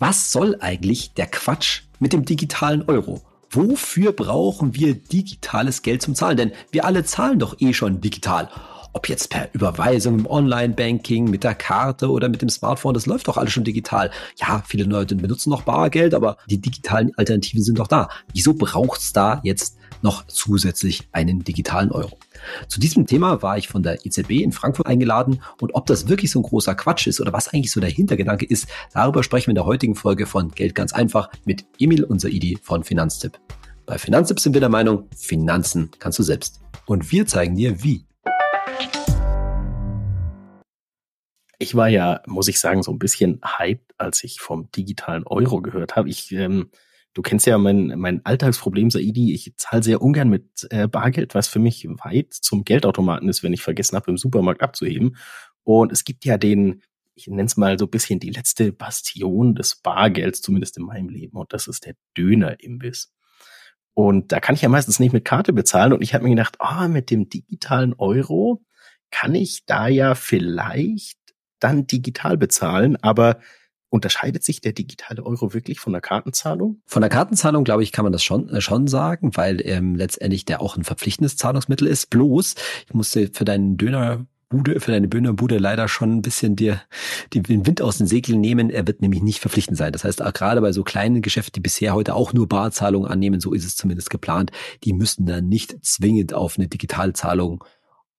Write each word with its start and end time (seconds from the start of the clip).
Was 0.00 0.30
soll 0.30 0.56
eigentlich 0.60 1.14
der 1.14 1.26
Quatsch 1.26 1.82
mit 1.98 2.12
dem 2.12 2.24
digitalen 2.24 2.82
Euro? 2.82 3.20
Wofür 3.50 4.12
brauchen 4.12 4.76
wir 4.76 4.94
digitales 4.94 5.82
Geld 5.82 6.02
zum 6.02 6.14
Zahlen? 6.14 6.36
Denn 6.36 6.52
wir 6.70 6.84
alle 6.84 7.02
zahlen 7.02 7.40
doch 7.40 7.56
eh 7.58 7.72
schon 7.72 8.00
digital. 8.00 8.48
Ob 8.92 9.08
jetzt 9.08 9.28
per 9.28 9.52
Überweisung 9.54 10.20
im 10.20 10.26
Online-Banking, 10.26 11.28
mit 11.28 11.42
der 11.42 11.56
Karte 11.56 12.12
oder 12.12 12.28
mit 12.28 12.42
dem 12.42 12.48
Smartphone, 12.48 12.94
das 12.94 13.06
läuft 13.06 13.26
doch 13.26 13.38
alles 13.38 13.52
schon 13.52 13.64
digital. 13.64 14.12
Ja, 14.36 14.62
viele 14.64 14.84
Leute 14.84 15.16
benutzen 15.16 15.50
noch 15.50 15.62
Bargeld, 15.62 16.14
aber 16.14 16.36
die 16.48 16.60
digitalen 16.60 17.12
Alternativen 17.16 17.64
sind 17.64 17.80
doch 17.80 17.88
da. 17.88 18.08
Wieso 18.32 18.54
braucht's 18.54 19.12
da 19.12 19.40
jetzt 19.42 19.77
noch 20.02 20.26
zusätzlich 20.26 21.08
einen 21.12 21.44
digitalen 21.44 21.90
Euro? 21.92 22.18
Zu 22.68 22.80
diesem 22.80 23.06
Thema 23.06 23.42
war 23.42 23.58
ich 23.58 23.68
von 23.68 23.82
der 23.82 24.04
EZB 24.04 24.42
in 24.42 24.52
Frankfurt 24.52 24.86
eingeladen 24.86 25.42
und 25.60 25.74
ob 25.74 25.86
das 25.86 26.08
wirklich 26.08 26.30
so 26.30 26.40
ein 26.40 26.44
großer 26.44 26.74
Quatsch 26.74 27.06
ist 27.06 27.20
oder 27.20 27.32
was 27.32 27.48
eigentlich 27.48 27.72
so 27.72 27.80
der 27.80 27.90
Hintergedanke 27.90 28.46
ist, 28.46 28.68
darüber 28.92 29.22
sprechen 29.22 29.46
wir 29.46 29.52
in 29.52 29.56
der 29.56 29.66
heutigen 29.66 29.94
Folge 29.94 30.26
von 30.26 30.50
Geld 30.50 30.74
ganz 30.74 30.92
einfach 30.92 31.30
mit 31.44 31.64
Emil 31.78 32.04
und 32.04 32.20
Saidi 32.20 32.58
von 32.62 32.84
Finanztipp. 32.84 33.38
Bei 33.86 33.96
Finanztipp 33.96 34.38
sind 34.38 34.52
wir 34.52 34.60
der 34.60 34.68
Meinung, 34.68 35.08
Finanzen 35.16 35.90
kannst 35.98 36.18
du 36.18 36.22
selbst. 36.22 36.60
Und 36.84 37.10
wir 37.10 37.26
zeigen 37.26 37.56
dir 37.56 37.82
wie. 37.82 38.04
Ich 41.58 41.74
war 41.74 41.88
ja, 41.88 42.20
muss 42.26 42.48
ich 42.48 42.60
sagen, 42.60 42.82
so 42.82 42.92
ein 42.92 42.98
bisschen 42.98 43.40
hyped, 43.42 43.94
als 43.98 44.22
ich 44.22 44.40
vom 44.40 44.70
digitalen 44.70 45.26
Euro 45.26 45.60
gehört 45.60 45.96
habe. 45.96 46.08
Ich, 46.08 46.30
ähm, 46.32 46.70
du 47.18 47.22
kennst 47.22 47.46
ja 47.46 47.58
mein, 47.58 47.98
mein 47.98 48.24
Alltagsproblem, 48.24 48.92
Saidi. 48.92 49.34
Ich 49.34 49.52
zahle 49.56 49.82
sehr 49.82 50.00
ungern 50.02 50.28
mit 50.28 50.68
äh, 50.70 50.86
Bargeld, 50.86 51.34
was 51.34 51.48
für 51.48 51.58
mich 51.58 51.84
weit 52.04 52.32
zum 52.32 52.62
Geldautomaten 52.62 53.28
ist, 53.28 53.42
wenn 53.42 53.52
ich 53.52 53.60
vergessen 53.60 53.96
habe, 53.96 54.12
im 54.12 54.16
Supermarkt 54.16 54.62
abzuheben. 54.62 55.16
Und 55.64 55.90
es 55.90 56.04
gibt 56.04 56.24
ja 56.24 56.38
den, 56.38 56.80
ich 57.16 57.26
nenne 57.26 57.46
es 57.46 57.56
mal 57.56 57.76
so 57.76 57.86
ein 57.86 57.90
bisschen 57.90 58.20
die 58.20 58.30
letzte 58.30 58.70
Bastion 58.70 59.56
des 59.56 59.74
Bargelds, 59.74 60.42
zumindest 60.42 60.76
in 60.76 60.84
meinem 60.84 61.08
Leben. 61.08 61.36
Und 61.36 61.52
das 61.52 61.66
ist 61.66 61.86
der 61.86 61.96
Dönerimbiss. 62.16 63.12
Und 63.94 64.30
da 64.30 64.38
kann 64.38 64.54
ich 64.54 64.62
ja 64.62 64.68
meistens 64.68 65.00
nicht 65.00 65.12
mit 65.12 65.24
Karte 65.24 65.52
bezahlen. 65.52 65.94
Und 65.94 66.02
ich 66.02 66.14
habe 66.14 66.22
mir 66.22 66.30
gedacht, 66.30 66.60
ah, 66.60 66.84
oh, 66.84 66.88
mit 66.88 67.10
dem 67.10 67.28
digitalen 67.28 67.94
Euro 67.94 68.64
kann 69.10 69.34
ich 69.34 69.66
da 69.66 69.88
ja 69.88 70.14
vielleicht 70.14 71.18
dann 71.58 71.88
digital 71.88 72.36
bezahlen, 72.36 72.94
aber 73.02 73.40
Unterscheidet 73.90 74.44
sich 74.44 74.60
der 74.60 74.72
digitale 74.72 75.24
Euro 75.24 75.54
wirklich 75.54 75.80
von 75.80 75.92
der 75.92 76.02
Kartenzahlung? 76.02 76.82
Von 76.86 77.00
der 77.00 77.08
Kartenzahlung, 77.08 77.64
glaube 77.64 77.82
ich, 77.82 77.92
kann 77.92 78.04
man 78.04 78.12
das 78.12 78.22
schon, 78.22 78.48
äh, 78.50 78.60
schon 78.60 78.86
sagen, 78.86 79.36
weil 79.36 79.60
ähm, 79.64 79.94
letztendlich 79.94 80.44
der 80.44 80.60
auch 80.60 80.76
ein 80.76 80.84
verpflichtendes 80.84 81.36
Zahlungsmittel 81.36 81.86
ist. 81.88 82.10
Bloß, 82.10 82.54
ich 82.86 82.94
musste 82.94 83.30
für 83.32 83.44
deinen 83.44 83.76
Döner 83.76 84.26
Bude, 84.50 84.80
für 84.80 84.92
deine 84.92 85.08
Dönerbude 85.08 85.58
leider 85.58 85.88
schon 85.88 86.16
ein 86.16 86.22
bisschen 86.22 86.56
dir 86.56 86.80
den 87.34 87.66
Wind 87.66 87.82
aus 87.82 87.98
den 87.98 88.06
Segeln 88.06 88.40
nehmen. 88.40 88.70
Er 88.70 88.86
wird 88.86 89.02
nämlich 89.02 89.22
nicht 89.22 89.40
verpflichtend 89.40 89.76
sein. 89.76 89.92
Das 89.92 90.04
heißt, 90.04 90.20
gerade 90.32 90.62
bei 90.62 90.72
so 90.72 90.84
kleinen 90.84 91.20
Geschäften, 91.20 91.52
die 91.52 91.60
bisher 91.60 91.92
heute 91.92 92.14
auch 92.14 92.32
nur 92.32 92.48
Barzahlungen 92.48 93.10
annehmen, 93.10 93.40
so 93.40 93.52
ist 93.52 93.66
es 93.66 93.76
zumindest 93.76 94.08
geplant, 94.08 94.50
die 94.84 94.94
müssten 94.94 95.26
dann 95.26 95.48
nicht 95.48 95.84
zwingend 95.84 96.32
auf 96.32 96.56
eine 96.56 96.66
Digitalzahlung 96.66 97.62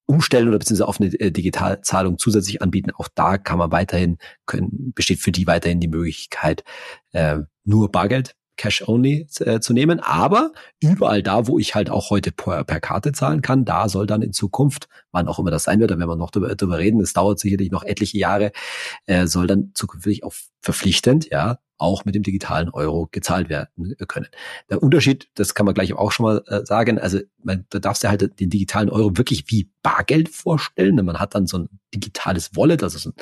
umstellen 0.10 0.48
oder 0.50 0.58
beziehungsweise 0.58 0.88
auf 0.88 1.00
eine 1.00 1.12
äh, 1.20 1.32
Digitalzahlung 1.32 2.18
zusätzlich 2.18 2.62
anbieten. 2.64 2.92
Auch 2.98 3.08
da 3.14 3.38
kann 3.38 3.60
man 3.60 3.72
weiterhin, 3.72 4.18
können, 4.48 4.92
besteht 4.96 5.20
für 5.20 5.32
die 5.32 5.46
weiterhin 5.46 5.80
die 5.80 5.88
Möglichkeit, 5.88 6.64
äh, 7.12 7.38
nur 7.64 7.92
Bargeld 7.92 8.36
Cash 8.58 8.88
Only 8.88 9.28
äh, 9.40 9.60
zu 9.60 9.72
nehmen. 9.72 10.00
Aber 10.00 10.52
überall 10.82 11.22
da, 11.22 11.48
wo 11.48 11.60
ich 11.60 11.76
halt 11.76 11.92
auch 11.92 12.10
heute 12.10 12.32
per, 12.32 12.64
per, 12.64 12.82
Karte 12.82 13.12
zahlen 13.12 13.42
kann, 13.42 13.66
da 13.66 13.88
soll 13.88 14.08
dann 14.08 14.24
in 14.24 14.34
Zukunft, 14.34 14.90
wann 15.12 15.28
auch 15.28 15.38
immer 15.38 15.52
das 15.52 15.64
sein 15.64 15.80
wird, 15.80 15.92
da 15.92 16.00
werden 16.00 16.10
wir 16.10 16.16
noch 16.16 16.32
drüber, 16.32 16.50
reden, 16.78 17.00
das 17.00 17.14
dauert 17.14 17.40
sicherlich 17.40 17.72
noch 17.72 17.84
etliche 17.84 18.18
Jahre, 18.18 18.52
äh, 19.06 19.28
soll 19.28 19.48
dann 19.48 19.72
zukünftig 19.76 20.24
auch 20.24 20.34
verpflichtend, 20.62 21.30
ja, 21.30 21.60
auch 21.80 22.06
mit 22.06 22.16
dem 22.16 22.24
digitalen 22.24 22.70
Euro 22.70 23.08
gezahlt 23.12 23.50
werden 23.50 23.96
können. 24.08 24.28
Der 24.70 24.84
Unterschied, 24.84 25.30
das 25.36 25.56
kann 25.56 25.66
man 25.66 25.74
gleich 25.74 25.94
auch 25.94 26.12
schon 26.12 26.26
mal 26.26 26.44
äh, 26.48 26.66
sagen, 26.66 27.00
also 27.00 27.20
man, 27.44 27.66
da 27.70 27.80
darfst 27.80 28.04
du 28.04 28.10
halt 28.10 28.40
den 28.40 28.50
digitalen 28.50 28.90
Euro 28.90 29.18
wirklich 29.18 29.46
wie 29.48 29.72
Bargeld 29.82 30.30
vorstellen. 30.30 31.04
Man 31.04 31.20
hat 31.20 31.36
dann 31.36 31.48
so 31.48 31.60
ein 31.60 31.70
digitales 31.94 32.56
Wallet, 32.56 32.84
also 32.84 33.00
so 33.00 33.10
ein 33.10 33.14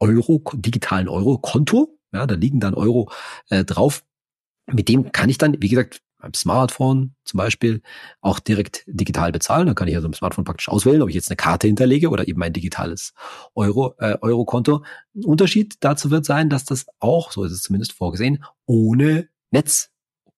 Euro, 0.00 0.42
digitalen 0.54 1.08
Euro-Konto. 1.08 1.98
Ja, 2.12 2.26
da 2.26 2.34
liegen 2.34 2.60
dann 2.60 2.74
Euro 2.74 3.10
äh, 3.48 3.64
drauf. 3.64 4.04
Mit 4.70 4.88
dem 4.88 5.12
kann 5.12 5.28
ich 5.28 5.38
dann, 5.38 5.60
wie 5.60 5.68
gesagt, 5.68 6.00
beim 6.24 6.34
Smartphone 6.34 7.14
zum 7.24 7.38
Beispiel 7.38 7.82
auch 8.22 8.40
direkt 8.40 8.84
digital 8.86 9.30
bezahlen. 9.30 9.66
Dann 9.66 9.74
kann 9.74 9.88
ich 9.88 9.94
also 9.94 10.08
im 10.08 10.14
Smartphone 10.14 10.44
praktisch 10.44 10.70
auswählen, 10.70 11.02
ob 11.02 11.10
ich 11.10 11.14
jetzt 11.14 11.28
eine 11.28 11.36
Karte 11.36 11.66
hinterlege 11.66 12.08
oder 12.08 12.26
eben 12.26 12.38
mein 12.38 12.54
digitales 12.54 13.12
Euro, 13.54 13.94
äh, 13.98 14.16
Euro-Konto. 14.22 14.82
Ein 15.14 15.24
Unterschied 15.24 15.76
dazu 15.80 16.10
wird 16.10 16.24
sein, 16.24 16.48
dass 16.48 16.64
das 16.64 16.86
auch, 16.98 17.30
so 17.30 17.44
ist 17.44 17.52
es 17.52 17.60
zumindest 17.60 17.92
vorgesehen, 17.92 18.42
ohne 18.64 19.28
Netz 19.50 19.90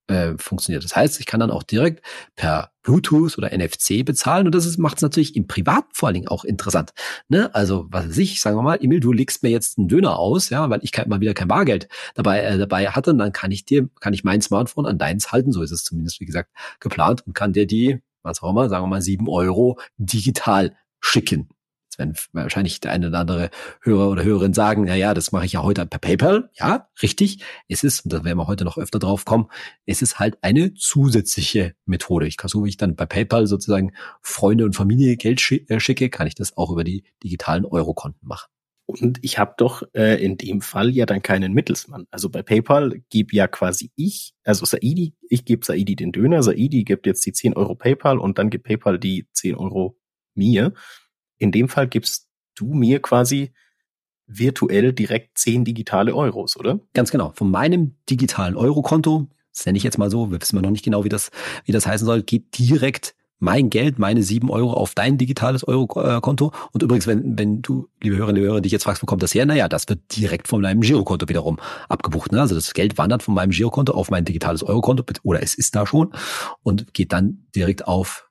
äh, 0.09 0.35
funktioniert. 0.39 0.85
Das 0.85 0.95
heißt, 0.95 1.21
ich 1.21 1.27
kann 1.27 1.41
dann 1.41 1.51
auch 1.51 1.63
direkt 1.63 2.05
per 2.37 2.71
Bluetooth 2.83 3.37
oder 3.39 3.57
NFC 3.57 4.05
bezahlen 4.05 4.47
und 4.47 4.55
das 4.55 4.79
macht 4.79 4.97
es 4.97 5.03
natürlich 5.03 5.35
im 5.35 5.47
Privat 5.47 5.85
vor 5.93 6.09
allen 6.09 6.15
Dingen 6.15 6.29
auch 6.29 6.45
interessant. 6.45 6.93
Ne? 7.29 7.53
Also 7.55 7.87
was 7.91 8.09
weiß 8.09 8.19
ich, 8.19 8.41
sagen 8.41 8.57
wir 8.57 8.63
mal, 8.63 8.79
Emil, 8.81 9.01
du 9.01 9.13
legst 9.13 9.43
mir 9.43 9.51
jetzt 9.51 9.79
einen 9.79 9.89
Döner 9.89 10.19
aus, 10.19 10.51
ja, 10.51 10.71
weil 10.71 10.81
ich 10.83 10.93
mal 11.07 11.21
wieder 11.21 11.35
kein 11.35 11.49
Bargeld 11.49 11.89
dabei 12.15 12.43
äh, 12.43 12.59
dabei 12.59 12.89
hatte, 12.89 13.11
und 13.11 13.19
dann 13.19 13.33
kann 13.33 13.51
ich 13.51 13.65
dir, 13.65 13.89
kann 14.01 14.13
ich 14.13 14.25
mein 14.25 14.41
Smartphone 14.41 14.87
an 14.87 14.99
deins 14.99 15.33
halten, 15.33 15.53
so 15.53 15.63
ist 15.63 15.73
es 15.73 15.85
zumindest 15.85 16.21
wie 16.21 16.27
gesagt 16.27 16.51
geplant 16.81 17.27
und 17.27 17.35
kann 17.35 17.53
dir 17.53 17.67
die, 17.67 18.01
was 18.23 18.43
auch 18.43 18.51
immer, 18.51 18.69
sagen 18.69 18.85
wir 18.85 18.89
mal 18.89 19.03
sieben 19.03 19.29
Euro 19.29 19.79
digital 19.99 20.77
schicken. 21.01 21.49
Werden 21.99 22.15
wahrscheinlich 22.33 22.81
der 22.81 22.93
eine 22.93 23.09
oder 23.09 23.19
andere 23.19 23.51
Hörer 23.81 24.09
oder 24.09 24.25
Hörerin 24.25 24.55
sagen, 24.55 24.85
na 24.87 24.95
ja, 24.95 25.15
das 25.15 25.33
mache 25.33 25.47
ich 25.47 25.53
ja 25.53 25.63
heute 25.63 25.87
per 25.87 25.99
PayPal. 25.99 26.51
Ja, 26.55 26.89
richtig. 27.03 27.43
Es 27.69 27.85
ist, 27.85 28.05
und 28.05 28.13
da 28.13 28.25
werden 28.25 28.39
wir 28.39 28.47
heute 28.47 28.65
noch 28.65 28.79
öfter 28.79 28.99
drauf 28.99 29.25
kommen, 29.25 29.49
es 29.87 30.03
ist 30.03 30.19
halt 30.19 30.39
eine 30.43 30.75
zusätzliche 30.75 31.75
Methode. 31.85 32.27
Ich 32.27 32.37
kann 32.37 32.49
so, 32.49 32.65
wie 32.65 32.69
ich 32.69 32.77
dann 32.77 32.97
bei 32.97 33.07
PayPal 33.07 33.47
sozusagen 33.47 33.93
Freunde 34.23 34.65
und 34.65 34.75
Familie 34.75 35.17
Geld 35.17 35.41
äh, 35.69 35.81
schicke, 35.81 36.11
kann 36.11 36.27
ich 36.27 36.35
das 36.35 36.57
auch 36.57 36.71
über 36.71 36.85
die 36.85 37.05
digitalen 37.23 37.65
Eurokonten 37.65 38.27
machen. 38.27 38.49
Und 38.87 39.19
ich 39.23 39.39
habe 39.39 39.55
doch 39.57 39.83
äh, 39.95 40.23
in 40.25 40.37
dem 40.37 40.61
Fall 40.61 40.91
ja 40.91 41.07
dann 41.07 41.21
keinen 41.21 41.53
Mittelsmann. 41.53 42.07
Also 42.13 42.31
bei 42.31 42.43
PayPal 42.43 43.03
gebe 43.11 43.35
ja 43.35 43.49
quasi 43.49 43.91
ich, 43.97 44.33
also 44.45 44.65
Saidi, 44.65 45.15
ich 45.29 45.45
gebe 45.45 45.67
Saidi 45.67 45.97
den 45.97 46.13
Döner, 46.13 46.45
Saidi 46.45 46.85
gibt 46.85 47.07
jetzt 47.07 47.27
die 47.27 47.33
10 47.33 47.55
Euro 47.55 47.75
PayPal 47.75 48.19
und 48.19 48.39
dann 48.39 48.49
gibt 48.49 48.65
PayPal 48.65 49.01
die 49.01 49.27
10 49.33 49.57
Euro 49.57 49.99
mir 50.37 50.73
in 51.39 51.53
dem 51.53 51.69
Fall 51.69 51.89
gibst 51.89 52.29
du 52.55 52.73
mir 52.73 53.01
quasi 53.01 53.53
virtuell 54.27 54.93
direkt 54.93 55.39
zehn 55.39 55.65
digitale 55.65 56.15
Euros, 56.15 56.57
oder? 56.57 56.81
Ganz 56.95 57.11
genau. 57.11 57.33
Von 57.35 57.51
meinem 57.51 57.97
digitalen 58.11 58.57
Eurokonto, 58.57 59.29
das 59.55 59.67
nenne 59.67 59.79
ich 59.79 59.85
jetzt 59.85 59.99
mal 59.99 60.11
so, 60.11 60.31
wir 60.31 60.41
wissen 60.41 60.61
noch 60.61 60.71
nicht 60.71 60.85
genau, 60.85 61.05
wie 61.05 61.09
das, 61.09 61.31
wie 61.65 61.73
das 61.73 61.87
heißen 61.87 62.07
soll, 62.07 62.23
geht 62.23 62.59
direkt 62.59 63.15
mein 63.39 63.69
Geld, 63.69 63.99
meine 63.99 64.23
sieben 64.23 64.51
Euro 64.51 64.73
auf 64.73 64.95
dein 64.95 65.19
digitales 65.19 65.67
Eurokonto. 65.67 66.53
Und 66.73 66.83
übrigens, 66.83 67.07
wenn, 67.07 67.39
wenn 67.39 67.61
du, 67.61 67.89
liebe 68.03 68.17
Hörerinnen 68.17 68.43
und 68.43 68.49
Hörer, 68.49 68.61
dich 68.63 68.73
jetzt 68.73 68.85
fragst, 68.85 69.03
wo 69.03 69.07
kommt 69.07 69.23
das 69.23 69.35
her? 69.35 69.45
Naja, 69.45 69.69
das 69.69 69.89
wird 69.89 70.17
direkt 70.17 70.49
von 70.49 70.63
meinem 70.63 70.81
Girokonto 70.81 71.29
wiederum 71.29 71.59
abgebucht. 71.89 72.33
Ne? 72.33 72.41
Also 72.41 72.55
das 72.55 72.73
Geld 72.73 72.97
wandert 72.97 73.23
von 73.23 73.35
meinem 73.35 73.51
Girokonto 73.51 73.93
auf 73.93 74.11
mein 74.11 74.25
digitales 74.25 74.63
Eurokonto, 74.63 75.05
oder 75.23 75.43
es 75.43 75.55
ist 75.55 75.77
da 75.77 75.87
schon, 75.87 76.13
und 76.63 76.95
geht 76.95 77.13
dann 77.13 77.47
direkt 77.55 77.87
auf 77.87 78.26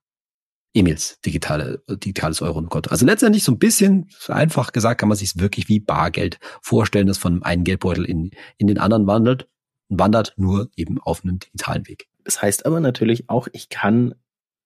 Emils 0.75 1.19
digitale, 1.25 1.81
digitales 1.90 2.41
Euro-Konto. 2.41 2.91
Also 2.91 3.06
letztendlich 3.06 3.44
so 3.44 3.53
ein 3.53 3.59
bisschen 3.59 4.09
einfach 4.28 4.74
gesagt 4.74 5.00
kann 5.00 5.09
man 5.09 5.18
sich 5.18 5.30
es 5.30 5.40
wirklich 5.40 5.69
wie 5.69 5.80
Bargeld 5.80 6.40
vorstellen, 6.62 7.08
das 7.08 7.18
von 7.18 7.41
einem 7.44 7.63
Geldbeutel 7.63 8.06
in, 8.06 8.31
in 8.58 8.68
den 8.68 8.78
anderen 8.78 9.08
wandelt, 9.08 9.47
wandert 9.88 10.34
nur 10.38 10.69
eben 10.75 11.00
auf 11.00 11.24
einem 11.24 11.40
digitalen 11.40 11.88
Weg. 11.88 12.08
Das 12.24 12.41
heißt 12.41 12.66
aber 12.66 12.80
natürlich 12.80 13.30
auch, 13.30 13.47
ich 13.53 13.69
kann 13.69 14.16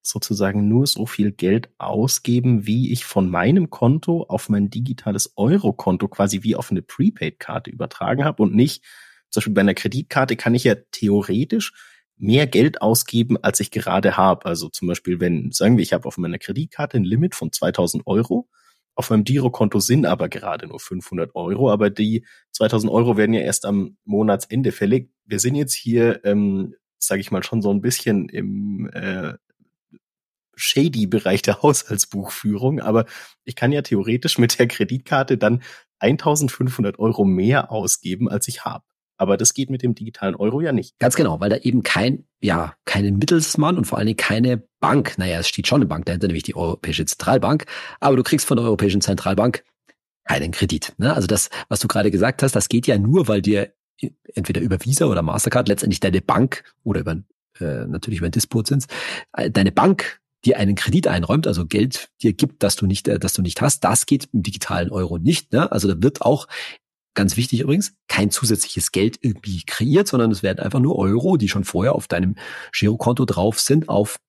sozusagen 0.02 0.68
nur 0.68 0.88
so 0.88 1.06
viel 1.06 1.32
Geld 1.32 1.70
ausgeben, 1.78 2.66
wie 2.66 2.92
ich 2.92 3.06
von 3.06 3.30
meinem 3.30 3.70
Konto 3.70 4.24
auf 4.24 4.50
mein 4.50 4.70
digitales 4.70 5.34
Euro-Konto 5.36 6.08
quasi 6.08 6.42
wie 6.42 6.56
auf 6.56 6.72
eine 6.72 6.82
Prepaid-Karte 6.82 7.70
übertragen 7.70 8.24
habe 8.24 8.42
und 8.42 8.56
nicht, 8.56 8.84
zum 9.30 9.42
Beispiel 9.42 9.54
bei 9.54 9.62
einer 9.62 9.74
Kreditkarte 9.76 10.36
kann 10.36 10.56
ich 10.56 10.64
ja 10.64 10.76
theoretisch 10.92 11.74
mehr 12.20 12.48
Geld 12.48 12.82
ausgeben, 12.82 13.38
als 13.42 13.60
ich 13.60 13.72
gerade 13.72 14.18
habe. 14.18 14.46
Also 14.46 14.70
zum 14.70 14.88
Beispiel, 14.88 15.20
wenn, 15.20 15.52
sagen 15.52 15.78
wir, 15.78 15.84
ich 15.84 15.94
habe 15.94 16.08
auf 16.08 16.18
meiner 16.18 16.38
Kreditkarte 16.38 16.98
ein 16.98 17.04
Limit 17.04 17.34
von 17.34 17.52
2000 17.52 18.06
Euro, 18.06 18.48
auf 19.00 19.10
meinem 19.10 19.24
Girokonto 19.24 19.80
sind 19.80 20.06
aber 20.06 20.28
gerade 20.28 20.68
nur 20.68 20.82
500 20.82 21.34
Euro, 21.34 21.72
aber 21.72 21.90
die 21.90 22.26
2000 22.52 22.92
Euro 22.92 23.16
werden 23.16 23.34
ja 23.34 23.40
erst 23.40 23.66
am 23.66 23.96
Monatsende 24.04 24.74
fällig. 24.74 25.10
Wir 25.24 25.40
sind 25.40 25.56
jetzt 25.56 25.74
hier, 25.74 26.20
ähm, 26.26 26.76
sage 26.98 27.22
ich 27.22 27.32
mal, 27.32 27.42
schon 27.42 27.62
so 27.62 27.72
ein 27.72 27.80
bisschen 27.80 28.28
im 28.28 28.90
äh, 28.92 29.36
shady 30.56 31.08
Bereich 31.08 31.42
der 31.42 31.62
Haushaltsbuchführung, 31.62 32.82
aber 32.82 33.06
ich 33.46 33.56
kann 33.56 33.72
ja 33.72 33.82
theoretisch 33.84 34.38
mit 34.38 34.60
der 34.60 34.68
Kreditkarte 34.68 35.38
dann 35.38 35.64
1500 36.00 37.00
Euro 37.00 37.24
mehr 37.24 37.72
ausgeben, 37.72 38.28
als 38.28 38.50
ich 38.50 38.66
habe. 38.66 38.84
Aber 39.20 39.36
das 39.36 39.54
geht 39.54 39.70
mit 39.70 39.84
dem 39.84 39.96
digitalen 39.96 40.36
Euro 40.36 40.62
ja 40.62 40.72
nicht. 40.72 40.98
Ganz 40.98 41.16
genau, 41.16 41.42
weil 41.42 41.50
da 41.50 41.58
eben 41.58 41.84
kein, 41.84 42.24
ja, 42.42 42.74
keinen 42.86 43.18
Mittelsmann 43.18 43.78
und 43.78 43.86
vor 43.86 43.98
allen 43.98 44.08
Dingen 44.08 44.18
keine 44.18 44.64
Bank, 44.80 45.18
naja, 45.18 45.40
es 45.40 45.50
steht 45.50 45.68
schon 45.68 45.82
eine 45.82 45.88
Bank 45.88 46.06
dahinter, 46.06 46.28
nämlich 46.28 46.44
die 46.44 46.56
Europäische 46.56 47.06
Zentralbank, 47.06 47.66
aber 48.00 48.16
du 48.16 48.24
kriegst 48.24 48.48
von 48.48 48.56
der 48.56 48.66
Europäischen 48.66 49.02
Zentralbank 49.02 49.64
keinen 50.24 50.52
Kredit. 50.52 50.94
Ne? 50.98 51.14
Also 51.14 51.28
das, 51.28 51.50
was 51.68 51.82
du 51.82 51.90
gerade 51.90 52.12
gesagt 52.12 52.44
hast, 52.44 52.56
das 52.56 52.70
geht 52.70 52.88
ja 52.88 52.98
nur, 52.98 53.28
weil 53.28 53.42
dir 53.42 53.74
entweder 54.34 54.62
über 54.62 54.84
Visa 54.86 55.06
oder 55.06 55.22
Mastercard, 55.22 55.68
letztendlich 55.68 56.00
deine 56.00 56.22
Bank 56.22 56.64
oder 56.84 57.02
über 57.02 57.18
äh, 57.60 57.86
natürlich 57.88 58.20
über 58.20 58.30
Dispo-Zins, 58.30 58.88
äh, 59.34 59.52
deine 59.52 59.74
Bank 59.74 60.22
dir 60.46 60.58
einen 60.58 60.76
Kredit 60.76 61.08
einräumt, 61.08 61.46
also 61.46 61.66
Geld 61.66 62.10
dir 62.22 62.32
gibt, 62.32 62.64
das 62.64 62.78
du 62.78 62.86
nicht, 62.86 63.10
äh, 63.10 63.20
das 63.20 63.34
du 63.34 63.42
nicht 63.42 63.62
hast, 63.62 63.84
das 63.84 64.06
geht 64.06 64.30
im 64.32 64.44
digitalen 64.44 64.92
Euro 64.92 65.18
nicht. 65.18 65.52
Ne? 65.52 65.70
Also 65.72 65.94
da 65.94 66.02
wird 66.02 66.22
auch 66.22 66.48
Ganz 67.16 67.38
wichtig 67.38 67.62
übrigens, 67.62 67.94
kein 68.08 68.32
zusätzliches 68.32 68.92
Geld 68.92 69.18
irgendwie 69.22 69.64
kreiert, 69.66 70.08
sondern 70.08 70.32
es 70.32 70.44
werden 70.44 70.60
einfach 70.60 70.80
nur 70.80 70.98
Euro, 70.98 71.38
die 71.38 71.50
schon 71.50 71.64
vorher 71.64 71.96
auf 71.96 72.08
deinem 72.08 72.36
Girokonto 72.72 73.26
drauf 73.26 73.60
sind, 73.60 73.90
auf 73.90 74.20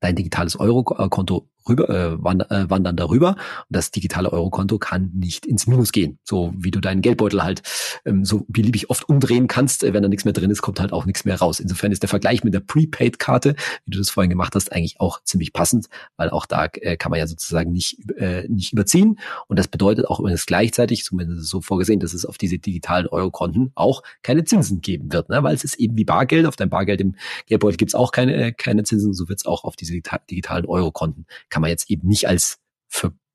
dein 0.00 0.16
digitales 0.16 0.58
Eurokonto 0.58 1.48
rüber, 1.68 1.88
äh, 1.88 2.22
wandern 2.22 2.96
darüber. 2.96 3.30
Und 3.30 3.36
das 3.70 3.90
digitale 3.90 4.32
Eurokonto 4.32 4.78
kann 4.78 5.10
nicht 5.14 5.46
ins 5.46 5.66
Minus 5.66 5.92
gehen. 5.92 6.18
So 6.24 6.52
wie 6.56 6.70
du 6.70 6.80
deinen 6.80 7.02
Geldbeutel 7.02 7.42
halt 7.42 7.62
ähm, 8.04 8.24
so 8.24 8.44
beliebig 8.48 8.90
oft 8.90 9.08
umdrehen 9.08 9.48
kannst, 9.48 9.84
äh, 9.84 9.92
wenn 9.92 10.02
da 10.02 10.08
nichts 10.08 10.24
mehr 10.24 10.34
drin 10.34 10.50
ist, 10.50 10.62
kommt 10.62 10.80
halt 10.80 10.92
auch 10.92 11.06
nichts 11.06 11.24
mehr 11.24 11.38
raus. 11.38 11.60
Insofern 11.60 11.92
ist 11.92 12.02
der 12.02 12.08
Vergleich 12.08 12.44
mit 12.44 12.54
der 12.54 12.60
Prepaid-Karte, 12.60 13.56
wie 13.84 13.90
du 13.90 13.98
das 13.98 14.10
vorhin 14.10 14.30
gemacht 14.30 14.54
hast, 14.54 14.72
eigentlich 14.72 15.00
auch 15.00 15.22
ziemlich 15.24 15.52
passend, 15.52 15.86
weil 16.16 16.30
auch 16.30 16.46
da 16.46 16.66
äh, 16.74 16.96
kann 16.96 17.10
man 17.10 17.18
ja 17.18 17.26
sozusagen 17.26 17.72
nicht, 17.72 17.98
äh, 18.16 18.46
nicht 18.48 18.72
überziehen. 18.72 19.18
Und 19.48 19.58
das 19.58 19.68
bedeutet 19.68 20.06
auch 20.06 20.20
übrigens 20.20 20.46
gleichzeitig, 20.46 21.04
zumindest 21.04 21.48
so 21.48 21.60
vorgesehen, 21.60 22.00
dass 22.00 22.14
es 22.14 22.24
auf 22.24 22.38
diese 22.38 22.58
digitalen 22.58 23.06
Eurokonten 23.06 23.72
auch 23.74 24.02
keine 24.22 24.44
Zinsen 24.44 24.80
geben 24.80 25.12
wird, 25.12 25.28
ne? 25.28 25.42
weil 25.42 25.54
es 25.54 25.64
ist 25.64 25.78
eben 25.78 25.96
wie 25.96 26.04
Bargeld. 26.04 26.46
Auf 26.46 26.56
dein 26.56 26.70
Bargeld 26.70 27.00
im 27.00 27.16
Geldbeutel 27.46 27.76
gibt 27.76 27.90
es 27.90 27.94
auch 27.94 28.12
keine, 28.12 28.34
äh, 28.34 28.52
keine 28.52 28.84
Zinsen, 28.84 29.14
so 29.14 29.28
wird 29.28 29.40
es 29.40 29.46
auch 29.46 29.64
auf 29.64 29.76
diese 29.76 30.00
digitalen 30.30 30.66
Eurokonten 30.66 31.26
kann 31.56 31.62
man 31.62 31.70
jetzt 31.70 31.90
eben 31.90 32.06
nicht 32.06 32.28
als 32.28 32.58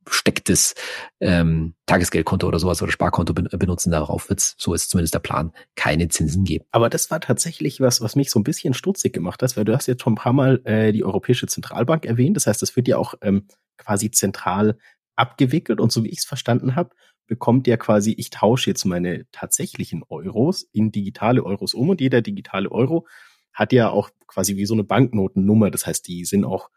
verstecktes 0.05 0.75
ähm, 1.21 1.73
Tagesgeldkonto 1.87 2.47
oder 2.47 2.59
sowas 2.59 2.79
oder 2.83 2.91
Sparkonto 2.91 3.33
benutzen. 3.33 3.89
Darauf 3.89 4.29
wird 4.29 4.41
es, 4.41 4.53
so 4.59 4.75
ist 4.75 4.91
zumindest 4.91 5.15
der 5.15 5.19
Plan, 5.21 5.53
keine 5.73 6.07
Zinsen 6.07 6.43
geben. 6.43 6.63
Aber 6.69 6.91
das 6.91 7.09
war 7.09 7.19
tatsächlich 7.19 7.81
was, 7.81 7.99
was 7.99 8.15
mich 8.15 8.29
so 8.29 8.39
ein 8.39 8.43
bisschen 8.43 8.75
stutzig 8.75 9.11
gemacht 9.11 9.41
hat, 9.41 9.57
weil 9.57 9.65
du 9.65 9.73
hast 9.73 9.87
jetzt 9.87 10.03
schon 10.03 10.13
ein 10.13 10.17
paar 10.17 10.33
Mal 10.33 10.61
äh, 10.65 10.91
die 10.91 11.03
Europäische 11.03 11.47
Zentralbank 11.47 12.05
erwähnt. 12.05 12.37
Das 12.37 12.45
heißt, 12.45 12.61
das 12.61 12.75
wird 12.75 12.87
ja 12.87 12.97
auch 12.97 13.15
ähm, 13.23 13.47
quasi 13.79 14.11
zentral 14.11 14.77
abgewickelt 15.15 15.79
und 15.79 15.91
so 15.91 16.03
wie 16.03 16.09
ich 16.09 16.19
es 16.19 16.25
verstanden 16.25 16.75
habe, 16.75 16.91
bekommt 17.25 17.65
ja 17.65 17.75
quasi, 17.75 18.13
ich 18.15 18.29
tausche 18.29 18.69
jetzt 18.69 18.85
meine 18.85 19.25
tatsächlichen 19.31 20.03
Euros 20.09 20.69
in 20.73 20.91
digitale 20.91 21.43
Euros 21.43 21.73
um 21.73 21.89
und 21.89 22.01
jeder 22.01 22.21
digitale 22.21 22.71
Euro 22.71 23.07
hat 23.51 23.73
ja 23.73 23.89
auch 23.89 24.11
quasi 24.27 24.57
wie 24.57 24.67
so 24.67 24.75
eine 24.75 24.83
Banknotennummer. 24.83 25.71
Das 25.71 25.87
heißt, 25.87 26.07
die 26.07 26.23
sind 26.23 26.45
auch 26.45 26.69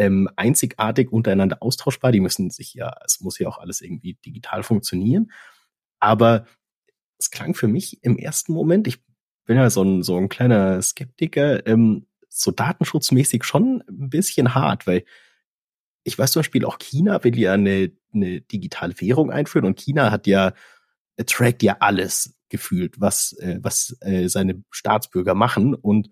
ähm, 0.00 0.30
einzigartig 0.36 1.12
untereinander 1.12 1.58
austauschbar. 1.62 2.10
Die 2.10 2.20
müssen 2.20 2.48
sich 2.48 2.72
ja, 2.72 2.96
es 3.04 3.20
muss 3.20 3.38
ja 3.38 3.48
auch 3.48 3.58
alles 3.58 3.82
irgendwie 3.82 4.14
digital 4.14 4.62
funktionieren. 4.62 5.30
Aber 5.98 6.46
es 7.18 7.30
klang 7.30 7.52
für 7.54 7.68
mich 7.68 8.02
im 8.02 8.16
ersten 8.16 8.54
Moment, 8.54 8.88
ich 8.88 9.04
bin 9.44 9.58
ja 9.58 9.68
so 9.68 9.82
ein, 9.82 10.02
so 10.02 10.16
ein 10.16 10.30
kleiner 10.30 10.80
Skeptiker, 10.80 11.66
ähm, 11.66 12.06
so 12.30 12.50
datenschutzmäßig 12.50 13.44
schon 13.44 13.84
ein 13.90 14.08
bisschen 14.08 14.54
hart, 14.54 14.86
weil 14.86 15.04
ich 16.02 16.18
weiß 16.18 16.32
zum 16.32 16.40
Beispiel 16.40 16.64
auch 16.64 16.78
China 16.78 17.22
will 17.22 17.38
ja 17.38 17.52
eine, 17.52 17.92
eine 18.14 18.40
digitale 18.40 18.98
Währung 19.02 19.30
einführen 19.30 19.66
und 19.66 19.78
China 19.78 20.10
hat 20.10 20.26
ja, 20.26 20.54
trackt 21.26 21.62
ja 21.62 21.76
alles 21.80 22.38
gefühlt, 22.48 22.98
was, 23.02 23.34
äh, 23.34 23.58
was 23.60 23.98
äh, 24.00 24.28
seine 24.28 24.64
Staatsbürger 24.70 25.34
machen 25.34 25.74
und 25.74 26.10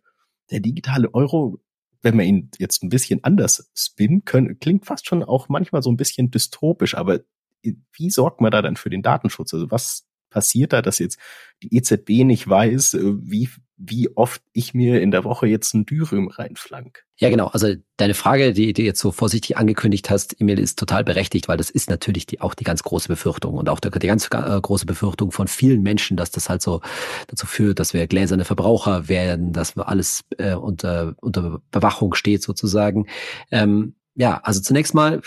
der 0.50 0.60
digitale 0.60 1.14
Euro 1.14 1.58
wenn 2.02 2.16
man 2.16 2.26
ihn 2.26 2.50
jetzt 2.58 2.82
ein 2.82 2.88
bisschen 2.88 3.24
anders 3.24 3.70
spinnen 3.76 4.24
können, 4.24 4.58
klingt 4.58 4.86
fast 4.86 5.06
schon 5.06 5.22
auch 5.22 5.48
manchmal 5.48 5.82
so 5.82 5.90
ein 5.90 5.96
bisschen 5.96 6.30
dystopisch, 6.30 6.94
aber 6.94 7.20
wie 7.62 8.10
sorgt 8.10 8.40
man 8.40 8.52
da 8.52 8.62
dann 8.62 8.76
für 8.76 8.90
den 8.90 9.02
Datenschutz? 9.02 9.52
Also 9.52 9.70
was 9.70 10.07
passiert 10.30 10.72
da, 10.72 10.82
dass 10.82 10.98
jetzt 10.98 11.18
die 11.62 11.76
EZB 11.76 12.24
nicht 12.24 12.48
weiß, 12.48 12.94
äh, 12.94 13.00
wie, 13.02 13.48
wie 13.76 14.14
oft 14.16 14.42
ich 14.52 14.74
mir 14.74 15.00
in 15.00 15.10
der 15.10 15.24
Woche 15.24 15.46
jetzt 15.46 15.74
ein 15.74 15.86
Dürüm 15.86 16.28
reinflank? 16.28 17.04
Ja, 17.16 17.30
genau. 17.30 17.46
Also 17.46 17.74
deine 17.96 18.14
Frage, 18.14 18.52
die 18.52 18.72
du 18.72 18.82
jetzt 18.82 19.00
so 19.00 19.10
vorsichtig 19.10 19.56
angekündigt 19.56 20.08
hast, 20.10 20.40
Emil, 20.40 20.58
ist 20.58 20.78
total 20.78 21.02
berechtigt, 21.02 21.48
weil 21.48 21.56
das 21.56 21.70
ist 21.70 21.90
natürlich 21.90 22.26
die, 22.26 22.40
auch 22.40 22.54
die 22.54 22.64
ganz 22.64 22.82
große 22.82 23.08
Befürchtung 23.08 23.54
und 23.54 23.68
auch 23.68 23.80
die, 23.80 23.90
ganz 23.90 24.28
äh, 24.32 24.60
große 24.60 24.86
Befürchtung 24.86 25.32
von 25.32 25.48
vielen 25.48 25.82
Menschen, 25.82 26.16
dass 26.16 26.30
das 26.30 26.48
halt 26.48 26.62
so 26.62 26.80
dazu 27.26 27.46
führt, 27.46 27.80
dass 27.80 27.94
wir 27.94 28.06
gläserne 28.06 28.44
Verbraucher 28.44 29.08
werden, 29.08 29.52
dass 29.52 29.76
wir 29.76 29.88
alles 29.88 30.24
äh, 30.38 30.54
unter, 30.54 31.14
unter 31.20 31.60
Bewachung 31.70 32.14
steht 32.14 32.42
sozusagen. 32.42 33.06
Ähm, 33.50 33.96
ja, 34.14 34.40
also 34.42 34.60
zunächst 34.60 34.94
mal, 34.94 35.20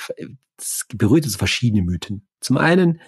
es 0.58 0.86
berührt 0.94 1.26
so 1.26 1.38
verschiedene 1.38 1.82
Mythen. 1.82 2.28
Zum 2.40 2.58
einen, 2.58 3.00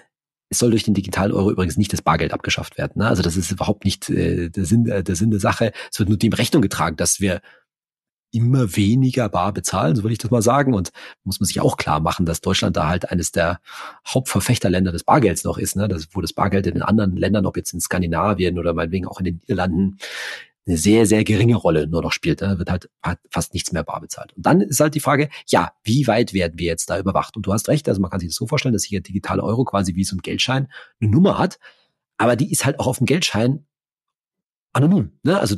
es 0.54 0.60
soll 0.60 0.70
durch 0.70 0.84
den 0.84 0.94
digitalen 0.94 1.32
Euro 1.32 1.52
übrigens 1.52 1.78
nicht 1.78 1.92
das 1.92 2.02
Bargeld 2.02 2.32
abgeschafft 2.32 2.78
werden. 2.78 3.00
Ne? 3.00 3.08
Also 3.08 3.22
das 3.22 3.36
ist 3.36 3.52
überhaupt 3.52 3.86
nicht 3.86 4.10
äh, 4.10 4.50
der, 4.50 4.66
Sinn, 4.66 4.88
äh, 4.88 5.04
der 5.04 5.16
Sinn 5.16 5.32
der 5.32 5.40
Sache. 5.40 5.74
Es 5.92 6.00
wird 6.00 6.10
nur 6.10 6.18
dem 6.18 6.34
Rechnung 6.34 6.62
getragen, 6.62 6.96
dass 6.96 7.20
wir 7.20 7.42
immer 8.32 8.76
weniger 8.76 9.30
bar 9.30 9.54
bezahlen, 9.54 9.96
so 9.96 10.04
würde 10.04 10.14
ich 10.14 10.20
das 10.20 10.32
mal 10.32 10.42
sagen. 10.42 10.74
Und 10.74 10.92
muss 11.24 11.40
man 11.40 11.46
sich 11.46 11.60
auch 11.60 11.78
klar 11.78 12.00
machen, 12.00 12.26
dass 12.26 12.42
Deutschland 12.42 12.76
da 12.76 12.88
halt 12.88 13.12
eines 13.12 13.32
der 13.32 13.60
Hauptverfechterländer 14.08 14.92
des 14.92 15.04
Bargelds 15.04 15.44
noch 15.44 15.58
ist, 15.58 15.76
ne? 15.76 15.88
Das, 15.88 16.08
wo 16.12 16.22
das 16.22 16.34
Bargeld 16.34 16.66
in 16.66 16.74
den 16.74 16.84
anderen 16.84 17.16
Ländern, 17.16 17.46
ob 17.46 17.58
jetzt 17.58 17.74
in 17.74 17.82
Skandinavien 17.82 18.58
oder 18.58 18.74
meinetwegen 18.74 19.08
auch 19.08 19.20
in 19.20 19.26
den 19.26 19.36
Niederlanden, 19.42 19.98
eine 20.66 20.78
sehr, 20.78 21.06
sehr 21.06 21.24
geringe 21.24 21.56
Rolle 21.56 21.88
nur 21.88 22.02
noch 22.02 22.12
spielt. 22.12 22.42
Da 22.42 22.54
ne? 22.54 22.60
wird 22.60 22.72
halt 22.72 22.90
fast 23.30 23.54
nichts 23.54 23.72
mehr 23.72 23.84
bar 23.84 24.00
bezahlt. 24.02 24.34
Und 24.34 24.46
dann 24.46 24.62
ist 24.62 24.80
halt 24.80 24.96
die 24.96 25.00
Frage, 25.00 25.30
ja, 25.48 25.74
wie 25.84 26.08
weit 26.08 26.34
werden 26.34 26.58
wir 26.58 26.68
jetzt 26.68 26.90
da 26.90 26.98
überwacht? 26.98 27.36
Und 27.36 27.46
du 27.46 27.54
hast 27.54 27.68
recht, 27.68 27.88
also 27.90 28.02
man 28.02 28.10
kann 28.10 28.20
sich 28.20 28.30
das 28.30 28.36
so 28.36 28.48
vorstellen, 28.48 28.74
dass 28.74 28.84
hier 28.84 29.02
digitale 29.02 29.44
Euro 29.44 29.66
quasi 29.66 29.96
wie 29.96 30.04
so 30.04 30.16
ein 30.16 30.22
Geldschein 30.22 30.68
eine 31.02 31.12
Nummer 31.12 31.38
hat, 31.38 31.60
aber 32.18 32.36
die 32.36 32.52
ist 32.52 32.66
halt 32.66 32.80
auch 32.80 32.88
auf 32.88 32.98
dem 33.00 33.06
Geldschein 33.06 33.66
anonym. 34.74 35.12
Ne? 35.24 35.40
Also 35.40 35.56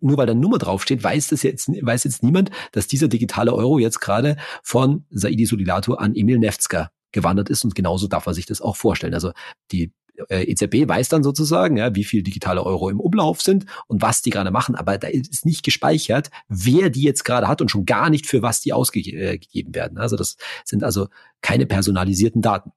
nur 0.00 0.16
weil 0.16 0.26
da 0.26 0.32
eine 0.32 0.40
Nummer 0.40 0.58
draufsteht, 0.58 1.02
weiß 1.02 1.28
das 1.28 1.42
jetzt, 1.42 1.68
weiß 1.68 2.04
jetzt 2.04 2.22
niemand, 2.22 2.50
dass 2.72 2.86
dieser 2.86 3.08
digitale 3.08 3.52
Euro 3.52 3.78
jetzt 3.78 4.00
gerade 4.00 4.36
von 4.62 5.04
Saidi 5.10 5.46
Solidato 5.46 5.94
an 5.94 6.14
Emil 6.14 6.38
Nefzger 6.38 6.90
gewandert 7.10 7.50
ist 7.50 7.64
und 7.64 7.74
genauso 7.74 8.06
darf 8.08 8.26
man 8.26 8.34
sich 8.34 8.46
das 8.46 8.60
auch 8.60 8.76
vorstellen. 8.76 9.14
Also 9.14 9.32
die 9.70 9.92
äh, 10.28 10.42
EZB 10.44 10.88
weiß 10.88 11.08
dann 11.08 11.22
sozusagen, 11.22 11.76
ja, 11.76 11.94
wie 11.94 12.04
viel 12.04 12.22
digitale 12.22 12.64
Euro 12.64 12.90
im 12.90 13.00
Umlauf 13.00 13.40
sind 13.40 13.66
und 13.86 14.02
was 14.02 14.22
die 14.22 14.30
gerade 14.30 14.50
machen, 14.50 14.74
aber 14.74 14.98
da 14.98 15.08
ist 15.08 15.46
nicht 15.46 15.62
gespeichert, 15.62 16.30
wer 16.48 16.90
die 16.90 17.02
jetzt 17.02 17.24
gerade 17.24 17.48
hat 17.48 17.60
und 17.60 17.70
schon 17.70 17.86
gar 17.86 18.10
nicht 18.10 18.26
für 18.26 18.42
was 18.42 18.60
die 18.60 18.72
ausgegeben 18.72 19.74
werden. 19.74 19.98
Also 19.98 20.16
das 20.16 20.36
sind 20.64 20.84
also 20.84 21.08
keine 21.40 21.66
personalisierten 21.66 22.42
Daten. 22.42 22.72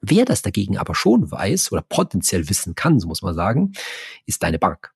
Wer 0.00 0.24
das 0.24 0.42
dagegen 0.42 0.78
aber 0.78 0.94
schon 0.94 1.30
weiß 1.30 1.72
oder 1.72 1.82
potenziell 1.82 2.48
wissen 2.48 2.74
kann, 2.74 3.00
so 3.00 3.08
muss 3.08 3.22
man 3.22 3.34
sagen, 3.34 3.72
ist 4.26 4.42
deine 4.42 4.58
Bank. 4.58 4.92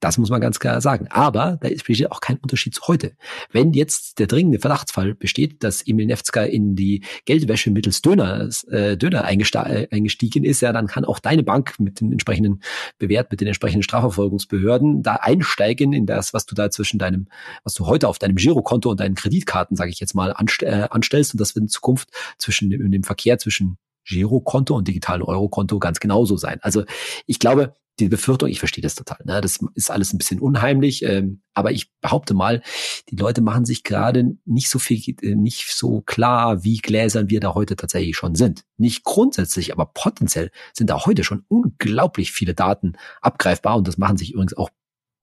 Das 0.00 0.18
muss 0.18 0.28
man 0.28 0.40
ganz 0.40 0.60
klar 0.60 0.80
sagen. 0.80 1.08
Aber 1.08 1.58
da 1.60 1.68
besteht 1.68 2.12
auch 2.12 2.20
kein 2.20 2.36
Unterschied 2.36 2.74
zu 2.74 2.82
heute. 2.86 3.12
Wenn 3.50 3.72
jetzt 3.72 4.18
der 4.18 4.26
dringende 4.26 4.58
Verdachtsfall 4.58 5.14
besteht, 5.14 5.64
dass 5.64 5.82
Emil 5.86 6.06
Nefzka 6.06 6.42
in 6.42 6.76
die 6.76 7.02
Geldwäsche 7.24 7.70
mittels 7.70 8.02
Döner, 8.02 8.48
äh, 8.68 8.96
Döner 8.96 9.24
äh, 9.24 9.88
eingestiegen 9.90 10.44
ist, 10.44 10.60
ja, 10.60 10.72
dann 10.72 10.86
kann 10.86 11.06
auch 11.06 11.18
deine 11.18 11.42
Bank 11.42 11.78
mit 11.78 12.00
den 12.00 12.12
entsprechenden 12.12 12.60
Bewährt, 12.98 13.30
mit 13.30 13.40
den 13.40 13.48
entsprechenden 13.48 13.82
Strafverfolgungsbehörden 13.82 15.02
da 15.02 15.16
einsteigen 15.16 15.94
in 15.94 16.04
das, 16.04 16.34
was 16.34 16.44
du 16.44 16.54
da 16.54 16.70
zwischen 16.70 16.98
deinem, 16.98 17.28
was 17.64 17.72
du 17.72 17.86
heute 17.86 18.08
auf 18.08 18.18
deinem 18.18 18.36
Girokonto 18.36 18.90
und 18.90 19.00
deinen 19.00 19.14
Kreditkarten, 19.14 19.76
sage 19.76 19.90
ich 19.90 20.00
jetzt 20.00 20.14
mal, 20.14 20.32
anst 20.32 20.62
äh, 20.62 20.88
anstellst 20.90 21.32
und 21.32 21.40
das 21.40 21.54
wird 21.54 21.64
in 21.64 21.68
Zukunft 21.68 22.10
zwischen 22.36 22.68
dem, 22.68 22.90
dem 22.90 23.02
Verkehr 23.02 23.38
zwischen 23.38 23.78
Girokonto 24.04 24.76
und 24.76 24.88
digitalen 24.88 25.22
Eurokonto 25.22 25.78
ganz 25.78 26.00
genauso 26.00 26.36
sein. 26.36 26.58
Also 26.62 26.84
ich 27.26 27.38
glaube, 27.38 27.74
die 27.98 28.08
Befürchtung, 28.08 28.48
ich 28.48 28.58
verstehe 28.58 28.82
das 28.82 28.94
total. 28.94 29.18
Ne? 29.24 29.40
Das 29.40 29.58
ist 29.74 29.90
alles 29.90 30.12
ein 30.12 30.18
bisschen 30.18 30.40
unheimlich, 30.40 31.02
ähm, 31.02 31.40
aber 31.54 31.72
ich 31.72 31.90
behaupte 32.00 32.34
mal, 32.34 32.62
die 33.10 33.16
Leute 33.16 33.40
machen 33.40 33.64
sich 33.64 33.84
gerade 33.84 34.36
nicht 34.44 34.68
so 34.68 34.78
viel, 34.78 35.00
äh, 35.22 35.34
nicht 35.34 35.74
so 35.74 36.02
klar, 36.02 36.64
wie 36.64 36.78
gläsern 36.78 37.30
wir 37.30 37.40
da 37.40 37.54
heute 37.54 37.76
tatsächlich 37.76 38.16
schon 38.16 38.34
sind. 38.34 38.64
Nicht 38.76 39.04
grundsätzlich, 39.04 39.72
aber 39.72 39.86
potenziell 39.86 40.50
sind 40.74 40.90
da 40.90 41.06
heute 41.06 41.24
schon 41.24 41.44
unglaublich 41.48 42.32
viele 42.32 42.54
Daten 42.54 42.94
abgreifbar 43.20 43.76
und 43.76 43.88
das 43.88 43.98
machen 43.98 44.18
sich 44.18 44.32
übrigens 44.32 44.56
auch 44.56 44.70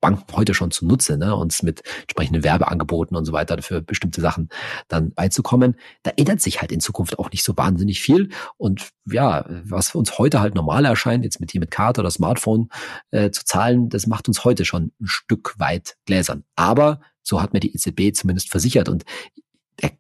Banken 0.03 0.35
heute 0.35 0.53
schon 0.53 0.69
zunutze, 0.69 1.17
ne, 1.17 1.33
uns 1.33 1.63
mit 1.63 1.81
entsprechenden 2.01 2.43
Werbeangeboten 2.43 3.15
und 3.15 3.23
so 3.23 3.31
weiter 3.31 3.61
für 3.61 3.81
bestimmte 3.81 4.19
Sachen 4.19 4.49
dann 4.89 5.13
beizukommen. 5.13 5.77
Da 6.03 6.11
ändert 6.17 6.41
sich 6.41 6.59
halt 6.59 6.73
in 6.73 6.81
Zukunft 6.81 7.17
auch 7.17 7.31
nicht 7.31 7.43
so 7.43 7.55
wahnsinnig 7.55 8.01
viel. 8.01 8.27
Und 8.57 8.89
ja, 9.09 9.45
was 9.63 9.91
für 9.91 9.97
uns 9.97 10.17
heute 10.17 10.41
halt 10.41 10.55
normal 10.55 10.83
erscheint, 10.83 11.23
jetzt 11.23 11.39
mit 11.39 11.51
hier 11.51 11.61
mit 11.61 11.71
Karte 11.71 12.01
oder 12.01 12.11
Smartphone 12.11 12.67
äh, 13.11 13.31
zu 13.31 13.45
zahlen, 13.45 13.87
das 13.87 14.05
macht 14.05 14.27
uns 14.27 14.43
heute 14.43 14.65
schon 14.65 14.91
ein 14.99 15.07
Stück 15.07 15.55
weit 15.57 15.95
gläsern. 16.03 16.43
Aber 16.57 16.99
so 17.21 17.41
hat 17.41 17.53
mir 17.53 17.61
die 17.61 17.73
EZB 17.73 18.13
zumindest 18.13 18.49
versichert. 18.49 18.89
Und 18.89 19.05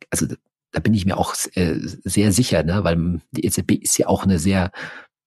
also 0.09 0.27
da 0.73 0.81
bin 0.81 0.93
ich 0.93 1.05
mir 1.05 1.17
auch 1.17 1.33
äh, 1.53 1.75
sehr 1.79 2.33
sicher, 2.33 2.63
ne, 2.63 2.83
weil 2.83 3.21
die 3.31 3.45
EZB 3.45 3.71
ist 3.81 3.97
ja 3.97 4.07
auch 4.07 4.23
eine 4.23 4.37
sehr 4.37 4.73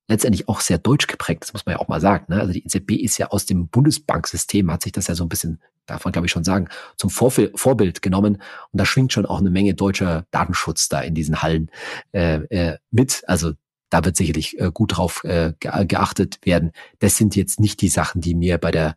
letztendlich 0.09 0.49
auch 0.49 0.61
sehr 0.61 0.79
deutsch 0.79 1.07
geprägt, 1.07 1.43
das 1.43 1.53
muss 1.53 1.67
man 1.67 1.75
ja 1.75 1.79
auch 1.81 1.89
mal 1.89 2.01
sagen. 2.01 2.27
Ne? 2.29 2.41
Also 2.41 2.53
die 2.53 2.65
EZB 2.65 2.93
ist 2.93 3.19
ja 3.19 3.29
aus 3.29 3.47
dem 3.47 3.69
Bundesbanksystem, 3.69 4.71
hat 4.71 4.83
sich 4.83 4.93
das 4.93 5.09
ja 5.09 5.15
so 5.15 5.25
ein 5.25 5.29
bisschen, 5.29 5.61
man 5.89 6.13
glaube 6.13 6.27
ich 6.27 6.33
schon 6.33 6.45
sagen, 6.45 6.69
zum 6.97 7.11
Vorbild 7.11 8.03
genommen. 8.03 8.37
Und 8.73 8.81
da 8.81 8.85
schwingt 8.85 9.13
schon 9.13 9.27
auch 9.27 9.41
eine 9.41 9.51
Menge 9.51 9.75
deutscher 9.75 10.27
Datenschutz 10.31 10.89
da 10.89 11.01
in 11.01 11.15
diesen 11.15 11.43
Hallen 11.43 11.71
äh, 12.13 12.37
äh, 12.51 12.79
mit. 12.91 13.23
Also 13.27 13.53
da 13.91 14.05
wird 14.05 14.17
sicherlich 14.17 14.59
äh, 14.61 14.71
gut 14.73 14.97
drauf 14.97 15.25
äh, 15.25 15.53
geachtet 15.59 16.39
werden. 16.45 16.73
Das 16.99 17.17
sind 17.17 17.37
jetzt 17.37 17.61
nicht 17.61 17.81
die 17.81 17.89
Sachen, 17.89 18.21
die 18.21 18.35
mir 18.35 18.59
bei 18.59 18.71
der 18.71 18.97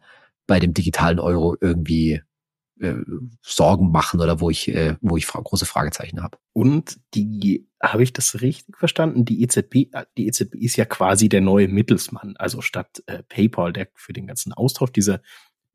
bei 0.49 0.59
dem 0.59 0.73
digitalen 0.73 1.19
Euro 1.19 1.55
irgendwie 1.61 2.23
äh, 2.79 2.95
Sorgen 3.41 3.91
machen 3.91 4.21
oder 4.21 4.39
wo 4.39 4.49
ich, 4.49 4.67
äh, 4.69 4.95
wo 5.01 5.17
ich 5.17 5.25
fra 5.25 5.41
große 5.41 5.65
Fragezeichen 5.65 6.21
habe. 6.21 6.37
Und 6.53 6.99
die, 7.13 7.67
habe 7.81 8.03
ich 8.03 8.13
das 8.13 8.41
richtig 8.41 8.77
verstanden? 8.77 9.25
Die 9.25 9.41
EZB, 9.43 9.93
äh, 9.93 10.05
die 10.17 10.27
EZB 10.27 10.55
ist 10.55 10.75
ja 10.75 10.85
quasi 10.85 11.29
der 11.29 11.41
neue 11.41 11.67
Mittelsmann. 11.67 12.35
Also 12.37 12.61
statt 12.61 13.03
äh, 13.07 13.23
PayPal, 13.23 13.73
der 13.73 13.89
für 13.95 14.13
den 14.13 14.27
ganzen 14.27 14.53
Austausch 14.53 14.91
dieser 14.91 15.21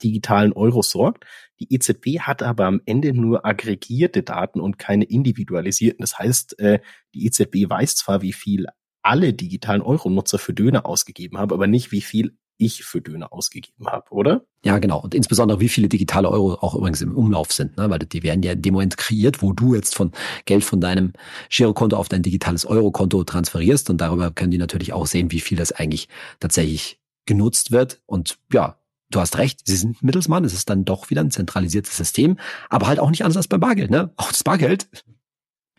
digitalen 0.03 0.53
Euro 0.53 0.83
sorgt. 0.83 1.25
Die 1.61 1.73
EZB 1.73 2.21
hat 2.21 2.43
aber 2.43 2.67
am 2.67 2.81
Ende 2.85 3.13
nur 3.13 3.47
aggregierte 3.47 4.23
Daten 4.23 4.61
und 4.61 4.79
keine 4.79 5.05
individualisierten. 5.05 6.01
Das 6.01 6.19
heißt, 6.19 6.59
äh, 6.59 6.81
die 7.15 7.27
EZB 7.27 7.69
weiß 7.69 7.97
zwar, 7.97 8.23
wie 8.23 8.33
viel 8.33 8.67
alle 9.03 9.35
digitalen 9.35 9.83
Euro-Nutzer 9.83 10.39
für 10.39 10.55
Döner 10.55 10.87
ausgegeben 10.87 11.39
haben, 11.39 11.53
aber 11.53 11.67
nicht, 11.67 11.93
wie 11.93 12.01
viel 12.01 12.37
ich 12.57 12.85
für 12.85 13.01
Döner 13.01 13.33
ausgegeben 13.33 13.87
habe, 13.87 14.11
oder? 14.11 14.45
Ja, 14.65 14.79
genau. 14.79 15.01
Und 15.01 15.15
insbesondere, 15.15 15.61
wie 15.61 15.69
viele 15.69 15.89
digitale 15.89 16.29
Euro 16.31 16.55
auch 16.55 16.75
übrigens 16.75 17.01
im 17.03 17.17
Umlauf 17.17 17.53
sind, 17.53 17.77
ne? 17.77 17.91
weil 17.91 17.99
die 17.99 18.23
werden 18.23 18.43
ja 18.43 18.53
in 18.53 18.63
dem 18.63 18.75
Moment 18.75 18.97
kreiert, 18.97 19.43
wo 19.43 19.53
du 19.53 19.75
jetzt 19.75 19.95
von 19.95 20.13
Geld 20.45 20.65
von 20.65 20.81
deinem 20.81 21.13
Girokonto 21.51 21.97
auf 21.97 22.09
dein 22.09 22.23
digitales 22.23 22.65
Eurokonto 22.65 23.25
transferierst 23.25 23.91
und 23.91 24.01
darüber 24.01 24.31
können 24.31 24.51
die 24.51 24.59
natürlich 24.59 24.93
auch 24.93 25.07
sehen, 25.07 25.33
wie 25.33 25.41
viel 25.41 25.59
das 25.59 25.73
eigentlich 25.73 26.09
tatsächlich 26.41 27.01
genutzt 27.27 27.73
wird. 27.73 28.01
Und 28.07 28.39
ja, 28.53 28.79
du 29.11 29.21
hast 29.21 29.39
recht, 29.39 29.61
sie 29.65 29.77
sind 29.77 30.03
Mittelsmann, 30.03 30.45
es 30.45 30.55
ist 30.55 30.71
dann 30.71 30.85
doch 30.85 31.11
wieder 31.11 31.23
ein 31.23 31.31
zentralisiertes 31.31 31.97
System, 31.97 32.39
aber 32.71 32.87
halt 32.87 33.01
auch 33.01 33.11
nicht 33.11 33.25
anders 33.25 33.37
als 33.37 33.49
beim 33.49 33.61
Bargeld. 33.61 33.91
Ne? 33.91 34.13
Auch 34.17 34.31
das 34.31 34.45
Bargeld 34.45 34.89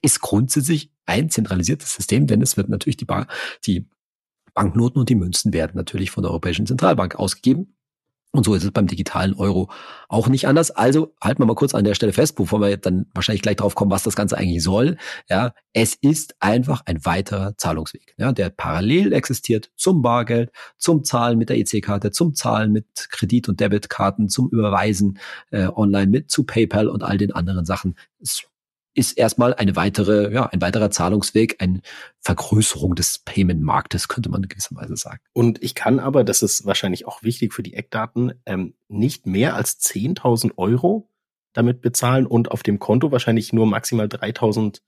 ist 0.02 0.22
grundsätzlich 0.22 0.92
ein 1.06 1.30
zentralisiertes 1.30 1.94
System, 1.94 2.28
denn 2.28 2.42
es 2.42 2.58
wird 2.58 2.70
natürlich 2.70 2.98
die, 2.98 3.06
Bar, 3.06 3.28
die 3.66 3.88
Banknoten 4.56 5.00
und 5.00 5.10
die 5.10 5.16
Münzen 5.16 5.54
werden 5.54 5.74
natürlich 5.76 6.10
von 6.10 6.24
der 6.24 6.32
Europäischen 6.32 6.66
Zentralbank 6.66 7.16
ausgegeben. 7.16 7.76
Und 8.36 8.44
so 8.44 8.54
ist 8.54 8.66
es 8.66 8.72
beim 8.72 8.88
digitalen 8.88 9.34
Euro 9.36 9.72
auch 10.10 10.28
nicht 10.28 10.46
anders. 10.46 10.70
Also 10.70 11.14
halten 11.24 11.42
wir 11.42 11.46
mal 11.46 11.56
kurz 11.56 11.74
an 11.74 11.86
der 11.86 11.96
Stelle 11.96 12.12
fest, 12.12 12.36
bevor 12.36 12.60
wir 12.60 12.76
dann 12.76 13.06
wahrscheinlich 13.14 13.42
gleich 13.42 13.56
drauf 13.56 13.76
kommen, 13.76 13.92
was 13.92 14.04
das 14.04 14.18
Ganze 14.18 14.38
eigentlich 14.38 14.62
soll. 14.62 14.98
Ja, 15.30 15.54
es 15.72 15.96
ist 15.96 16.36
einfach 16.42 16.82
ein 16.86 17.06
weiterer 17.06 17.56
Zahlungsweg, 17.58 18.14
ja, 18.18 18.34
der 18.34 18.50
parallel 18.50 19.14
existiert 19.14 19.72
zum 19.78 20.02
Bargeld, 20.02 20.52
zum 20.78 21.06
Zahlen 21.06 21.38
mit 21.38 21.50
der 21.50 21.58
EC-Karte, 21.58 22.12
zum 22.12 22.36
Zahlen 22.36 22.74
mit 22.74 22.88
Kredit- 23.10 23.48
und 23.48 23.62
Debitkarten, 23.62 24.28
zum 24.28 24.50
Überweisen 24.50 25.18
äh, 25.52 25.68
online 25.68 26.08
mit 26.08 26.30
zu 26.30 26.44
PayPal 26.44 26.90
und 26.90 27.04
all 27.04 27.18
den 27.18 27.32
anderen 27.32 27.64
Sachen. 27.66 27.96
Es 28.20 28.44
ist 28.96 29.18
erstmal 29.18 29.54
eine 29.54 29.76
weitere, 29.76 30.34
ja, 30.34 30.48
ein 30.48 30.62
weiterer 30.62 30.90
Zahlungsweg, 30.90 31.62
eine 31.62 31.82
Vergrößerung 32.22 32.96
des 32.96 33.20
Payment-Marktes, 33.20 34.08
könnte 34.08 34.30
man 34.30 34.42
in 34.42 34.50
gewisser 34.50 34.76
Weise 34.76 34.96
sagen. 34.96 35.20
Und 35.34 35.62
ich 35.62 35.76
kann 35.76 36.00
aber, 36.00 36.24
das 36.24 36.42
ist 36.42 36.66
wahrscheinlich 36.66 37.06
auch 37.06 37.22
wichtig 37.22 37.54
für 37.54 37.62
die 37.62 37.74
Eckdaten, 37.74 38.34
ähm, 38.46 38.76
nicht 38.88 39.28
mehr 39.28 39.56
als 39.56 39.80
10.000 39.80 40.54
Euro 40.58 41.10
damit 41.54 41.82
bezahlen 41.82 42.26
und 42.26 42.52
auf 42.52 42.64
dem 42.64 42.80
Konto 42.80 43.12
wahrscheinlich 43.12 43.54
nur 43.54 43.68
maximal 43.68 44.08
3.000 44.08 44.80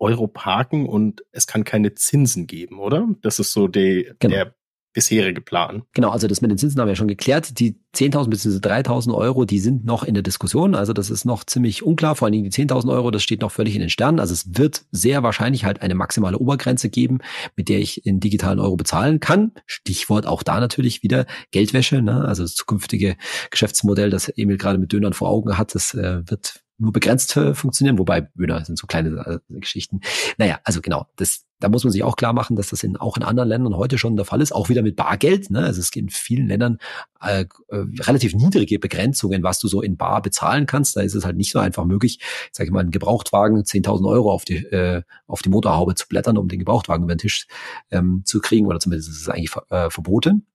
Euro 0.00 0.28
parken 0.28 0.88
und 0.88 1.24
es 1.32 1.46
kann 1.46 1.64
keine 1.64 1.94
Zinsen 1.94 2.46
geben, 2.46 2.78
oder? 2.78 3.08
Das 3.22 3.40
ist 3.40 3.52
so 3.52 3.66
die, 3.66 4.12
genau. 4.20 4.34
der 4.34 4.54
bisherige 4.98 5.40
Plan. 5.40 5.84
Genau, 5.94 6.10
also 6.10 6.26
das 6.26 6.40
mit 6.40 6.50
den 6.50 6.58
Zinsen 6.58 6.80
haben 6.80 6.88
wir 6.88 6.94
ja 6.94 6.96
schon 6.96 7.06
geklärt. 7.06 7.60
Die 7.60 7.80
10.000 7.94 8.30
bzw. 8.30 8.56
3.000 8.58 9.14
Euro, 9.14 9.44
die 9.44 9.60
sind 9.60 9.84
noch 9.84 10.02
in 10.02 10.14
der 10.14 10.24
Diskussion. 10.24 10.74
Also 10.74 10.92
das 10.92 11.08
ist 11.08 11.24
noch 11.24 11.44
ziemlich 11.44 11.84
unklar. 11.84 12.16
Vor 12.16 12.26
allen 12.26 12.32
Dingen 12.32 12.50
die 12.50 12.50
10.000 12.50 12.90
Euro, 12.90 13.12
das 13.12 13.22
steht 13.22 13.40
noch 13.40 13.52
völlig 13.52 13.76
in 13.76 13.80
den 13.80 13.90
Sternen. 13.90 14.18
Also 14.18 14.34
es 14.34 14.58
wird 14.58 14.86
sehr 14.90 15.22
wahrscheinlich 15.22 15.64
halt 15.64 15.82
eine 15.82 15.94
maximale 15.94 16.36
Obergrenze 16.36 16.90
geben, 16.90 17.18
mit 17.54 17.68
der 17.68 17.78
ich 17.78 18.04
in 18.06 18.18
digitalen 18.18 18.58
Euro 18.58 18.76
bezahlen 18.76 19.20
kann. 19.20 19.52
Stichwort 19.66 20.26
auch 20.26 20.42
da 20.42 20.58
natürlich 20.58 21.04
wieder 21.04 21.26
Geldwäsche. 21.52 22.02
Ne? 22.02 22.24
Also 22.24 22.42
das 22.42 22.56
zukünftige 22.56 23.16
Geschäftsmodell, 23.52 24.10
das 24.10 24.28
Emil 24.28 24.56
gerade 24.56 24.78
mit 24.78 24.92
Dönern 24.92 25.12
vor 25.12 25.28
Augen 25.28 25.56
hat, 25.56 25.76
das 25.76 25.94
äh, 25.94 26.28
wird 26.28 26.64
nur 26.78 26.92
begrenzt 26.92 27.36
äh, 27.36 27.54
funktionieren, 27.54 27.98
wobei 27.98 28.28
Döner 28.34 28.64
sind 28.64 28.78
so 28.78 28.86
kleine 28.86 29.40
äh, 29.50 29.60
Geschichten. 29.60 30.00
Naja, 30.38 30.60
also 30.64 30.80
genau, 30.80 31.06
das 31.16 31.44
da 31.60 31.68
muss 31.68 31.84
man 31.84 31.92
sich 31.92 32.04
auch 32.04 32.16
klar 32.16 32.32
machen, 32.32 32.56
dass 32.56 32.68
das 32.68 32.84
in, 32.84 32.96
auch 32.96 33.16
in 33.16 33.22
anderen 33.22 33.48
Ländern 33.48 33.76
heute 33.76 33.98
schon 33.98 34.16
der 34.16 34.24
Fall 34.24 34.40
ist, 34.40 34.52
auch 34.52 34.68
wieder 34.68 34.82
mit 34.82 34.96
Bargeld. 34.96 35.50
Ne? 35.50 35.64
Also 35.64 35.80
es 35.80 35.90
gibt 35.90 36.04
in 36.04 36.10
vielen 36.10 36.46
Ländern 36.46 36.78
äh, 37.20 37.46
äh, 37.68 37.84
relativ 38.00 38.34
niedrige 38.34 38.78
Begrenzungen, 38.78 39.42
was 39.42 39.58
du 39.58 39.66
so 39.66 39.82
in 39.82 39.96
Bar 39.96 40.22
bezahlen 40.22 40.66
kannst. 40.66 40.96
Da 40.96 41.00
ist 41.00 41.14
es 41.14 41.24
halt 41.24 41.36
nicht 41.36 41.50
so 41.50 41.58
einfach 41.58 41.84
möglich, 41.84 42.20
sage 42.52 42.68
ich 42.68 42.72
mal, 42.72 42.80
einen 42.80 42.90
Gebrauchtwagen 42.90 43.62
10.000 43.62 44.08
Euro 44.08 44.30
auf 44.30 44.44
die 44.44 44.58
äh, 44.66 45.02
auf 45.26 45.42
die 45.42 45.48
Motorhaube 45.48 45.94
zu 45.94 46.06
blättern, 46.06 46.38
um 46.38 46.48
den 46.48 46.60
Gebrauchtwagen 46.60 47.04
über 47.04 47.14
den 47.14 47.18
Tisch 47.18 47.46
ähm, 47.90 48.22
zu 48.24 48.40
kriegen, 48.40 48.66
oder 48.66 48.78
zumindest 48.78 49.10
ist 49.10 49.22
es 49.22 49.28
eigentlich 49.28 49.54
äh, 49.70 49.90
verboten. 49.90 50.46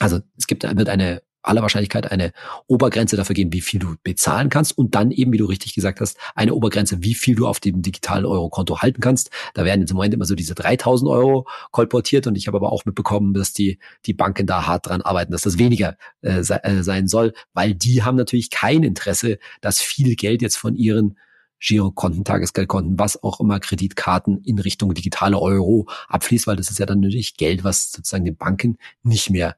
Also 0.00 0.20
es 0.36 0.46
gibt 0.46 0.64
wird 0.64 0.88
eine 0.88 1.22
aller 1.42 1.62
Wahrscheinlichkeit 1.62 2.10
eine 2.10 2.32
Obergrenze 2.66 3.16
dafür 3.16 3.34
geben, 3.34 3.52
wie 3.52 3.60
viel 3.60 3.80
du 3.80 3.94
bezahlen 4.02 4.48
kannst 4.48 4.76
und 4.76 4.94
dann 4.94 5.10
eben, 5.10 5.32
wie 5.32 5.38
du 5.38 5.46
richtig 5.46 5.74
gesagt 5.74 6.00
hast, 6.00 6.18
eine 6.34 6.54
Obergrenze, 6.54 7.02
wie 7.02 7.14
viel 7.14 7.34
du 7.34 7.46
auf 7.46 7.60
dem 7.60 7.82
digitalen 7.82 8.26
Euro-Konto 8.26 8.80
halten 8.82 9.00
kannst. 9.00 9.30
Da 9.54 9.64
werden 9.64 9.80
jetzt 9.80 9.90
im 9.90 9.96
Moment 9.96 10.14
immer 10.14 10.24
so 10.24 10.34
diese 10.34 10.54
3000 10.54 11.10
Euro 11.10 11.46
kolportiert 11.70 12.26
und 12.26 12.36
ich 12.36 12.46
habe 12.46 12.56
aber 12.56 12.72
auch 12.72 12.84
mitbekommen, 12.84 13.34
dass 13.34 13.52
die, 13.52 13.78
die 14.06 14.14
Banken 14.14 14.46
da 14.46 14.66
hart 14.66 14.86
dran 14.86 15.02
arbeiten, 15.02 15.32
dass 15.32 15.42
das 15.42 15.58
weniger 15.58 15.96
äh, 16.22 16.40
äh, 16.40 16.82
sein 16.82 17.08
soll, 17.08 17.32
weil 17.54 17.74
die 17.74 18.02
haben 18.02 18.16
natürlich 18.16 18.50
kein 18.50 18.82
Interesse, 18.82 19.38
dass 19.60 19.80
viel 19.80 20.16
Geld 20.16 20.42
jetzt 20.42 20.56
von 20.56 20.74
ihren 20.74 21.16
Girokonten, 21.60 22.24
Tagesgeldkonten, 22.24 22.98
was 22.98 23.22
auch 23.22 23.40
immer, 23.40 23.58
Kreditkarten 23.58 24.42
in 24.44 24.58
Richtung 24.58 24.94
digitale 24.94 25.38
Euro 25.38 25.88
abfließt, 26.08 26.46
weil 26.46 26.56
das 26.56 26.70
ist 26.70 26.78
ja 26.78 26.86
dann 26.86 27.00
natürlich 27.00 27.36
Geld, 27.36 27.64
was 27.64 27.90
sozusagen 27.90 28.24
den 28.24 28.36
Banken 28.36 28.78
nicht 29.02 29.30
mehr 29.30 29.56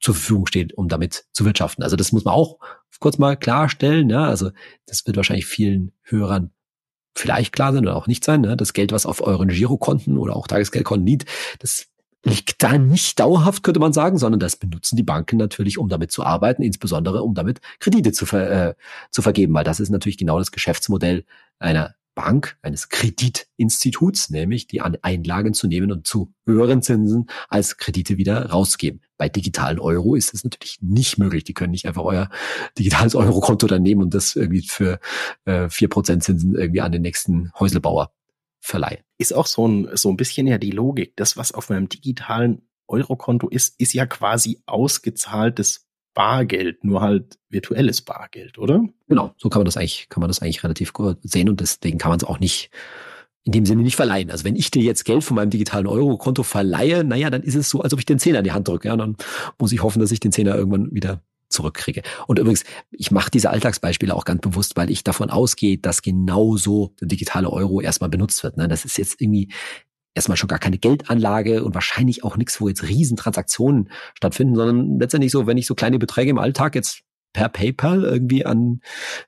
zur 0.00 0.14
Verfügung 0.14 0.46
steht, 0.46 0.72
um 0.74 0.88
damit 0.88 1.26
zu 1.32 1.44
wirtschaften. 1.44 1.82
Also 1.82 1.96
das 1.96 2.12
muss 2.12 2.24
man 2.24 2.34
auch 2.34 2.58
kurz 3.00 3.18
mal 3.18 3.36
klarstellen. 3.36 4.06
Ne? 4.06 4.20
Also 4.20 4.50
das 4.86 5.06
wird 5.06 5.16
wahrscheinlich 5.16 5.46
vielen 5.46 5.92
Hörern 6.02 6.50
vielleicht 7.14 7.52
klar 7.52 7.72
sein 7.72 7.82
oder 7.86 7.96
auch 7.96 8.06
nicht 8.06 8.24
sein. 8.24 8.42
Ne? 8.42 8.56
Das 8.56 8.72
Geld, 8.72 8.92
was 8.92 9.06
auf 9.06 9.20
euren 9.20 9.48
Girokonten 9.48 10.18
oder 10.18 10.36
auch 10.36 10.46
Tagesgeldkonten 10.46 11.06
liegt, 11.06 11.28
das 11.58 11.86
liegt 12.24 12.62
da 12.62 12.76
nicht 12.76 13.18
dauerhaft, 13.18 13.62
könnte 13.62 13.80
man 13.80 13.94
sagen, 13.94 14.18
sondern 14.18 14.40
das 14.40 14.56
benutzen 14.56 14.96
die 14.96 15.02
Banken 15.02 15.38
natürlich, 15.38 15.78
um 15.78 15.88
damit 15.88 16.12
zu 16.12 16.22
arbeiten, 16.22 16.62
insbesondere 16.62 17.22
um 17.22 17.34
damit 17.34 17.60
Kredite 17.78 18.12
zu, 18.12 18.26
ver, 18.26 18.68
äh, 18.68 18.74
zu 19.10 19.22
vergeben, 19.22 19.54
weil 19.54 19.64
das 19.64 19.80
ist 19.80 19.88
natürlich 19.88 20.18
genau 20.18 20.38
das 20.38 20.52
Geschäftsmodell 20.52 21.24
einer 21.58 21.94
Bank, 22.20 22.58
eines 22.60 22.90
Kreditinstituts, 22.90 24.28
nämlich 24.28 24.66
die 24.66 24.82
Einlagen 24.82 25.54
zu 25.54 25.66
nehmen 25.66 25.90
und 25.90 26.06
zu 26.06 26.34
höheren 26.44 26.82
Zinsen 26.82 27.30
als 27.48 27.78
Kredite 27.78 28.18
wieder 28.18 28.50
rauszugeben. 28.50 29.00
Bei 29.16 29.30
digitalen 29.30 29.78
Euro 29.78 30.14
ist 30.16 30.34
es 30.34 30.44
natürlich 30.44 30.82
nicht 30.82 31.16
möglich. 31.16 31.44
Die 31.44 31.54
können 31.54 31.70
nicht 31.70 31.86
einfach 31.86 32.02
euer 32.02 32.28
digitales 32.78 33.14
Eurokonto 33.14 33.66
dann 33.66 33.82
nehmen 33.82 34.02
und 34.02 34.12
das 34.12 34.36
irgendwie 34.36 34.60
für 34.68 35.00
äh, 35.46 35.70
vier 35.70 35.86
äh, 35.86 35.88
Prozent 35.88 36.22
Zinsen 36.22 36.54
irgendwie 36.54 36.82
an 36.82 36.92
den 36.92 37.00
nächsten 37.00 37.52
Häuselbauer 37.58 38.12
verleihen. 38.60 39.02
Ist 39.16 39.32
auch 39.34 39.46
so 39.46 39.66
ein, 39.66 39.88
so 39.94 40.10
ein 40.10 40.18
bisschen 40.18 40.46
ja 40.46 40.58
die 40.58 40.72
Logik. 40.72 41.16
Das, 41.16 41.38
was 41.38 41.52
auf 41.52 41.70
meinem 41.70 41.88
digitalen 41.88 42.68
Eurokonto 42.86 43.48
ist, 43.48 43.80
ist 43.80 43.94
ja 43.94 44.04
quasi 44.04 44.60
ausgezahltes 44.66 45.88
Bargeld, 46.14 46.84
nur 46.84 47.00
halt 47.00 47.38
virtuelles 47.48 48.02
Bargeld, 48.02 48.58
oder? 48.58 48.84
Genau, 49.08 49.34
so 49.36 49.48
kann 49.48 49.60
man 49.60 49.66
das 49.66 49.76
eigentlich, 49.76 50.08
kann 50.08 50.20
man 50.20 50.28
das 50.28 50.40
eigentlich 50.40 50.64
relativ 50.64 50.92
gut 50.92 51.18
sehen 51.22 51.48
und 51.48 51.60
deswegen 51.60 51.98
kann 51.98 52.10
man 52.10 52.18
es 52.18 52.24
auch 52.24 52.40
nicht 52.40 52.70
in 53.44 53.52
dem 53.52 53.64
Sinne 53.64 53.82
nicht 53.82 53.96
verleihen. 53.96 54.30
Also 54.30 54.44
wenn 54.44 54.56
ich 54.56 54.70
dir 54.70 54.82
jetzt 54.82 55.04
Geld 55.04 55.24
von 55.24 55.34
meinem 55.34 55.50
digitalen 55.50 55.86
Euro-Konto 55.86 56.42
verleihe, 56.42 57.04
naja, 57.04 57.30
dann 57.30 57.42
ist 57.42 57.54
es 57.54 57.70
so, 57.70 57.80
als 57.80 57.92
ob 57.92 57.98
ich 57.98 58.06
den 58.06 58.18
Zehner 58.18 58.38
in 58.38 58.44
die 58.44 58.52
Hand 58.52 58.68
drücke. 58.68 58.88
Ja, 58.88 58.96
dann 58.96 59.16
muss 59.58 59.72
ich 59.72 59.82
hoffen, 59.82 60.00
dass 60.00 60.12
ich 60.12 60.20
den 60.20 60.32
Zehner 60.32 60.54
irgendwann 60.54 60.92
wieder 60.92 61.22
zurückkriege. 61.48 62.02
Und 62.26 62.38
übrigens, 62.38 62.64
ich 62.90 63.10
mache 63.10 63.30
diese 63.30 63.50
Alltagsbeispiele 63.50 64.14
auch 64.14 64.24
ganz 64.24 64.40
bewusst, 64.40 64.76
weil 64.76 64.90
ich 64.90 65.04
davon 65.04 65.30
ausgehe, 65.30 65.78
dass 65.78 66.02
genauso 66.02 66.94
der 67.00 67.08
digitale 67.08 67.50
Euro 67.50 67.80
erstmal 67.80 68.10
benutzt 68.10 68.42
wird. 68.42 68.56
Ne? 68.56 68.68
Das 68.68 68.84
ist 68.84 68.98
jetzt 68.98 69.20
irgendwie 69.20 69.48
erstmal 70.14 70.36
schon 70.36 70.48
gar 70.48 70.58
keine 70.58 70.78
Geldanlage 70.78 71.64
und 71.64 71.74
wahrscheinlich 71.74 72.24
auch 72.24 72.36
nichts, 72.36 72.60
wo 72.60 72.68
jetzt 72.68 72.82
Riesentransaktionen 72.82 73.90
stattfinden, 74.14 74.56
sondern 74.56 74.98
letztendlich 74.98 75.32
so, 75.32 75.46
wenn 75.46 75.58
ich 75.58 75.66
so 75.66 75.74
kleine 75.74 75.98
Beträge 75.98 76.30
im 76.30 76.38
Alltag 76.38 76.74
jetzt 76.74 77.02
per 77.32 77.48
PayPal 77.48 78.02
irgendwie 78.02 78.44
an 78.44 78.80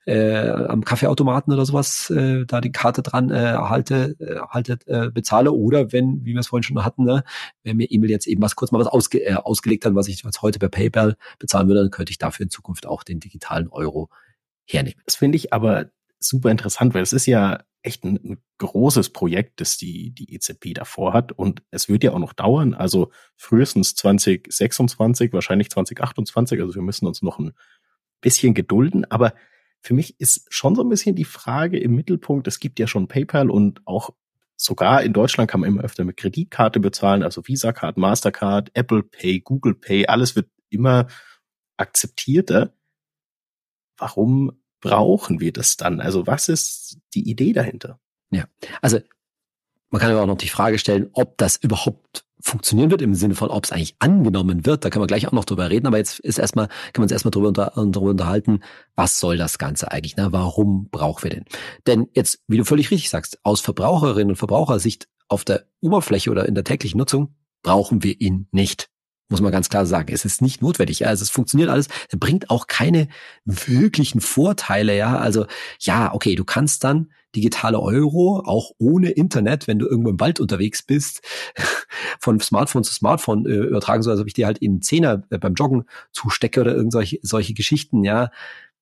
äh, 0.05 0.49
am 0.49 0.83
Kaffeeautomaten 0.83 1.53
oder 1.53 1.65
sowas 1.65 2.09
äh, 2.09 2.45
da 2.45 2.59
die 2.59 2.71
Karte 2.71 3.01
dran 3.01 3.29
äh, 3.29 3.53
halte, 3.55 4.15
äh, 4.19 4.39
haltet, 4.49 4.85
äh, 4.87 5.09
bezahle 5.09 5.53
oder 5.53 5.91
wenn, 5.93 6.25
wie 6.25 6.33
wir 6.33 6.39
es 6.39 6.47
vorhin 6.47 6.63
schon 6.63 6.83
hatten, 6.83 7.05
ne, 7.05 7.23
wenn 7.63 7.77
mir 7.77 7.89
Emil 7.89 8.09
jetzt 8.09 8.27
eben 8.27 8.41
was 8.41 8.55
kurz 8.55 8.71
mal 8.71 8.79
was 8.79 8.87
ausge, 8.87 9.25
äh, 9.25 9.35
ausgelegt 9.35 9.85
hat, 9.85 9.95
was 9.95 10.07
ich 10.07 10.21
jetzt 10.21 10.41
heute 10.41 10.59
per 10.59 10.69
PayPal 10.69 11.15
bezahlen 11.39 11.67
würde, 11.67 11.81
dann 11.81 11.91
könnte 11.91 12.11
ich 12.11 12.17
dafür 12.17 12.43
in 12.43 12.49
Zukunft 12.49 12.85
auch 12.85 13.03
den 13.03 13.19
digitalen 13.21 13.69
Euro 13.69 14.09
hernehmen. 14.65 15.01
Das 15.05 15.15
finde 15.15 15.37
ich 15.37 15.53
aber 15.53 15.85
super 16.27 16.51
interessant, 16.51 16.93
weil 16.93 17.03
es 17.03 17.13
ist 17.13 17.25
ja 17.25 17.63
echt 17.81 18.03
ein, 18.03 18.19
ein, 18.23 18.37
großes 18.59 19.09
Projekt, 19.09 19.59
das 19.59 19.77
die, 19.77 20.11
die 20.11 20.33
EZB 20.33 20.73
davor 20.73 21.13
hat. 21.13 21.33
Und 21.33 21.63
es 21.69 21.89
wird 21.89 22.03
ja 22.03 22.13
auch 22.13 22.19
noch 22.19 22.31
dauern. 22.31 22.73
Also 22.73 23.11
frühestens 23.35 23.93
2026, 23.95 25.33
wahrscheinlich 25.33 25.69
2028. 25.69 26.61
Also 26.61 26.75
wir 26.75 26.81
müssen 26.81 27.05
uns 27.07 27.21
noch 27.21 27.39
ein 27.39 27.53
bisschen 28.21 28.53
gedulden. 28.53 29.03
Aber 29.11 29.33
für 29.81 29.93
mich 29.93 30.17
ist 30.19 30.45
schon 30.49 30.75
so 30.75 30.81
ein 30.81 30.89
bisschen 30.89 31.15
die 31.15 31.25
Frage 31.25 31.77
im 31.77 31.93
Mittelpunkt, 31.93 32.47
es 32.47 32.59
gibt 32.59 32.79
ja 32.79 32.87
schon 32.87 33.09
PayPal 33.09 33.49
und 33.49 33.81
auch 33.85 34.11
sogar 34.55 35.03
in 35.03 35.11
Deutschland 35.11 35.51
kann 35.51 35.59
man 35.59 35.69
immer 35.69 35.83
öfter 35.83 36.05
mit 36.05 36.15
Kreditkarte 36.15 36.79
bezahlen, 36.79 37.21
also 37.21 37.45
Visa 37.45 37.73
Card, 37.73 37.97
Mastercard, 37.97 38.71
Apple 38.73 39.03
Pay, 39.03 39.41
Google 39.41 39.75
Pay, 39.75 40.07
alles 40.07 40.37
wird 40.37 40.49
immer 40.69 41.07
akzeptierter. 41.75 42.73
Warum 43.97 44.62
brauchen 44.83 45.39
wir 45.39 45.53
das 45.53 45.77
dann? 45.77 46.01
Also 46.01 46.27
was 46.27 46.49
ist 46.49 46.97
die 47.13 47.29
Idee 47.29 47.53
dahinter? 47.53 47.99
Ja, 48.31 48.45
also 48.81 48.99
man 49.89 50.01
kann 50.01 50.11
aber 50.11 50.23
auch 50.23 50.27
noch 50.27 50.37
die 50.37 50.49
Frage 50.49 50.77
stellen, 50.77 51.09
ob 51.13 51.37
das 51.37 51.55
überhaupt 51.55 52.25
funktionieren 52.41 52.91
wird 52.91 53.01
im 53.01 53.15
Sinne 53.15 53.35
von, 53.35 53.49
ob 53.49 53.63
es 53.63 53.71
eigentlich 53.71 53.95
angenommen 53.99 54.65
wird. 54.65 54.83
Da 54.83 54.89
können 54.89 55.03
wir 55.03 55.07
gleich 55.07 55.25
auch 55.25 55.31
noch 55.31 55.45
drüber 55.45 55.69
reden. 55.69 55.87
Aber 55.87 55.97
jetzt 55.97 56.19
ist 56.19 56.37
erstmal, 56.37 56.67
kann 56.67 56.97
man 56.97 57.03
uns 57.03 57.13
erstmal 57.13 57.31
drüber, 57.31 57.47
unter, 57.47 57.71
darüber 57.75 58.11
unterhalten, 58.11 58.59
was 58.95 59.21
soll 59.21 59.37
das 59.37 59.57
Ganze 59.57 59.89
eigentlich? 59.89 60.17
Ne? 60.17 60.27
Warum 60.31 60.89
brauchen 60.89 61.23
wir 61.23 61.29
den? 61.29 61.45
Denn 61.87 62.09
jetzt, 62.13 62.43
wie 62.47 62.57
du 62.57 62.65
völlig 62.65 62.91
richtig 62.91 63.09
sagst, 63.09 63.39
aus 63.43 63.61
Verbraucherinnen 63.61 64.31
und 64.31 64.35
Verbrauchersicht 64.35 65.07
auf 65.29 65.45
der 65.45 65.63
Oberfläche 65.79 66.29
oder 66.29 66.45
in 66.45 66.55
der 66.55 66.65
täglichen 66.65 66.97
Nutzung 66.97 67.35
brauchen 67.61 68.03
wir 68.03 68.19
ihn 68.19 68.49
nicht 68.51 68.89
muss 69.29 69.41
man 69.41 69.51
ganz 69.51 69.69
klar 69.69 69.85
sagen. 69.85 70.13
Es 70.13 70.25
ist 70.25 70.41
nicht 70.41 70.61
notwendig. 70.61 71.07
Also 71.07 71.23
es 71.23 71.29
funktioniert 71.29 71.69
alles. 71.69 71.87
Bringt 72.15 72.49
auch 72.49 72.67
keine 72.67 73.07
wirklichen 73.45 74.21
Vorteile. 74.21 74.95
Ja, 74.95 75.17
also 75.17 75.45
ja, 75.79 76.13
okay, 76.13 76.35
du 76.35 76.43
kannst 76.43 76.83
dann 76.83 77.11
digitale 77.35 77.79
Euro 77.79 78.43
auch 78.45 78.71
ohne 78.77 79.09
Internet, 79.09 79.67
wenn 79.67 79.79
du 79.79 79.87
irgendwo 79.87 80.11
im 80.11 80.19
Wald 80.19 80.39
unterwegs 80.39 80.83
bist, 80.83 81.21
von 82.19 82.39
Smartphone 82.39 82.83
zu 82.83 82.93
Smartphone 82.93 83.45
äh, 83.45 83.55
übertragen, 83.55 84.03
so 84.03 84.11
als 84.11 84.19
ob 84.19 84.27
ich 84.27 84.33
dir 84.33 84.45
halt 84.45 84.59
in 84.59 84.81
Zehner 84.81 85.23
äh, 85.29 85.37
beim 85.39 85.55
Joggen 85.55 85.85
zustecke 86.11 86.61
oder 86.61 86.75
irgendwelche 86.75 87.19
solche 87.23 87.53
Geschichten. 87.53 88.03
Ja, 88.03 88.29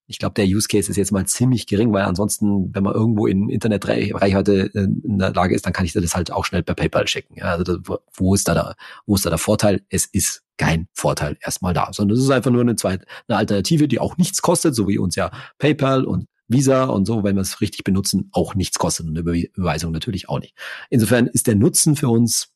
ich 0.08 0.20
glaube, 0.20 0.34
der 0.34 0.46
Use 0.46 0.68
Case 0.68 0.90
ist 0.90 0.98
jetzt 0.98 1.12
mal 1.12 1.26
ziemlich 1.26 1.68
gering, 1.68 1.94
weil 1.94 2.04
ansonsten, 2.04 2.74
wenn 2.74 2.84
man 2.84 2.94
irgendwo 2.94 3.28
in 3.28 3.50
Internetreichweite 3.50 4.72
äh, 4.74 4.84
in 4.84 5.20
der 5.20 5.34
Lage 5.34 5.56
ist, 5.56 5.66
dann 5.66 5.74
kann 5.74 5.86
ich 5.86 5.94
das 5.94 6.16
halt 6.16 6.32
auch 6.32 6.46
schnell 6.46 6.64
per 6.64 6.76
PayPal 6.76 7.08
schicken. 7.08 7.36
Ja, 7.38 7.46
also 7.46 7.64
da, 7.64 7.98
wo 8.14 8.36
ist 8.36 8.48
da 8.48 8.54
der, 8.54 8.76
wo 9.06 9.16
ist 9.16 9.26
da 9.26 9.30
der 9.30 9.40
Vorteil? 9.40 9.82
Es 9.90 10.06
ist 10.06 10.44
kein 10.58 10.88
Vorteil 10.94 11.38
erstmal 11.42 11.74
da, 11.74 11.92
sondern 11.94 12.18
es 12.18 12.24
ist 12.24 12.30
einfach 12.30 12.52
nur 12.52 12.62
eine 12.62 12.76
zweite, 12.76 13.06
eine 13.28 13.38
Alternative, 13.38 13.88
die 13.88 14.00
auch 14.00 14.18
nichts 14.18 14.42
kostet, 14.42 14.76
so 14.76 14.88
wie 14.88 14.98
uns 14.98 15.16
ja 15.16 15.32
PayPal 15.58 16.04
und 16.06 16.28
Visa 16.48 16.84
und 16.86 17.06
so, 17.06 17.24
wenn 17.24 17.36
wir 17.36 17.42
es 17.42 17.62
richtig 17.62 17.84
benutzen, 17.84 18.30
auch 18.34 18.56
nichts 18.56 18.78
kostet 18.78 19.08
und 19.08 19.18
eine 19.18 19.48
Überweisung 19.54 19.92
natürlich 19.92 20.28
auch 20.28 20.40
nicht. 20.40 20.56
Insofern 20.90 21.28
ist 21.28 21.48
der 21.48 21.56
Nutzen 21.56 21.96
für 21.96 22.10
uns 22.10 22.54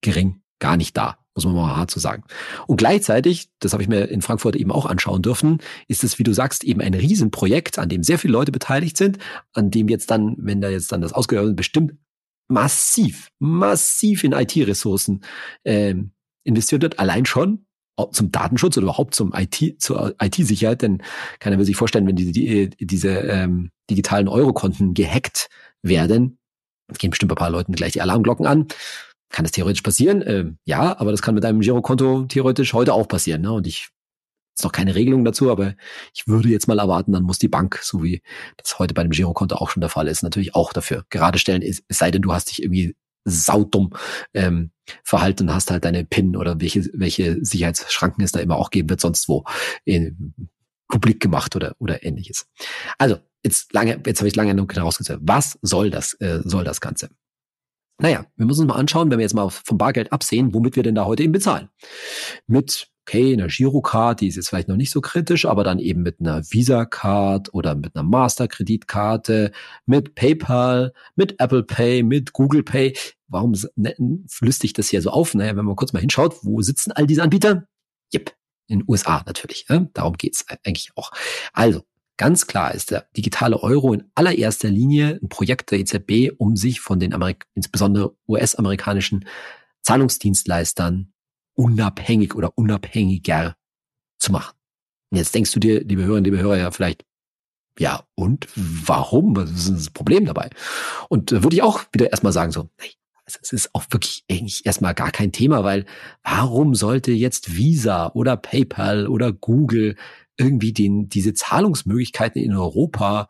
gering, 0.00 0.42
gar 0.58 0.76
nicht 0.76 0.96
da 0.96 1.18
muss 1.44 1.54
man 1.54 1.54
mal 1.54 1.76
hart 1.76 1.90
so 1.90 2.00
sagen. 2.00 2.24
Und 2.66 2.76
gleichzeitig, 2.76 3.48
das 3.60 3.72
habe 3.72 3.82
ich 3.82 3.88
mir 3.88 4.06
in 4.06 4.22
Frankfurt 4.22 4.56
eben 4.56 4.72
auch 4.72 4.86
anschauen 4.86 5.22
dürfen, 5.22 5.58
ist 5.86 6.04
es, 6.04 6.18
wie 6.18 6.22
du 6.24 6.32
sagst, 6.32 6.64
eben 6.64 6.80
ein 6.80 6.94
Riesenprojekt, 6.94 7.78
an 7.78 7.88
dem 7.88 8.02
sehr 8.02 8.18
viele 8.18 8.32
Leute 8.32 8.52
beteiligt 8.52 8.96
sind, 8.96 9.18
an 9.52 9.70
dem 9.70 9.88
jetzt 9.88 10.10
dann, 10.10 10.34
wenn 10.38 10.60
da 10.60 10.68
jetzt 10.68 10.92
dann 10.92 11.00
das 11.00 11.12
ausgehört 11.12 11.46
wird, 11.46 11.56
bestimmt 11.56 11.94
massiv, 12.48 13.28
massiv 13.38 14.24
in 14.24 14.32
IT-Ressourcen 14.32 15.22
ähm, 15.64 16.12
investiert 16.44 16.82
wird, 16.82 16.98
allein 16.98 17.26
schon 17.26 17.64
zum 18.12 18.30
Datenschutz 18.30 18.76
oder 18.76 18.84
überhaupt 18.84 19.14
zum 19.14 19.32
IT, 19.34 19.80
zur 19.80 20.14
IT-Sicherheit, 20.20 20.82
denn 20.82 21.02
keiner 21.40 21.58
will 21.58 21.64
sich 21.64 21.76
vorstellen, 21.76 22.06
wenn 22.06 22.16
diese, 22.16 22.32
die, 22.32 22.70
diese 22.80 23.10
ähm, 23.10 23.70
digitalen 23.90 24.28
Eurokonten 24.28 24.94
gehackt 24.94 25.48
werden, 25.82 26.38
gehen 26.96 27.10
bestimmt 27.10 27.32
ein 27.32 27.36
paar 27.36 27.50
Leuten 27.50 27.72
gleich 27.72 27.92
die 27.92 28.00
Alarmglocken 28.00 28.46
an 28.46 28.68
kann 29.30 29.44
das 29.44 29.52
theoretisch 29.52 29.82
passieren? 29.82 30.22
Äh, 30.22 30.52
ja, 30.64 30.98
aber 30.98 31.10
das 31.10 31.22
kann 31.22 31.34
mit 31.34 31.44
einem 31.44 31.60
Girokonto 31.60 32.24
theoretisch 32.24 32.72
heute 32.72 32.94
auch 32.94 33.08
passieren. 33.08 33.42
Ne? 33.42 33.52
Und 33.52 33.66
ich 33.66 33.88
ist 34.56 34.64
noch 34.64 34.72
keine 34.72 34.94
Regelung 34.94 35.24
dazu, 35.24 35.50
aber 35.50 35.74
ich 36.14 36.26
würde 36.26 36.48
jetzt 36.48 36.66
mal 36.66 36.78
erwarten, 36.78 37.12
dann 37.12 37.22
muss 37.22 37.38
die 37.38 37.48
Bank, 37.48 37.78
so 37.82 38.02
wie 38.02 38.22
das 38.56 38.78
heute 38.78 38.92
bei 38.92 39.02
dem 39.02 39.12
Girokonto 39.12 39.54
auch 39.56 39.70
schon 39.70 39.80
der 39.80 39.90
Fall 39.90 40.08
ist, 40.08 40.22
natürlich 40.22 40.54
auch 40.54 40.72
dafür 40.72 41.04
gerade 41.10 41.38
stellen, 41.38 41.62
es 41.62 41.84
sei 41.88 42.10
denn, 42.10 42.22
du 42.22 42.32
hast 42.32 42.50
dich 42.50 42.62
irgendwie 42.62 42.96
saudumm 43.24 43.90
ähm, 44.34 44.72
verhalten 45.04 45.44
und 45.44 45.54
hast 45.54 45.70
halt 45.70 45.84
deine 45.84 46.04
PIN 46.04 46.36
oder 46.36 46.60
welche, 46.60 46.88
welche 46.92 47.44
Sicherheitsschranken 47.44 48.24
es 48.24 48.32
da 48.32 48.40
immer 48.40 48.56
auch 48.56 48.70
geben 48.70 48.90
wird, 48.90 49.00
sonst 49.00 49.28
wo 49.28 49.44
in, 49.84 50.34
publik 50.88 51.20
gemacht 51.20 51.54
oder, 51.54 51.76
oder 51.78 52.02
ähnliches. 52.02 52.46
Also, 52.96 53.18
jetzt 53.44 53.72
lange, 53.72 54.00
jetzt 54.06 54.20
habe 54.20 54.28
ich 54.28 54.36
lange 54.36 54.50
genug 54.50 54.74
herausgestellt. 54.74 55.20
Was 55.22 55.58
soll 55.62 55.90
das, 55.90 56.14
äh, 56.14 56.40
soll 56.44 56.64
das 56.64 56.80
Ganze? 56.80 57.10
Naja, 58.00 58.26
wir 58.36 58.46
müssen 58.46 58.62
uns 58.62 58.68
mal 58.68 58.78
anschauen, 58.78 59.10
wenn 59.10 59.18
wir 59.18 59.24
jetzt 59.24 59.34
mal 59.34 59.48
vom 59.50 59.76
Bargeld 59.76 60.12
absehen, 60.12 60.54
womit 60.54 60.76
wir 60.76 60.84
denn 60.84 60.94
da 60.94 61.04
heute 61.04 61.24
eben 61.24 61.32
bezahlen. 61.32 61.68
Mit, 62.46 62.88
okay, 63.02 63.32
einer 63.32 63.48
Girocard, 63.48 64.20
die 64.20 64.28
ist 64.28 64.36
jetzt 64.36 64.48
vielleicht 64.48 64.68
noch 64.68 64.76
nicht 64.76 64.92
so 64.92 65.00
kritisch, 65.00 65.46
aber 65.46 65.64
dann 65.64 65.80
eben 65.80 66.02
mit 66.02 66.20
einer 66.20 66.44
Visa-Card 66.44 67.52
oder 67.52 67.74
mit 67.74 67.96
einer 67.96 68.04
Master-Kreditkarte, 68.04 69.50
mit 69.86 70.14
PayPal, 70.14 70.92
mit 71.16 71.40
Apple 71.40 71.64
Pay, 71.64 72.04
mit 72.04 72.32
Google 72.32 72.62
Pay. 72.62 72.96
Warum 73.26 73.56
ne, 73.74 73.96
flüsst 74.28 74.62
ich 74.62 74.74
das 74.74 74.88
hier 74.88 75.02
so 75.02 75.10
auf? 75.10 75.34
Naja, 75.34 75.56
wenn 75.56 75.64
man 75.64 75.74
kurz 75.74 75.92
mal 75.92 75.98
hinschaut, 75.98 76.36
wo 76.42 76.62
sitzen 76.62 76.92
all 76.92 77.06
diese 77.06 77.24
Anbieter? 77.24 77.66
Jep, 78.12 78.32
in 78.68 78.78
den 78.78 78.88
USA 78.88 79.24
natürlich. 79.26 79.68
Ne? 79.68 79.90
Darum 79.92 80.14
geht's 80.16 80.46
eigentlich 80.64 80.92
auch. 80.94 81.10
Also, 81.52 81.82
Ganz 82.18 82.48
klar 82.48 82.74
ist 82.74 82.90
der 82.90 83.06
digitale 83.16 83.62
Euro 83.62 83.94
in 83.94 84.10
allererster 84.16 84.68
Linie 84.68 85.20
ein 85.22 85.28
Projekt 85.28 85.70
der 85.70 85.78
EZB, 85.78 86.32
um 86.36 86.56
sich 86.56 86.80
von 86.80 86.98
den 86.98 87.14
Amerik 87.14 87.46
insbesondere 87.54 88.16
US-amerikanischen 88.26 89.24
Zahlungsdienstleistern 89.82 91.12
unabhängig 91.54 92.34
oder 92.34 92.58
unabhängiger 92.58 93.56
zu 94.18 94.32
machen. 94.32 94.56
Und 95.10 95.18
jetzt 95.18 95.32
denkst 95.32 95.52
du 95.52 95.60
dir, 95.60 95.84
liebe 95.84 96.02
Hörerinnen, 96.02 96.24
liebe 96.24 96.38
Hörer, 96.38 96.58
ja 96.58 96.70
vielleicht, 96.72 97.04
ja, 97.78 98.04
und 98.16 98.48
warum? 98.56 99.36
Was 99.36 99.50
ist 99.50 99.70
das 99.70 99.90
Problem 99.90 100.26
dabei? 100.26 100.50
Und 101.08 101.30
da 101.30 101.44
würde 101.44 101.54
ich 101.54 101.62
auch 101.62 101.84
wieder 101.92 102.10
erstmal 102.10 102.32
sagen, 102.32 102.50
so, 102.50 102.68
es 103.26 103.52
ist 103.52 103.72
auch 103.74 103.84
wirklich 103.90 104.24
eigentlich 104.28 104.66
erstmal 104.66 104.94
gar 104.94 105.12
kein 105.12 105.30
Thema, 105.30 105.62
weil 105.62 105.86
warum 106.24 106.74
sollte 106.74 107.12
jetzt 107.12 107.54
Visa 107.56 108.10
oder 108.14 108.36
PayPal 108.36 109.06
oder 109.06 109.32
Google 109.32 109.94
irgendwie 110.38 110.72
den, 110.72 111.08
diese 111.08 111.34
Zahlungsmöglichkeiten 111.34 112.42
in 112.42 112.54
Europa 112.54 113.28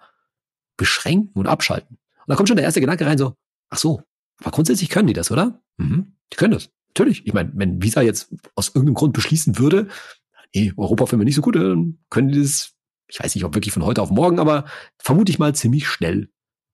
beschränken 0.76 1.38
und 1.38 1.46
abschalten. 1.46 1.96
Und 1.96 2.28
da 2.28 2.36
kommt 2.36 2.48
schon 2.48 2.56
der 2.56 2.64
erste 2.64 2.80
Gedanke 2.80 3.06
rein, 3.06 3.18
so, 3.18 3.34
ach 3.70 3.78
so, 3.78 4.02
aber 4.40 4.50
grundsätzlich 4.50 4.90
können 4.90 5.08
die 5.08 5.14
das, 5.14 5.30
oder? 5.30 5.60
Mhm, 5.78 6.12
die 6.32 6.36
können 6.36 6.52
das. 6.52 6.70
Natürlich. 6.88 7.26
Ich 7.26 7.32
meine, 7.32 7.50
wenn 7.54 7.82
Visa 7.82 8.02
jetzt 8.02 8.34
aus 8.54 8.68
irgendeinem 8.68 8.94
Grund 8.94 9.12
beschließen 9.12 9.58
würde, 9.58 9.88
nee, 10.54 10.72
Europa 10.76 11.06
finden 11.06 11.20
wir 11.20 11.24
nicht 11.24 11.34
so 11.34 11.42
gut, 11.42 11.56
dann 11.56 11.98
können 12.10 12.28
die 12.28 12.40
das, 12.40 12.74
ich 13.08 13.20
weiß 13.20 13.34
nicht, 13.34 13.44
ob 13.44 13.54
wirklich 13.54 13.72
von 13.72 13.84
heute 13.84 14.02
auf 14.02 14.10
morgen, 14.10 14.38
aber 14.38 14.64
vermute 14.98 15.30
ich 15.30 15.38
mal 15.38 15.54
ziemlich 15.54 15.88
schnell, 15.88 16.30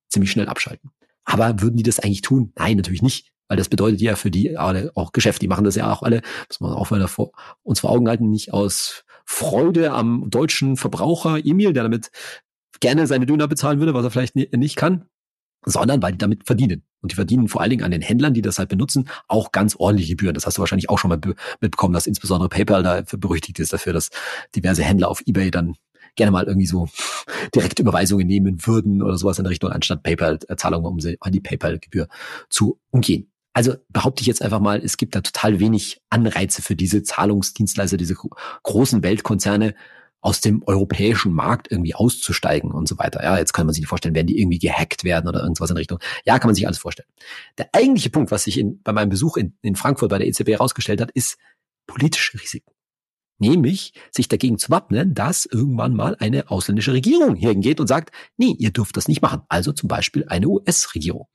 ziemlich 0.09 0.31
schnell 0.31 0.49
abschalten. 0.49 0.91
Aber 1.25 1.61
würden 1.61 1.77
die 1.77 1.83
das 1.83 2.01
eigentlich 2.01 2.23
tun? 2.23 2.53
Nein, 2.57 2.77
natürlich 2.77 3.03
nicht. 3.03 3.33
Weil 3.49 3.59
das 3.59 3.69
bedeutet 3.69 4.01
ja 4.01 4.17
für 4.17 4.31
die 4.31 4.57
alle 4.57 4.93
auch 4.95 5.13
Geschäft. 5.13 5.43
Die 5.43 5.49
machen 5.49 5.65
das 5.65 5.75
ja 5.75 5.93
auch 5.93 6.03
alle, 6.03 6.23
muss 6.49 6.61
man 6.61 6.73
auch 6.73 6.91
mal 6.91 7.07
vor, 7.09 7.33
uns 7.63 7.81
vor 7.81 7.91
Augen 7.91 8.09
halten, 8.09 8.31
nicht 8.31 8.53
aus 8.53 9.05
Freude 9.25 9.93
am 9.93 10.29
deutschen 10.31 10.77
Verbraucher 10.77 11.45
Emil, 11.45 11.73
der 11.73 11.83
damit 11.83 12.11
gerne 12.81 13.07
seine 13.07 13.27
Döner 13.27 13.49
bezahlen 13.49 13.79
würde, 13.79 13.95
was 13.95 14.05
er 14.05 14.11
vielleicht 14.11 14.37
nicht 14.37 14.77
kann, 14.77 15.07
sondern 15.65 16.03
weil 16.03 16.13
die 16.13 16.19
damit 16.19 16.47
verdienen. 16.47 16.83
Und 17.01 17.13
die 17.13 17.17
verdienen 17.17 17.49
vor 17.49 17.61
allen 17.61 17.71
Dingen 17.71 17.85
an 17.85 17.91
den 17.91 18.03
Händlern, 18.03 18.35
die 18.35 18.43
das 18.43 18.59
halt 18.59 18.69
benutzen, 18.69 19.09
auch 19.29 19.53
ganz 19.53 19.77
ordentliche 19.77 20.13
Gebühren. 20.13 20.35
Das 20.35 20.47
hast 20.47 20.57
du 20.57 20.61
wahrscheinlich 20.61 20.89
auch 20.89 20.99
schon 20.99 21.11
mal 21.11 21.21
mitbekommen, 21.61 21.95
dass 21.95 22.07
insbesondere 22.07 22.49
PayPal 22.49 22.83
da 22.83 23.03
berüchtigt 23.19 23.59
ist 23.59 23.73
dafür, 23.73 23.93
dass 23.93 24.11
diverse 24.55 24.83
Händler 24.83 25.09
auf 25.09 25.23
eBay 25.27 25.51
dann 25.51 25.77
gerne 26.17 26.31
mal 26.31 26.45
irgendwie 26.45 26.67
so 26.67 26.89
direkte 27.55 27.83
Überweisungen 27.83 28.27
nehmen 28.27 28.67
würden 28.67 29.03
oder 29.03 29.17
sowas 29.17 29.39
in 29.39 29.47
Richtung, 29.47 29.71
anstatt 29.71 30.03
PayPal-Zahlungen, 30.03 30.87
um 30.87 31.01
sie 31.01 31.17
an 31.21 31.33
die 31.33 31.41
PayPal-Gebühr 31.41 32.09
zu 32.49 32.81
umgehen. 32.91 33.31
Also 33.55 33.77
behaupte 33.89 34.21
ich 34.21 34.27
jetzt 34.27 34.43
einfach 34.43 34.61
mal, 34.61 34.83
es 34.85 34.97
gibt 34.97 35.15
da 35.15 35.21
total 35.21 35.61
wenig 35.61 36.03
Anreize 36.11 36.61
für 36.61 36.75
diese 36.75 37.05
Zahlungsdienstleister, 37.05 37.97
diese 37.97 38.17
großen 38.63 39.03
Weltkonzerne 39.03 39.75
aus 40.21 40.41
dem 40.41 40.63
europäischen 40.67 41.33
Markt 41.33 41.71
irgendwie 41.71 41.95
auszusteigen 41.95 42.73
und 42.73 42.89
so 42.89 42.99
weiter. 42.99 43.23
Ja, 43.23 43.39
jetzt 43.39 43.53
kann 43.53 43.67
man 43.67 43.75
sich 43.75 43.83
nicht 43.83 43.89
vorstellen, 43.89 44.15
werden 44.15 44.27
die 44.27 44.41
irgendwie 44.41 44.59
gehackt 44.59 45.05
werden 45.05 45.29
oder 45.29 45.41
irgendwas 45.43 45.71
in 45.71 45.77
Richtung. 45.77 45.99
Ja, 46.25 46.39
kann 46.39 46.49
man 46.49 46.55
sich 46.55 46.67
alles 46.67 46.79
vorstellen. 46.79 47.09
Der 47.59 47.69
eigentliche 47.73 48.11
Punkt, 48.11 48.31
was 48.31 48.45
sich 48.45 48.59
in, 48.59 48.83
bei 48.83 48.93
meinem 48.93 49.11
Besuch 49.11 49.37
in, 49.37 49.57
in 49.61 49.77
Frankfurt 49.77 50.09
bei 50.09 50.19
der 50.19 50.27
EZB 50.27 50.49
herausgestellt 50.49 51.01
hat, 51.01 51.11
ist 51.13 51.37
politische 51.87 52.41
Risiken. 52.41 52.73
Nämlich 53.39 53.93
sich 54.11 54.29
dagegen 54.29 54.59
zu 54.59 54.71
wappnen, 54.71 55.15
dass 55.15 55.45
irgendwann 55.45 55.95
mal 55.95 56.17
eine 56.19 56.51
ausländische 56.51 56.93
Regierung 56.93 57.35
hingeht 57.35 57.79
und 57.79 57.87
sagt, 57.87 58.11
nee, 58.39 58.57
ihr 58.59 58.71
dürft 58.71 58.97
das 58.97 59.09
nicht 59.09 59.21
machen. 59.21 59.43
Also 59.49 59.73
zum 59.73 59.89
Beispiel 59.89 60.25
eine 60.27 60.49
US-Regierung. 60.49 61.27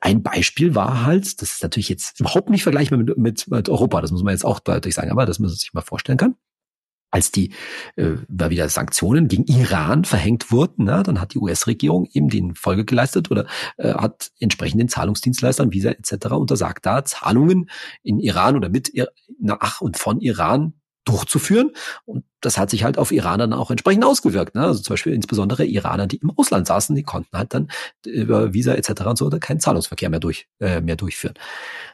Ein 0.00 0.22
Beispiel 0.22 0.74
war 0.74 1.04
halt, 1.04 1.40
das 1.40 1.54
ist 1.54 1.62
natürlich 1.62 1.88
jetzt 1.88 2.20
überhaupt 2.20 2.50
nicht 2.50 2.62
vergleichbar 2.62 2.98
mit, 2.98 3.16
mit, 3.16 3.48
mit 3.48 3.68
Europa, 3.68 4.00
das 4.00 4.10
muss 4.10 4.22
man 4.22 4.32
jetzt 4.32 4.44
auch 4.44 4.60
deutlich 4.60 4.94
sagen, 4.94 5.10
aber 5.10 5.26
das 5.26 5.38
man 5.38 5.50
sich 5.50 5.72
mal 5.72 5.82
vorstellen 5.82 6.18
kann 6.18 6.36
als 7.10 7.30
die 7.30 7.52
äh, 7.96 8.16
wieder 8.28 8.68
Sanktionen 8.68 9.28
gegen 9.28 9.44
Iran 9.44 10.04
verhängt 10.04 10.50
wurden, 10.50 10.84
na, 10.84 11.02
dann 11.02 11.20
hat 11.20 11.34
die 11.34 11.38
US-Regierung 11.38 12.06
eben 12.12 12.28
den 12.28 12.54
Folge 12.54 12.84
geleistet 12.84 13.30
oder 13.30 13.46
äh, 13.76 13.94
hat 13.94 14.30
entsprechend 14.40 14.80
den 14.80 14.88
Zahlungsdienstleistern 14.88 15.72
Visa 15.72 15.90
etc. 15.90 16.32
untersagt, 16.32 16.84
da 16.84 17.04
Zahlungen 17.04 17.70
in 18.02 18.20
Iran 18.20 18.56
oder 18.56 18.68
mit 18.68 18.92
nach 19.38 19.80
und 19.80 19.96
von 19.96 20.20
Iran 20.20 20.74
durchzuführen. 21.08 21.72
Und 22.04 22.24
das 22.40 22.58
hat 22.58 22.70
sich 22.70 22.84
halt 22.84 22.98
auf 22.98 23.10
Iraner 23.10 23.48
dann 23.48 23.58
auch 23.58 23.70
entsprechend 23.70 24.04
ausgewirkt. 24.04 24.54
Ne? 24.54 24.62
Also 24.62 24.80
zum 24.82 24.92
Beispiel 24.92 25.14
insbesondere 25.14 25.64
Iraner, 25.64 26.06
die 26.06 26.18
im 26.18 26.30
Ausland 26.36 26.66
saßen, 26.66 26.94
die 26.94 27.02
konnten 27.02 27.36
halt 27.36 27.54
dann 27.54 27.68
über 28.04 28.52
Visa 28.52 28.74
etc. 28.74 28.90
und 29.06 29.18
so 29.18 29.30
keinen 29.30 29.60
Zahlungsverkehr 29.60 30.10
mehr 30.10 30.20
durch 30.20 30.46
äh, 30.60 30.80
mehr 30.80 30.96
durchführen. 30.96 31.34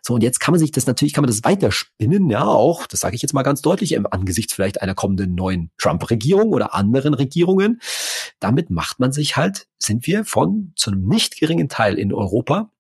So 0.02 0.14
und 0.14 0.22
jetzt 0.22 0.40
kann 0.40 0.52
man 0.52 0.58
sich 0.58 0.72
das 0.72 0.86
natürlich 0.86 1.14
kann 1.14 1.22
man 1.22 1.30
das 1.30 1.44
weiterspinnen, 1.44 2.28
ja 2.28 2.44
auch. 2.44 2.86
Das 2.86 3.00
sage 3.00 3.14
ich 3.16 3.22
jetzt 3.22 3.32
mal 3.32 3.42
ganz 3.42 3.62
deutlich 3.62 3.92
im 3.92 4.06
angesichts 4.06 4.52
vielleicht 4.52 4.82
einer 4.82 4.94
kommenden 4.94 5.34
neuen 5.34 5.70
Trump-Regierung 5.78 6.50
oder 6.50 6.74
anderen 6.74 7.14
Regierungen. 7.14 7.80
Damit 8.40 8.70
macht 8.70 9.00
man 9.00 9.12
sich 9.12 9.36
halt, 9.36 9.68
sind 9.78 10.06
wir 10.06 10.24
von 10.24 10.72
zu 10.76 10.90
einem 10.90 11.06
nicht 11.06 11.38
geringen 11.38 11.68
Teil 11.68 11.98
in 11.98 12.12
Europa 12.12 12.70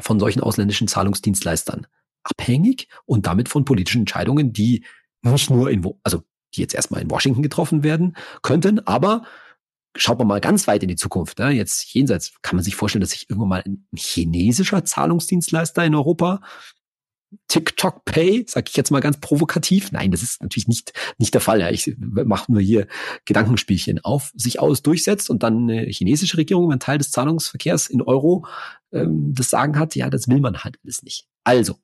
von 0.00 0.18
solchen 0.18 0.40
ausländischen 0.40 0.88
Zahlungsdienstleistern 0.88 1.86
abhängig 2.26 2.88
und 3.04 3.26
damit 3.26 3.48
von 3.48 3.64
politischen 3.64 4.00
Entscheidungen, 4.00 4.52
die 4.52 4.84
nicht 5.32 5.50
nur 5.50 5.70
in, 5.70 5.86
also 6.02 6.22
die 6.54 6.60
jetzt 6.60 6.74
erstmal 6.74 7.02
in 7.02 7.10
Washington 7.10 7.42
getroffen 7.42 7.82
werden 7.82 8.16
könnten, 8.42 8.80
aber 8.80 9.24
schaut 9.96 10.18
man 10.18 10.28
mal 10.28 10.40
ganz 10.40 10.66
weit 10.66 10.82
in 10.82 10.88
die 10.88 10.96
Zukunft. 10.96 11.38
Ne? 11.38 11.50
Jetzt 11.50 11.92
jenseits 11.94 12.34
kann 12.42 12.56
man 12.56 12.64
sich 12.64 12.76
vorstellen, 12.76 13.00
dass 13.00 13.10
sich 13.10 13.28
irgendwann 13.30 13.48
mal 13.48 13.64
ein 13.66 13.86
chinesischer 13.94 14.84
Zahlungsdienstleister 14.84 15.84
in 15.84 15.94
Europa 15.94 16.40
TikTok 17.48 18.04
Pay, 18.04 18.44
sag 18.48 18.68
ich 18.68 18.76
jetzt 18.76 18.90
mal 18.90 19.00
ganz 19.00 19.18
provokativ. 19.18 19.92
Nein, 19.92 20.10
das 20.10 20.22
ist 20.22 20.42
natürlich 20.42 20.68
nicht, 20.68 20.92
nicht 21.18 21.34
der 21.34 21.40
Fall. 21.40 21.60
Ja. 21.60 21.70
Ich 21.70 21.96
mache 21.98 22.52
nur 22.52 22.60
hier 22.60 22.86
Gedankenspielchen 23.24 24.04
auf, 24.04 24.32
sich 24.34 24.60
aus 24.60 24.82
durchsetzt 24.82 25.28
und 25.28 25.42
dann 25.42 25.68
eine 25.68 25.86
chinesische 25.86 26.38
Regierung, 26.38 26.70
wenn 26.70 26.80
Teil 26.80 26.98
des 26.98 27.10
Zahlungsverkehrs 27.10 27.88
in 27.88 28.00
Euro 28.00 28.46
ähm, 28.92 29.32
das 29.34 29.50
Sagen 29.50 29.78
hat, 29.78 29.94
ja, 29.96 30.08
das 30.08 30.28
will 30.28 30.40
man 30.40 30.58
halt 30.58 30.78
alles 30.84 31.02
nicht. 31.02 31.26
Also, 31.44 31.78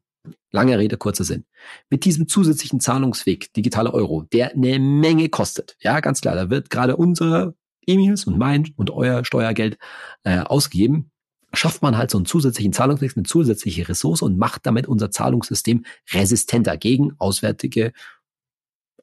Lange 0.50 0.78
Rede, 0.78 0.96
kurzer 0.96 1.24
Sinn. 1.24 1.44
Mit 1.90 2.04
diesem 2.04 2.28
zusätzlichen 2.28 2.80
Zahlungsweg, 2.80 3.52
digitaler 3.54 3.94
Euro, 3.94 4.22
der 4.22 4.52
eine 4.52 4.78
Menge 4.78 5.28
kostet. 5.28 5.76
Ja, 5.80 6.00
ganz 6.00 6.20
klar, 6.20 6.34
da 6.34 6.50
wird 6.50 6.70
gerade 6.70 6.96
unsere 6.96 7.54
E-Mails 7.86 8.26
und 8.26 8.38
mein 8.38 8.72
und 8.76 8.90
euer 8.90 9.24
Steuergeld 9.24 9.78
äh, 10.24 10.38
ausgegeben. 10.38 11.10
Schafft 11.54 11.82
man 11.82 11.98
halt 11.98 12.10
so 12.10 12.18
einen 12.18 12.26
zusätzlichen 12.26 12.72
Zahlungsweg, 12.72 13.16
eine 13.16 13.24
zusätzliche 13.24 13.88
Ressource 13.88 14.22
und 14.22 14.38
macht 14.38 14.64
damit 14.64 14.86
unser 14.86 15.10
Zahlungssystem 15.10 15.84
resistenter 16.12 16.76
gegen 16.76 17.12
auswärtige 17.18 17.92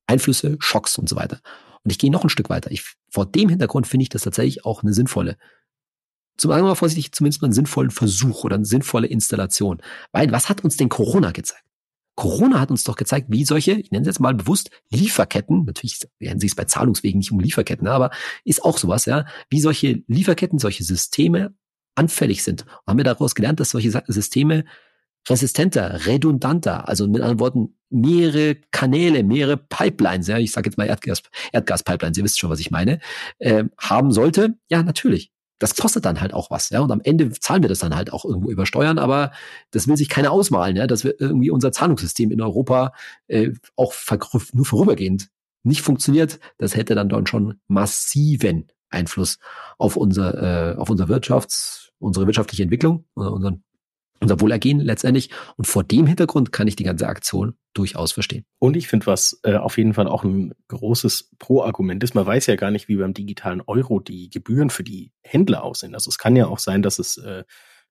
Einflüsse, 0.07 0.57
Schocks 0.59 0.97
und 0.97 1.07
so 1.09 1.15
weiter. 1.15 1.41
Und 1.83 1.91
ich 1.91 1.99
gehe 1.99 2.11
noch 2.11 2.23
ein 2.23 2.29
Stück 2.29 2.49
weiter. 2.49 2.71
Ich, 2.71 2.83
vor 3.11 3.25
dem 3.25 3.49
Hintergrund 3.49 3.87
finde 3.87 4.03
ich 4.03 4.09
das 4.09 4.23
tatsächlich 4.23 4.65
auch 4.65 4.83
eine 4.83 4.93
sinnvolle 4.93 5.37
zum 6.39 6.51
einen 6.51 6.63
mal 6.63 6.75
vorsichtig, 6.75 7.11
zumindest 7.11 7.41
mal 7.41 7.47
einen 7.47 7.53
sinnvollen 7.53 7.91
Versuch 7.91 8.43
oder 8.43 8.55
eine 8.55 8.65
sinnvolle 8.65 9.07
Installation. 9.07 9.81
Weil 10.11 10.31
was 10.31 10.49
hat 10.49 10.63
uns 10.63 10.77
denn 10.77 10.89
Corona 10.89 11.31
gezeigt? 11.31 11.63
Corona 12.15 12.59
hat 12.59 12.69
uns 12.69 12.83
doch 12.83 12.97
gezeigt, 12.97 13.27
wie 13.29 13.45
solche, 13.45 13.73
ich 13.73 13.91
nenne 13.91 14.01
es 14.01 14.07
jetzt 14.07 14.19
mal 14.19 14.33
bewusst, 14.33 14.71
Lieferketten, 14.89 15.63
natürlich 15.63 16.01
werden 16.19 16.39
sie 16.39 16.47
es 16.47 16.55
bei 16.55 16.65
Zahlungswegen 16.65 17.19
nicht 17.19 17.31
um 17.31 17.39
Lieferketten, 17.39 17.87
aber 17.87 18.11
ist 18.43 18.63
auch 18.65 18.77
sowas, 18.77 19.05
ja, 19.05 19.25
wie 19.49 19.61
solche 19.61 20.03
Lieferketten, 20.07 20.59
solche 20.59 20.83
Systeme 20.83 21.53
anfällig 21.95 22.43
sind. 22.43 22.63
Und 22.63 22.87
haben 22.87 22.97
wir 22.97 23.05
daraus 23.05 23.35
gelernt, 23.35 23.61
dass 23.61 23.69
solche 23.69 24.03
Systeme 24.07 24.65
resistenter, 25.29 26.05
redundanter, 26.07 26.89
also 26.89 27.07
mit 27.07 27.21
anderen 27.21 27.39
Worten 27.39 27.77
mehrere 27.89 28.55
Kanäle, 28.71 29.23
mehrere 29.23 29.55
Pipelines, 29.55 30.27
ja, 30.27 30.37
ich 30.37 30.51
sage 30.51 30.69
jetzt 30.69 30.77
mal 30.77 30.87
Erdgas, 30.87 31.21
Erdgaspipelines, 31.53 32.17
ihr 32.17 32.23
wisst 32.25 32.39
schon, 32.39 32.49
was 32.49 32.59
ich 32.59 32.69
meine, 32.69 32.99
äh, 33.37 33.63
haben 33.77 34.11
sollte. 34.11 34.57
Ja, 34.69 34.83
natürlich 34.83 35.31
das 35.59 35.75
kostet 35.75 36.05
dann 36.05 36.21
halt 36.21 36.33
auch 36.33 36.49
was, 36.49 36.69
ja. 36.69 36.79
Und 36.81 36.91
am 36.91 37.01
Ende 37.03 37.31
zahlen 37.31 37.61
wir 37.61 37.69
das 37.69 37.79
dann 37.79 37.95
halt 37.95 38.11
auch 38.11 38.25
irgendwo 38.25 38.49
über 38.49 38.65
Steuern, 38.65 38.97
aber 38.97 39.31
das 39.71 39.87
will 39.87 39.97
sich 39.97 40.09
keiner 40.09 40.31
ausmalen, 40.31 40.75
ja, 40.75 40.87
dass 40.87 41.03
wir 41.03 41.19
irgendwie 41.19 41.51
unser 41.51 41.71
Zahlungssystem 41.71 42.31
in 42.31 42.41
Europa 42.41 42.93
äh, 43.27 43.51
auch 43.75 43.93
nur 44.53 44.65
vorübergehend 44.65 45.29
nicht 45.63 45.81
funktioniert. 45.81 46.39
Das 46.57 46.75
hätte 46.75 46.95
dann 46.95 47.09
dann 47.09 47.27
schon 47.27 47.59
massiven 47.67 48.67
Einfluss 48.89 49.37
auf 49.77 49.97
unser, 49.97 50.73
äh, 50.73 50.75
auf 50.77 50.89
unser 50.89 51.09
Wirtschafts, 51.09 51.91
unsere 51.99 52.25
wirtschaftliche 52.25 52.63
Entwicklung, 52.63 53.05
unseren 53.13 53.63
unser 54.21 54.39
Wohlergehen 54.41 54.79
letztendlich. 54.79 55.29
Und 55.57 55.65
vor 55.65 55.83
dem 55.83 56.05
Hintergrund 56.07 56.51
kann 56.51 56.67
ich 56.67 56.75
die 56.75 56.83
ganze 56.83 57.07
Aktion 57.07 57.55
durchaus 57.73 58.11
verstehen. 58.11 58.45
Und 58.59 58.75
ich 58.75 58.87
finde, 58.87 59.07
was 59.07 59.39
äh, 59.43 59.55
auf 59.55 59.77
jeden 59.77 59.93
Fall 59.93 60.07
auch 60.07 60.23
ein 60.23 60.53
großes 60.67 61.31
Pro-Argument 61.39 62.03
ist, 62.03 62.15
man 62.15 62.25
weiß 62.25 62.47
ja 62.47 62.55
gar 62.55 62.71
nicht, 62.71 62.87
wie 62.87 62.97
beim 62.97 63.13
digitalen 63.13 63.61
Euro 63.61 63.99
die 63.99 64.29
Gebühren 64.29 64.69
für 64.69 64.83
die 64.83 65.11
Händler 65.21 65.63
aussehen. 65.63 65.93
Also 65.93 66.09
es 66.09 66.17
kann 66.17 66.35
ja 66.35 66.47
auch 66.47 66.59
sein, 66.59 66.81
dass 66.81 66.99
es 66.99 67.17
äh, 67.17 67.43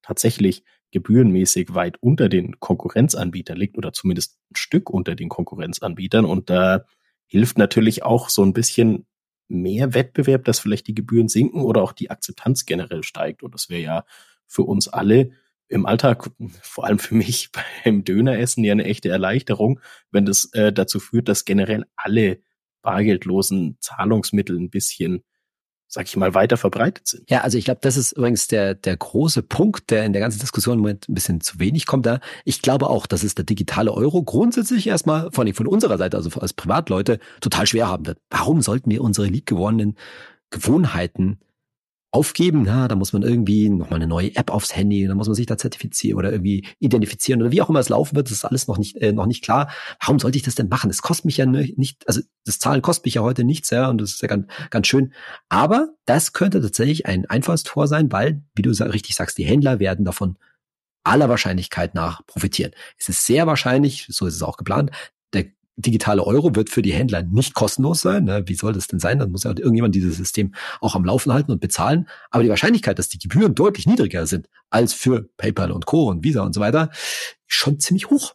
tatsächlich 0.02 0.64
gebührenmäßig 0.90 1.74
weit 1.74 1.96
unter 2.00 2.28
den 2.28 2.60
Konkurrenzanbietern 2.60 3.56
liegt 3.56 3.76
oder 3.76 3.92
zumindest 3.92 4.38
ein 4.50 4.56
Stück 4.56 4.90
unter 4.90 5.14
den 5.14 5.28
Konkurrenzanbietern. 5.28 6.24
Und 6.24 6.50
da 6.50 6.84
hilft 7.26 7.58
natürlich 7.58 8.02
auch 8.02 8.30
so 8.30 8.42
ein 8.42 8.54
bisschen 8.54 9.06
mehr 9.48 9.94
Wettbewerb, 9.94 10.44
dass 10.44 10.58
vielleicht 10.58 10.86
die 10.86 10.94
Gebühren 10.94 11.28
sinken 11.28 11.62
oder 11.62 11.82
auch 11.82 11.92
die 11.92 12.10
Akzeptanz 12.10 12.66
generell 12.66 13.02
steigt. 13.02 13.42
Und 13.42 13.54
das 13.54 13.68
wäre 13.68 13.82
ja 13.82 14.04
für 14.46 14.62
uns 14.62 14.88
alle 14.88 15.32
im 15.68 15.86
Alltag, 15.86 16.30
vor 16.62 16.84
allem 16.84 16.98
für 16.98 17.14
mich 17.14 17.50
beim 17.84 18.04
Döneressen, 18.04 18.64
ja 18.64 18.72
eine 18.72 18.84
echte 18.84 19.08
Erleichterung, 19.08 19.80
wenn 20.10 20.26
das 20.26 20.50
äh, 20.52 20.72
dazu 20.72 21.00
führt, 21.00 21.28
dass 21.28 21.44
generell 21.44 21.84
alle 21.96 22.40
bargeldlosen 22.82 23.76
Zahlungsmittel 23.80 24.58
ein 24.58 24.70
bisschen 24.70 25.24
sag 25.90 26.06
ich 26.06 26.16
mal, 26.16 26.34
weiter 26.34 26.58
verbreitet 26.58 27.08
sind. 27.08 27.30
Ja, 27.30 27.40
also 27.40 27.56
ich 27.56 27.64
glaube, 27.64 27.80
das 27.80 27.96
ist 27.96 28.12
übrigens 28.12 28.46
der, 28.46 28.74
der 28.74 28.96
große 28.96 29.42
Punkt, 29.42 29.90
der 29.90 30.04
in 30.04 30.12
der 30.12 30.20
ganzen 30.20 30.38
Diskussion 30.38 30.74
im 30.74 30.80
Moment 30.80 31.08
ein 31.08 31.14
bisschen 31.14 31.40
zu 31.40 31.58
wenig 31.58 31.86
kommt 31.86 32.04
da. 32.04 32.20
Ich 32.44 32.60
glaube 32.60 32.90
auch, 32.90 33.06
dass 33.06 33.22
es 33.22 33.34
der 33.34 33.46
digitale 33.46 33.92
Euro 33.92 34.22
grundsätzlich 34.22 34.86
erstmal, 34.86 35.30
vor 35.32 35.44
allem 35.44 35.54
von 35.54 35.66
unserer 35.66 35.96
Seite, 35.96 36.18
also 36.18 36.38
als 36.40 36.52
Privatleute, 36.52 37.18
total 37.40 37.66
schwer 37.66 37.88
haben 37.88 38.06
wird. 38.06 38.18
Warum 38.28 38.60
sollten 38.60 38.90
wir 38.90 39.02
unsere 39.02 39.28
liebgewonnenen 39.28 39.96
Gewohnheiten 40.50 41.40
aufgeben, 42.10 42.62
na, 42.62 42.88
da 42.88 42.94
muss 42.94 43.12
man 43.12 43.22
irgendwie 43.22 43.68
nochmal 43.68 43.96
eine 43.96 44.06
neue 44.06 44.34
App 44.34 44.50
aufs 44.50 44.74
Handy, 44.74 45.06
da 45.06 45.14
muss 45.14 45.26
man 45.26 45.34
sich 45.34 45.46
da 45.46 45.58
zertifizieren 45.58 46.18
oder 46.18 46.32
irgendwie 46.32 46.66
identifizieren 46.78 47.42
oder 47.42 47.52
wie 47.52 47.60
auch 47.60 47.68
immer 47.68 47.80
es 47.80 47.90
laufen 47.90 48.16
wird, 48.16 48.28
das 48.28 48.32
ist 48.32 48.44
alles 48.44 48.66
noch 48.66 48.78
nicht, 48.78 48.96
äh, 48.96 49.12
noch 49.12 49.26
nicht 49.26 49.44
klar. 49.44 49.70
Warum 50.00 50.18
sollte 50.18 50.38
ich 50.38 50.42
das 50.42 50.54
denn 50.54 50.68
machen? 50.68 50.88
Das 50.88 51.02
kostet 51.02 51.26
mich 51.26 51.36
ja 51.36 51.44
nicht, 51.44 52.08
also 52.08 52.22
das 52.46 52.58
Zahlen 52.58 52.80
kostet 52.80 53.04
mich 53.04 53.14
ja 53.14 53.22
heute 53.22 53.44
nichts, 53.44 53.68
ja, 53.70 53.88
und 53.90 54.00
das 54.00 54.12
ist 54.12 54.22
ja 54.22 54.28
ganz, 54.28 54.46
ganz 54.70 54.86
schön. 54.86 55.12
Aber 55.50 55.90
das 56.06 56.32
könnte 56.32 56.62
tatsächlich 56.62 57.04
ein 57.06 57.26
Einfallstor 57.26 57.86
sein, 57.86 58.10
weil, 58.10 58.42
wie 58.54 58.62
du 58.62 58.70
richtig 58.70 59.14
sagst, 59.14 59.36
die 59.36 59.44
Händler 59.44 59.78
werden 59.78 60.04
davon 60.06 60.38
aller 61.04 61.28
Wahrscheinlichkeit 61.28 61.94
nach 61.94 62.24
profitieren. 62.26 62.72
Es 62.98 63.08
ist 63.08 63.26
sehr 63.26 63.46
wahrscheinlich, 63.46 64.06
so 64.08 64.26
ist 64.26 64.34
es 64.34 64.42
auch 64.42 64.56
geplant, 64.56 64.90
digitale 65.78 66.24
Euro 66.24 66.54
wird 66.56 66.70
für 66.70 66.82
die 66.82 66.92
Händler 66.92 67.22
nicht 67.22 67.54
kostenlos 67.54 68.00
sein. 68.00 68.24
Ne? 68.24 68.42
Wie 68.46 68.54
soll 68.54 68.72
das 68.72 68.88
denn 68.88 68.98
sein? 68.98 69.18
Dann 69.18 69.30
muss 69.30 69.44
ja 69.44 69.50
irgendjemand 69.50 69.94
dieses 69.94 70.16
System 70.16 70.54
auch 70.80 70.94
am 70.94 71.04
Laufen 71.04 71.32
halten 71.32 71.52
und 71.52 71.60
bezahlen. 71.60 72.08
Aber 72.30 72.42
die 72.42 72.48
Wahrscheinlichkeit, 72.48 72.98
dass 72.98 73.08
die 73.08 73.18
Gebühren 73.18 73.54
deutlich 73.54 73.86
niedriger 73.86 74.26
sind 74.26 74.48
als 74.70 74.92
für 74.92 75.28
PayPal 75.36 75.70
und 75.70 75.86
Co. 75.86 76.08
und 76.08 76.24
Visa 76.24 76.42
und 76.42 76.54
so 76.54 76.60
weiter, 76.60 76.90
schon 77.46 77.78
ziemlich 77.78 78.10
hoch. 78.10 78.34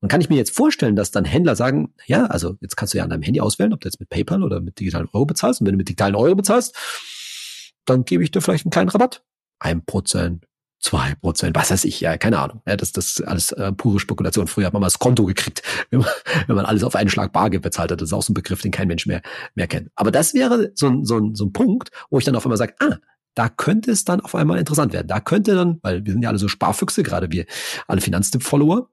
Und 0.00 0.08
kann 0.08 0.20
ich 0.20 0.28
mir 0.28 0.36
jetzt 0.36 0.54
vorstellen, 0.54 0.96
dass 0.96 1.12
dann 1.12 1.24
Händler 1.24 1.54
sagen, 1.54 1.94
ja, 2.06 2.26
also 2.26 2.56
jetzt 2.60 2.76
kannst 2.76 2.94
du 2.94 2.98
ja 2.98 3.04
an 3.04 3.10
deinem 3.10 3.22
Handy 3.22 3.40
auswählen, 3.40 3.72
ob 3.72 3.80
du 3.80 3.88
jetzt 3.88 4.00
mit 4.00 4.08
PayPal 4.08 4.42
oder 4.42 4.60
mit 4.60 4.80
digitalen 4.80 5.08
Euro 5.12 5.26
bezahlst. 5.26 5.60
Und 5.60 5.66
wenn 5.66 5.74
du 5.74 5.78
mit 5.78 5.88
digitalen 5.88 6.16
Euro 6.16 6.34
bezahlst, 6.34 6.74
dann 7.84 8.04
gebe 8.04 8.24
ich 8.24 8.30
dir 8.30 8.40
vielleicht 8.40 8.66
einen 8.66 8.72
kleinen 8.72 8.88
Rabatt. 8.88 9.22
Ein 9.58 9.84
Prozent, 9.84 10.46
zwei 10.80 11.14
Prozent, 11.14 11.54
was 11.56 11.70
weiß 11.70 11.84
ich, 11.84 12.00
ja, 12.00 12.16
keine 12.16 12.38
Ahnung. 12.38 12.62
Ja, 12.66 12.76
das, 12.76 12.92
das 12.92 13.06
ist 13.06 13.20
alles 13.22 13.52
äh, 13.52 13.72
pure 13.72 14.00
Spekulation. 14.00 14.46
Früher 14.46 14.66
hat 14.66 14.72
man 14.72 14.80
mal 14.80 14.86
das 14.86 14.98
Konto 14.98 15.24
gekriegt, 15.26 15.62
wenn 15.90 16.00
man, 16.00 16.08
wenn 16.46 16.56
man 16.56 16.64
alles 16.64 16.82
auf 16.82 16.96
einen 16.96 17.10
Schlag 17.10 17.32
Bargeld 17.32 17.62
bezahlt 17.62 17.92
hat. 17.92 18.00
Das 18.00 18.08
ist 18.08 18.12
auch 18.12 18.22
so 18.22 18.32
ein 18.32 18.34
Begriff, 18.34 18.62
den 18.62 18.72
kein 18.72 18.88
Mensch 18.88 19.06
mehr, 19.06 19.22
mehr 19.54 19.68
kennt. 19.68 19.90
Aber 19.94 20.10
das 20.10 20.34
wäre 20.34 20.72
so 20.74 20.88
ein, 20.88 21.04
so 21.04 21.18
ein, 21.18 21.34
so 21.34 21.44
ein 21.44 21.52
Punkt, 21.52 21.90
wo 22.10 22.18
ich 22.18 22.24
dann 22.24 22.34
auf 22.34 22.44
einmal 22.44 22.58
sage, 22.58 22.74
ah, 22.80 22.96
da 23.34 23.48
könnte 23.48 23.90
es 23.90 24.04
dann 24.04 24.20
auf 24.20 24.34
einmal 24.34 24.58
interessant 24.58 24.92
werden. 24.92 25.06
Da 25.06 25.20
könnte 25.20 25.54
dann, 25.54 25.78
weil 25.82 26.04
wir 26.04 26.12
sind 26.12 26.22
ja 26.22 26.30
alle 26.30 26.38
so 26.38 26.48
Sparfüchse, 26.48 27.02
gerade 27.02 27.30
wir 27.30 27.46
alle 27.86 28.00
Finanztipp-Follower, 28.00 28.88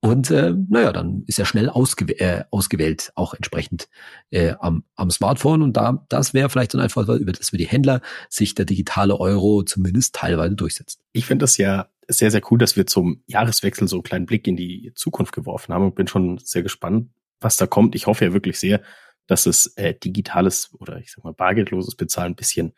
und 0.00 0.30
äh, 0.30 0.54
naja, 0.68 0.92
dann 0.92 1.24
ist 1.26 1.40
er 1.40 1.44
schnell 1.44 1.68
ausgew 1.68 2.06
äh, 2.18 2.44
ausgewählt, 2.52 3.10
auch 3.16 3.34
entsprechend 3.34 3.88
äh, 4.30 4.54
am, 4.60 4.84
am 4.94 5.10
Smartphone. 5.10 5.62
Und 5.62 5.76
da 5.76 6.04
das 6.08 6.34
wäre 6.34 6.48
vielleicht 6.50 6.70
so 6.70 6.78
ein 6.78 6.84
Einfall, 6.84 7.04
über 7.18 7.32
das 7.32 7.50
wir 7.50 7.58
die 7.58 7.66
Händler 7.66 8.00
sich 8.28 8.54
der 8.54 8.64
digitale 8.64 9.18
Euro 9.18 9.64
zumindest 9.64 10.14
teilweise 10.14 10.54
durchsetzt. 10.54 11.00
Ich 11.12 11.26
finde 11.26 11.42
das 11.42 11.56
ja 11.56 11.88
sehr, 12.06 12.30
sehr 12.30 12.42
cool, 12.50 12.58
dass 12.58 12.76
wir 12.76 12.86
zum 12.86 13.22
Jahreswechsel 13.26 13.88
so 13.88 13.96
einen 13.96 14.02
kleinen 14.04 14.26
Blick 14.26 14.46
in 14.46 14.56
die 14.56 14.92
Zukunft 14.94 15.34
geworfen 15.34 15.74
haben 15.74 15.84
und 15.84 15.96
bin 15.96 16.06
schon 16.06 16.38
sehr 16.38 16.62
gespannt, 16.62 17.10
was 17.40 17.56
da 17.56 17.66
kommt. 17.66 17.96
Ich 17.96 18.06
hoffe 18.06 18.24
ja 18.24 18.32
wirklich 18.32 18.60
sehr, 18.60 18.80
dass 19.26 19.46
es 19.46 19.66
äh, 19.76 19.94
digitales 19.94 20.70
oder 20.78 20.98
ich 20.98 21.10
sag 21.10 21.24
mal 21.24 21.34
bargeldloses 21.34 21.96
Bezahlen 21.96 22.32
ein 22.32 22.36
bisschen 22.36 22.72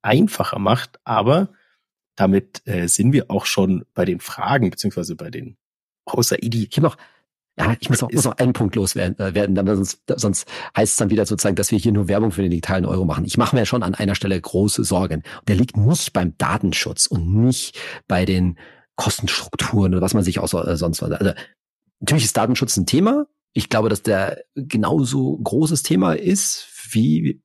einfacher 0.00 0.58
macht. 0.58 0.98
Aber 1.04 1.52
damit 2.16 2.62
äh, 2.64 2.88
sind 2.88 3.12
wir 3.12 3.30
auch 3.30 3.44
schon 3.44 3.84
bei 3.92 4.06
den 4.06 4.20
Fragen 4.20 4.70
beziehungsweise 4.70 5.14
bei 5.14 5.30
den 5.30 5.58
außer 6.06 6.42
Idi. 6.42 6.68
Ich 6.70 6.76
habe 6.76 6.86
noch, 6.86 6.96
ja, 7.58 7.76
ich 7.78 7.88
muss 7.88 8.00
noch, 8.00 8.10
muss 8.10 8.24
noch 8.24 8.38
einen 8.38 8.52
Punkt 8.52 8.74
loswerden, 8.74 9.18
äh, 9.18 9.34
werden, 9.34 9.56
sonst, 9.76 10.02
sonst 10.16 10.48
heißt 10.76 10.92
es 10.92 10.96
dann 10.96 11.10
wieder 11.10 11.24
sozusagen, 11.24 11.56
dass 11.56 11.70
wir 11.70 11.78
hier 11.78 11.92
nur 11.92 12.08
Werbung 12.08 12.32
für 12.32 12.42
den 12.42 12.50
digitalen 12.50 12.84
Euro 12.84 13.04
machen. 13.04 13.24
Ich 13.24 13.36
mache 13.36 13.54
mir 13.54 13.64
schon 13.66 13.82
an 13.82 13.94
einer 13.94 14.14
Stelle 14.14 14.40
große 14.40 14.82
Sorgen. 14.84 15.22
Der 15.46 15.56
liegt 15.56 15.76
nicht 15.76 16.12
beim 16.12 16.36
Datenschutz 16.36 17.06
und 17.06 17.32
nicht 17.32 17.78
bei 18.08 18.24
den 18.24 18.58
Kostenstrukturen 18.96 19.94
oder 19.94 20.02
was 20.02 20.14
man 20.14 20.24
sich 20.24 20.38
auch 20.38 20.48
so, 20.48 20.62
äh, 20.62 20.76
sonst 20.76 21.02
was. 21.02 21.12
Also 21.12 21.32
natürlich 22.00 22.24
ist 22.24 22.36
Datenschutz 22.36 22.76
ein 22.76 22.86
Thema, 22.86 23.26
Ich 23.52 23.68
glaube, 23.68 23.88
dass 23.88 24.02
der 24.02 24.44
genauso 24.56 25.38
großes 25.38 25.84
Thema 25.84 26.14
ist 26.14 26.66
wie 26.90 27.40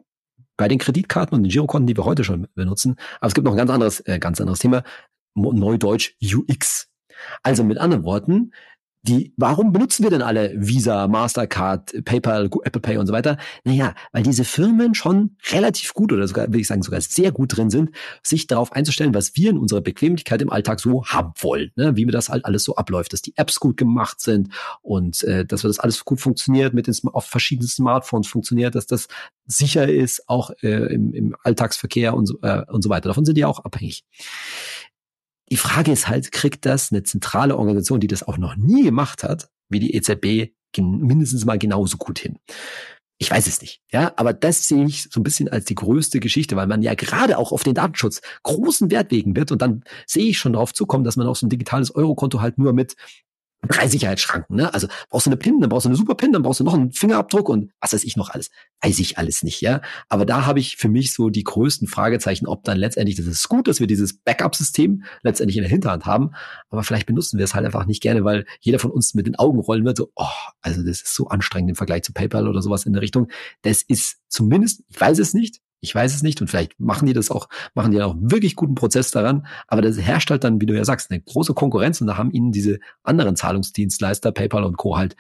bei 0.58 0.68
den 0.68 0.80
Kreditkarten 0.80 1.36
und 1.38 1.44
den 1.44 1.52
Girokonten, 1.52 1.88
die 1.88 1.96
wir 1.96 2.06
heute 2.06 2.24
schon 2.24 2.48
benutzen. 2.54 2.98
Aber 3.20 3.28
es 3.28 3.34
gibt 3.34 3.46
noch 3.46 3.54
ein 3.54 3.58
ganz 3.58 3.72
anderes, 3.72 4.02
äh, 4.02 4.20
ganz 4.20 4.42
anderes 4.42 4.60
Thema. 4.60 4.84
Neudeutsch 5.36 6.16
UX. 6.22 6.89
Also 7.44 7.64
mit 7.64 7.78
anderen 7.78 8.04
Worten, 8.04 8.52
die, 9.02 9.34
warum 9.38 9.72
benutzen 9.72 10.04
wir 10.04 10.10
denn 10.10 10.22
alle 10.22 10.54
Visa, 10.58 11.08
Mastercard, 11.08 12.04
PayPal, 12.04 12.50
Apple 12.64 12.82
Pay 12.82 12.98
und 12.98 13.08
so 13.08 13.14
weiter? 13.14 13.38
Naja, 13.64 13.96
weil 14.12 14.24
diese 14.24 14.44
Firmen 14.44 14.94
schon 14.94 15.38
relativ 15.52 15.94
gut 15.94 16.12
oder 16.12 16.28
sogar, 16.28 16.52
will 16.52 16.60
ich 16.60 16.68
sagen, 16.68 16.82
sogar 16.82 17.00
sehr 17.00 17.32
gut 17.32 17.56
drin 17.56 17.70
sind, 17.70 17.92
sich 18.24 18.48
darauf 18.48 18.74
einzustellen, 18.74 19.14
was 19.14 19.38
wir 19.38 19.52
in 19.52 19.58
unserer 19.58 19.80
Bequemlichkeit 19.80 20.42
im 20.42 20.50
Alltag 20.50 20.82
so 20.82 21.06
haben 21.06 21.32
wollen, 21.40 21.72
ne? 21.76 21.96
wie 21.96 22.06
mir 22.06 22.12
das 22.12 22.28
halt 22.28 22.44
alles 22.44 22.66
so 22.66 22.76
abläuft, 22.76 23.14
dass 23.14 23.22
die 23.22 23.38
Apps 23.38 23.62
gut 23.62 23.78
gemacht 23.78 24.20
sind 24.20 24.50
und 24.82 25.24
äh, 25.24 25.46
dass 25.46 25.62
das 25.62 25.80
alles 25.80 26.04
gut 26.04 26.20
funktioniert, 26.20 26.74
mit 26.74 26.88
den 26.88 26.96
auf 27.14 27.26
verschiedenen 27.26 27.70
Smartphones 27.70 28.28
funktioniert, 28.28 28.76
dass 28.76 28.86
das 28.86 29.08
sicher 29.46 29.88
ist, 29.88 30.28
auch 30.28 30.52
äh, 30.62 30.94
im, 30.94 31.14
im 31.14 31.36
Alltagsverkehr 31.44 32.14
und 32.14 32.26
so, 32.26 32.38
äh, 32.42 32.64
und 32.68 32.84
so 32.84 32.90
weiter. 32.90 33.08
Davon 33.08 33.24
sind 33.24 33.38
die 33.38 33.46
auch 33.46 33.64
abhängig. 33.64 34.04
Die 35.52 35.58
Frage 35.58 35.92
ist 35.92 36.08
halt, 36.08 36.32
kriegt 36.32 36.66
das 36.66 36.92
eine 36.92 37.04
zentrale 37.04 37.58
Organisation, 37.58 38.00
die 38.00 38.08
das 38.08 38.24
auch 38.24 38.38
noch 38.38 38.56
nie 38.56 38.84
gemacht 38.84 39.24
hat, 39.24 39.50
wie 39.70 39.80
die 39.80 39.96
EZB, 39.96 40.54
mindestens 40.78 41.46
mal 41.46 41.58
genauso 41.58 41.98
gut 41.98 42.20
hin? 42.20 42.38
Ich 43.22 43.30
weiß 43.30 43.48
es 43.48 43.62
nicht, 43.62 43.82
ja, 43.92 44.14
aber 44.16 44.32
das 44.32 44.68
sehe 44.68 44.86
ich 44.86 45.10
so 45.12 45.20
ein 45.20 45.24
bisschen 45.24 45.50
als 45.50 45.66
die 45.66 45.76
größte 45.76 46.22
Geschichte, 46.22 46.56
weil 46.56 46.68
man 46.68 46.82
ja 46.82 46.94
gerade 46.94 47.38
auch 47.38 47.52
auf 47.52 47.64
den 47.64 47.74
Datenschutz 47.74 48.22
großen 48.44 48.92
Wert 48.92 49.12
legen 49.12 49.36
wird 49.36 49.52
und 49.52 49.62
dann 49.62 49.84
sehe 50.06 50.28
ich 50.28 50.38
schon 50.38 50.54
darauf 50.54 50.74
zukommen, 50.74 51.04
dass 51.04 51.18
man 51.18 51.28
auch 51.28 51.36
so 51.36 51.46
ein 51.46 51.50
digitales 51.50 51.94
Eurokonto 51.94 52.40
halt 52.40 52.58
nur 52.58 52.72
mit 52.72 52.96
drei 53.68 53.88
Sicherheitsschranken, 53.88 54.56
ne? 54.56 54.74
Also 54.74 54.88
brauchst 55.10 55.26
du 55.26 55.30
eine 55.30 55.38
PIN, 55.38 55.60
dann 55.60 55.70
brauchst 55.70 55.86
du 55.86 55.90
eine 55.90 55.98
Super-PIN, 55.98 56.32
dann 56.32 56.44
brauchst 56.44 56.60
du 56.60 56.64
noch 56.64 56.74
einen 56.74 56.92
Fingerabdruck 56.92 57.50
und 57.50 57.72
was 57.82 57.94
weiß 57.94 58.04
ich 58.04 58.16
noch 58.16 58.30
alles. 58.30 58.50
Weiß 58.82 59.00
ich 59.00 59.18
alles 59.18 59.44
nicht, 59.44 59.60
ja. 59.62 59.82
Aber 60.08 60.26
da 60.26 60.46
habe 60.46 60.60
ich 60.60 60.78
für 60.78 60.88
mich 60.88 61.14
so 61.14 61.30
die 61.30 61.44
größten 61.44 61.88
Fragezeichen, 61.88 62.48
ob 62.48 62.64
dann 62.64 62.78
letztendlich, 62.78 63.18
das 63.18 63.26
ist 63.26 63.50
gut, 63.50 63.68
dass 63.68 63.80
wir 63.80 63.88
dieses 63.88 64.18
Backup-System 64.18 65.04
letztendlich 65.24 65.58
in 65.58 65.64
der 65.64 65.70
Hinterhand 65.70 66.06
haben, 66.06 66.32
aber 66.70 66.84
vielleicht 66.84 67.06
benutzen 67.06 67.38
wir 67.38 67.44
es 67.44 67.54
halt 67.54 67.66
einfach 67.66 67.86
nicht 67.86 68.02
gerne, 68.02 68.24
weil 68.24 68.46
jeder 68.62 68.80
von 68.80 68.92
uns 68.92 69.14
mit 69.14 69.28
den 69.28 69.36
Augen 69.36 69.60
rollen 69.60 69.84
wird, 69.84 69.98
so, 69.98 70.10
oh, 70.16 70.26
also 70.62 70.82
das 70.82 71.02
ist 71.02 71.16
so 71.16 71.28
anstrengend 71.28 71.72
im 71.72 71.76
Vergleich 71.76 72.04
zu 72.04 72.14
PayPal 72.14 72.48
oder 72.48 72.62
sowas 72.62 72.86
in 72.86 72.94
der 72.94 73.02
Richtung. 73.02 73.28
Das 73.62 73.82
ist 73.82 74.20
zumindest, 74.30 74.84
ich 74.88 75.00
weiß 75.00 75.20
es 75.20 75.34
nicht, 75.34 75.60
ich 75.82 75.94
weiß 75.94 76.14
es 76.14 76.24
nicht 76.24 76.42
und 76.42 76.48
vielleicht 76.48 76.80
machen 76.80 77.06
die 77.06 77.14
das 77.14 77.32
auch, 77.32 77.48
machen 77.74 77.92
die 77.92 78.02
auch 78.02 78.16
wirklich 78.20 78.56
guten 78.56 78.76
Prozess 78.76 79.12
daran, 79.12 79.48
aber 79.68 79.82
das 79.82 79.98
herrscht 79.98 80.30
halt 80.30 80.44
dann, 80.44 80.62
wie 80.62 80.66
du 80.66 80.76
ja 80.76 80.86
sagst, 80.86 81.12
eine 81.12 81.22
große 81.22 81.54
Konkurrenz 81.54 82.02
und 82.02 82.08
da 82.08 82.18
haben 82.18 82.32
ihnen 82.32 82.52
diese 82.52 82.80
anderen 83.04 83.36
Zahlungsdienstleister, 83.36 84.32
PayPal 84.32 84.64
und 84.64 84.78
Co. 84.78 84.98
halt 84.98 85.16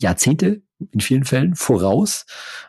Jahrzehnte 0.00 0.62
in 0.90 1.00
vielen 1.00 1.24
Fällen 1.24 1.54
voraus. 1.54 2.26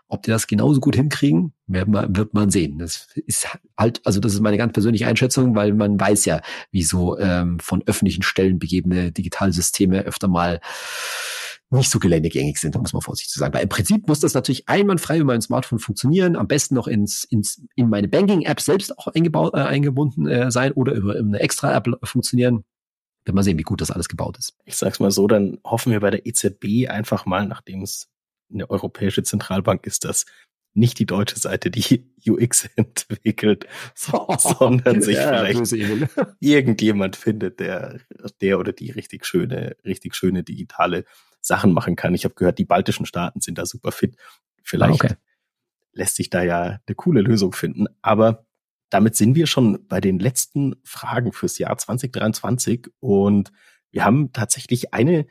Ob 0.08 0.24
die 0.24 0.32
das 0.32 0.48
genauso 0.48 0.80
gut 0.80 0.96
hinkriegen, 0.96 1.54
wird 1.68 1.88
man, 1.88 2.16
wird 2.16 2.34
man 2.34 2.50
sehen. 2.50 2.78
Das 2.78 3.08
ist 3.26 3.48
halt, 3.78 4.02
also 4.06 4.20
das 4.20 4.34
ist 4.34 4.42
meine 4.42 4.58
ganz 4.58 4.74
persönliche 4.74 5.08
Einschätzung, 5.08 5.56
weil 5.56 5.74
man 5.74 6.00
weiß 6.00 6.26
ja, 6.26 6.42
wie 6.72 6.84
so 6.84 7.18
ähm, 7.18 7.60
von 7.60 7.84
öffentlichen 7.86 8.22
Stellen 8.22 8.60
begebene 8.60 9.12
Digitalsysteme 9.12 10.02
öfter 10.04 10.28
mal 10.28 10.62
nicht 11.72 11.90
so 11.90 12.00
geländegängig 12.00 12.60
sind, 12.60 12.76
muss 12.76 12.94
man 12.94 13.02
vorsichtig 13.02 13.32
zu 13.32 13.40
sagen. 13.40 13.54
Weil 13.54 13.64
im 13.64 13.70
Prinzip 13.70 14.08
muss 14.08 14.20
das 14.20 14.34
natürlich 14.34 14.70
einwandfrei 14.70 15.18
über 15.18 15.34
mein 15.34 15.42
Smartphone 15.42 15.80
funktionieren, 15.80 16.36
am 16.36 16.48
besten 16.48 16.76
noch 16.76 16.88
ins, 16.88 17.24
ins 17.24 17.62
in 17.76 17.90
meine 17.90 18.08
Banking-App 18.08 18.62
selbst 18.62 18.98
auch 18.98 19.08
eingebaut, 19.08 19.54
äh, 19.56 19.60
eingebunden 19.60 20.28
äh, 20.28 20.52
sein 20.52 20.72
oder 20.74 20.94
über 20.94 21.16
eine 21.16 21.40
extra 21.40 21.76
App 21.76 21.88
funktionieren. 22.04 22.64
Wenn 23.26 23.36
man 23.36 23.44
sehen, 23.44 23.58
wie 23.58 23.64
gut 23.64 23.82
das 23.82 23.90
alles 23.90 24.08
gebaut 24.08 24.38
ist. 24.38 24.56
Ich 24.66 24.78
sag's 24.78 25.00
mal 25.00 25.10
so, 25.10 25.28
dann 25.28 25.58
hoffen 25.64 25.92
wir 25.92 26.00
bei 26.00 26.12
der 26.12 26.28
EZB 26.28 26.88
einfach 26.88 27.26
mal, 27.26 27.48
nachdem 27.48 27.82
es 27.82 28.08
eine 28.54 28.70
europäische 28.70 29.24
Zentralbank 29.24 29.88
ist, 29.88 30.06
dass 30.06 30.26
nicht 30.76 31.00
die 31.00 31.08
deutsche 31.08 31.40
Seite 31.40 31.72
die 31.72 32.06
UX 32.28 32.70
entwickelt, 32.76 33.66
so, 33.96 34.28
sondern 34.38 35.02
sich 35.02 35.16
ja, 35.16 35.44
vielleicht 35.44 35.74
irgendjemand 36.40 37.16
findet, 37.16 37.60
der, 37.60 38.00
der 38.42 38.60
oder 38.60 38.74
die 38.74 38.92
richtig 38.92 39.26
schöne, 39.26 39.76
richtig 39.86 40.16
schöne 40.16 40.44
digitale 40.44 41.06
Sachen 41.46 41.74
machen 41.74 41.96
kann. 41.96 42.16
Ich 42.16 42.26
habe 42.26 42.36
gehört, 42.36 42.60
die 42.60 42.66
baltischen 42.66 43.06
Staaten 43.06 43.42
sind 43.42 43.58
da 43.58 43.66
super 43.66 43.92
fit. 43.92 44.18
Vielleicht 44.64 45.04
okay. 45.04 45.16
lässt 45.92 46.16
sich 46.16 46.30
da 46.30 46.44
ja 46.44 46.80
eine 46.86 46.96
coole 46.96 47.22
Lösung 47.22 47.54
finden. 47.54 47.86
Aber 48.02 48.46
damit 48.90 49.16
sind 49.16 49.36
wir 49.36 49.48
schon 49.48 49.88
bei 49.88 50.02
den 50.02 50.20
letzten 50.20 50.76
Fragen 50.84 51.34
fürs 51.34 51.58
Jahr 51.58 51.78
2023 51.78 52.88
und 53.00 53.52
wir 53.92 54.06
haben 54.06 54.32
tatsächlich 54.34 54.94
eine 54.94 55.26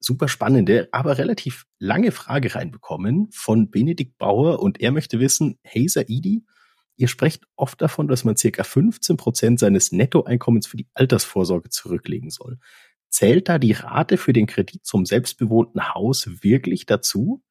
super 0.00 0.28
spannende, 0.28 0.88
aber 0.92 1.18
relativ 1.18 1.66
lange 1.78 2.10
Frage 2.10 2.54
reinbekommen 2.54 3.28
von 3.32 3.70
Benedikt 3.70 4.16
Bauer 4.18 4.60
und 4.60 4.80
er 4.80 4.92
möchte 4.92 5.20
wissen, 5.20 5.58
hey 5.62 5.88
Saidi, 5.88 6.44
ihr 6.96 7.08
sprecht 7.08 7.44
oft 7.56 7.80
davon, 7.80 8.08
dass 8.08 8.24
man 8.24 8.36
circa 8.36 8.64
15 8.64 9.16
Prozent 9.16 9.60
seines 9.60 9.92
Nettoeinkommens 9.92 10.66
für 10.66 10.76
die 10.76 10.88
Altersvorsorge 10.94 11.68
zurücklegen 11.68 12.30
soll. 12.30 12.58
Zählt 13.10 13.48
da 13.48 13.58
die 13.58 13.72
Rate 13.72 14.16
für 14.16 14.32
den 14.32 14.46
Kredit 14.46 14.84
zum 14.84 15.04
selbstbewohnten 15.04 15.94
Haus 15.94 16.42
wirklich 16.42 16.86
dazu? 16.86 17.42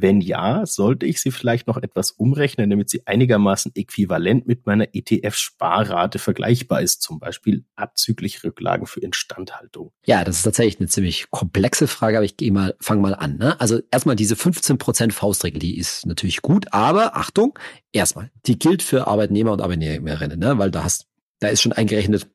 Wenn 0.00 0.20
ja, 0.20 0.64
sollte 0.64 1.06
ich 1.06 1.20
sie 1.20 1.32
vielleicht 1.32 1.66
noch 1.66 1.76
etwas 1.76 2.12
umrechnen, 2.12 2.70
damit 2.70 2.88
sie 2.88 3.04
einigermaßen 3.04 3.72
äquivalent 3.74 4.46
mit 4.46 4.64
meiner 4.64 4.94
ETF-Sparrate 4.94 6.20
vergleichbar 6.20 6.82
ist, 6.82 7.02
zum 7.02 7.18
Beispiel 7.18 7.64
abzüglich 7.74 8.44
Rücklagen 8.44 8.86
für 8.86 9.00
Instandhaltung? 9.00 9.90
Ja, 10.06 10.22
das 10.22 10.36
ist 10.36 10.42
tatsächlich 10.44 10.78
eine 10.78 10.88
ziemlich 10.88 11.30
komplexe 11.30 11.88
Frage, 11.88 12.18
aber 12.18 12.24
ich 12.24 12.36
gehe 12.36 12.52
mal, 12.52 12.76
fang 12.80 13.00
mal 13.00 13.14
an. 13.14 13.38
Ne? 13.38 13.60
Also 13.60 13.80
erstmal 13.90 14.14
diese 14.14 14.36
15% 14.36 15.10
Faustregel, 15.10 15.58
die 15.58 15.76
ist 15.76 16.06
natürlich 16.06 16.42
gut, 16.42 16.72
aber 16.72 17.16
Achtung, 17.16 17.58
erstmal, 17.90 18.30
die 18.46 18.56
gilt 18.56 18.84
für 18.84 19.08
Arbeitnehmer 19.08 19.52
und 19.52 19.60
Arbeitnehmerinnen, 19.60 20.38
ne? 20.38 20.58
weil 20.58 20.70
da 20.70 20.84
hast, 20.84 21.08
da 21.40 21.48
ist 21.48 21.60
schon 21.60 21.72
eingerechnet, 21.72 22.28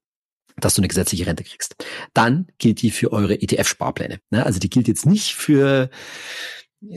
dass 0.63 0.76
du 0.76 0.82
eine 0.82 0.88
gesetzliche 0.88 1.26
Rente 1.26 1.43
kriegst. 1.43 1.76
Dann 2.13 2.47
gilt 2.58 2.82
die 2.82 2.91
für 2.91 3.12
eure 3.12 3.36
ETF-Sparpläne. 3.36 4.19
Ne? 4.30 4.45
Also 4.45 4.60
die 4.60 4.69
gilt 4.69 4.88
jetzt 4.88 5.06
nicht 5.06 5.36
für 5.36 5.89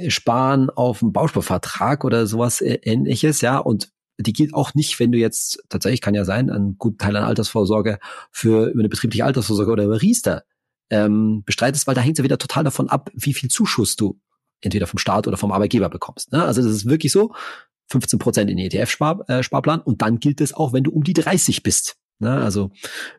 Sparen 0.08 0.70
auf 0.70 1.00
dem 1.00 1.12
Bausparvertrag 1.12 2.04
oder 2.04 2.26
sowas 2.26 2.60
ähnliches, 2.60 3.40
ja, 3.40 3.58
und 3.58 3.92
die 4.18 4.32
gilt 4.32 4.54
auch 4.54 4.74
nicht, 4.74 4.98
wenn 4.98 5.12
du 5.12 5.18
jetzt, 5.18 5.62
tatsächlich 5.68 6.00
kann 6.00 6.14
ja 6.14 6.24
sein, 6.24 6.50
einen 6.50 6.78
guten 6.78 6.98
Teil 6.98 7.16
an 7.16 7.24
Altersvorsorge 7.24 7.98
für 8.30 8.68
über 8.68 8.80
eine 8.80 8.88
betriebliche 8.88 9.24
Altersvorsorge 9.24 9.70
oder 9.70 9.84
über 9.84 10.00
Riester 10.00 10.44
ähm, 10.90 11.42
bestreitest, 11.44 11.86
weil 11.86 11.94
da 11.94 12.00
hängt 12.00 12.16
es 12.16 12.18
ja 12.18 12.24
wieder 12.24 12.38
total 12.38 12.64
davon 12.64 12.88
ab, 12.88 13.10
wie 13.14 13.34
viel 13.34 13.50
Zuschuss 13.50 13.96
du 13.96 14.18
entweder 14.62 14.86
vom 14.86 14.98
Staat 14.98 15.26
oder 15.28 15.36
vom 15.36 15.52
Arbeitgeber 15.52 15.90
bekommst. 15.90 16.32
Ne? 16.32 16.42
Also 16.42 16.62
das 16.62 16.70
ist 16.70 16.86
wirklich 16.86 17.12
so, 17.12 17.34
15 17.88 18.18
Prozent 18.18 18.50
in 18.50 18.58
ETF-Sparplan 18.58 19.80
äh, 19.80 19.82
und 19.84 20.02
dann 20.02 20.18
gilt 20.18 20.40
es 20.40 20.52
auch, 20.52 20.72
wenn 20.72 20.84
du 20.84 20.90
um 20.90 21.04
die 21.04 21.12
30 21.12 21.62
bist. 21.62 21.96
Ne? 22.18 22.30
Also 22.30 22.70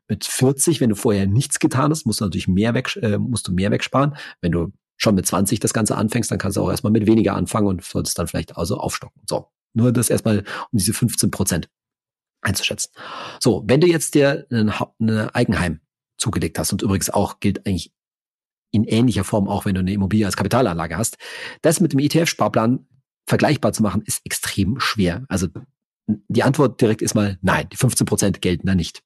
mit 0.07 0.25
40, 0.25 0.81
wenn 0.81 0.89
du 0.89 0.95
vorher 0.95 1.27
nichts 1.27 1.59
getan 1.59 1.91
hast, 1.91 2.05
musst 2.05 2.21
du 2.21 2.25
natürlich 2.25 2.47
mehr 2.47 2.73
weg, 2.73 2.95
äh, 3.01 3.17
musst 3.17 3.47
du 3.47 3.51
mehr 3.51 3.71
wegsparen. 3.71 4.15
Wenn 4.41 4.51
du 4.51 4.71
schon 4.97 5.15
mit 5.15 5.25
20 5.25 5.59
das 5.59 5.73
Ganze 5.73 5.95
anfängst, 5.95 6.31
dann 6.31 6.39
kannst 6.39 6.57
du 6.57 6.61
auch 6.61 6.71
erstmal 6.71 6.91
mit 6.91 7.05
weniger 7.05 7.35
anfangen 7.35 7.67
und 7.67 7.83
solltest 7.83 8.17
dann 8.17 8.27
vielleicht 8.27 8.57
also 8.57 8.77
aufstocken. 8.77 9.21
So. 9.27 9.47
Nur 9.73 9.91
das 9.91 10.09
erstmal 10.09 10.39
um 10.71 10.79
diese 10.79 10.93
15 10.93 11.29
Prozent 11.29 11.69
einzuschätzen. 12.41 12.91
So, 13.39 13.63
wenn 13.67 13.81
du 13.81 13.87
jetzt 13.87 14.15
dir 14.15 14.47
ein, 14.51 14.71
ein 14.99 15.29
Eigenheim 15.29 15.81
zugelegt 16.17 16.57
hast 16.57 16.71
und 16.71 16.81
übrigens 16.81 17.09
auch 17.09 17.39
gilt 17.39 17.67
eigentlich 17.67 17.93
in 18.71 18.83
ähnlicher 18.83 19.23
Form 19.23 19.47
auch, 19.47 19.65
wenn 19.65 19.75
du 19.75 19.79
eine 19.79 19.93
Immobilie 19.93 20.25
als 20.25 20.35
Kapitalanlage 20.35 20.97
hast, 20.97 21.17
das 21.61 21.79
mit 21.79 21.93
dem 21.93 21.99
ETF-Sparplan 21.99 22.87
vergleichbar 23.27 23.73
zu 23.73 23.83
machen, 23.83 24.01
ist 24.05 24.21
extrem 24.25 24.79
schwer. 24.79 25.25
Also 25.29 25.47
die 26.07 26.43
Antwort 26.43 26.79
direkt 26.79 27.01
ist 27.01 27.15
mal 27.15 27.37
nein, 27.41 27.67
die 27.71 27.77
15 27.77 28.05
Prozent 28.05 28.41
gelten 28.41 28.65
da 28.65 28.75
nicht. 28.75 29.03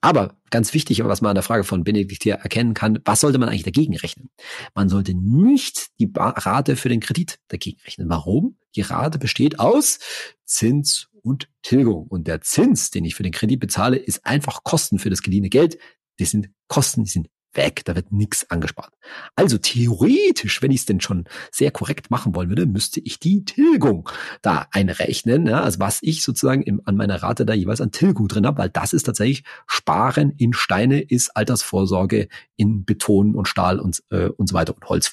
Aber 0.00 0.36
ganz 0.50 0.74
wichtig, 0.74 1.02
was 1.02 1.22
man 1.22 1.30
an 1.30 1.34
der 1.34 1.42
Frage 1.42 1.64
von 1.64 1.82
Benedikt 1.82 2.22
hier 2.22 2.34
erkennen 2.34 2.74
kann, 2.74 2.98
was 3.04 3.20
sollte 3.20 3.38
man 3.38 3.48
eigentlich 3.48 3.62
dagegen 3.62 3.96
rechnen? 3.96 4.28
Man 4.74 4.88
sollte 4.90 5.14
nicht 5.14 5.88
die 5.98 6.10
Rate 6.14 6.76
für 6.76 6.90
den 6.90 7.00
Kredit 7.00 7.38
dagegen 7.48 7.80
rechnen. 7.80 8.08
Warum? 8.10 8.58
Die 8.76 8.82
Rate 8.82 9.18
besteht 9.18 9.58
aus 9.58 9.98
Zins 10.44 11.08
und 11.22 11.48
Tilgung. 11.62 12.06
Und 12.08 12.26
der 12.26 12.42
Zins, 12.42 12.90
den 12.90 13.04
ich 13.04 13.14
für 13.14 13.22
den 13.22 13.32
Kredit 13.32 13.60
bezahle, 13.60 13.96
ist 13.96 14.26
einfach 14.26 14.62
Kosten 14.62 14.98
für 14.98 15.10
das 15.10 15.22
geliehene 15.22 15.48
Geld. 15.48 15.78
Die 16.18 16.26
sind 16.26 16.50
Kosten, 16.68 17.04
die 17.04 17.10
sind 17.10 17.28
weg, 17.54 17.82
da 17.84 17.94
wird 17.94 18.12
nichts 18.12 18.50
angespart. 18.50 18.92
Also 19.36 19.58
theoretisch, 19.58 20.62
wenn 20.62 20.70
ich 20.70 20.80
es 20.80 20.86
denn 20.86 21.00
schon 21.00 21.24
sehr 21.50 21.70
korrekt 21.70 22.10
machen 22.10 22.34
wollen 22.34 22.48
würde, 22.48 22.66
müsste 22.66 23.00
ich 23.00 23.18
die 23.18 23.44
Tilgung 23.44 24.08
da 24.40 24.66
einrechnen, 24.70 25.46
ja, 25.46 25.62
also 25.62 25.80
was 25.80 25.98
ich 26.02 26.22
sozusagen 26.22 26.62
im, 26.62 26.80
an 26.84 26.96
meiner 26.96 27.22
Rate 27.22 27.44
da 27.44 27.54
jeweils 27.54 27.80
an 27.80 27.90
Tilgung 27.90 28.28
drin 28.28 28.46
habe, 28.46 28.58
weil 28.58 28.70
das 28.70 28.92
ist 28.92 29.04
tatsächlich 29.04 29.44
Sparen 29.66 30.30
in 30.30 30.52
Steine, 30.52 31.00
ist 31.00 31.36
Altersvorsorge 31.36 32.28
in 32.56 32.84
Beton 32.84 33.34
und 33.34 33.48
Stahl 33.48 33.80
und, 33.80 34.02
äh, 34.10 34.28
und 34.28 34.48
so 34.48 34.54
weiter 34.54 34.74
und 34.74 34.88
Holz 34.88 35.12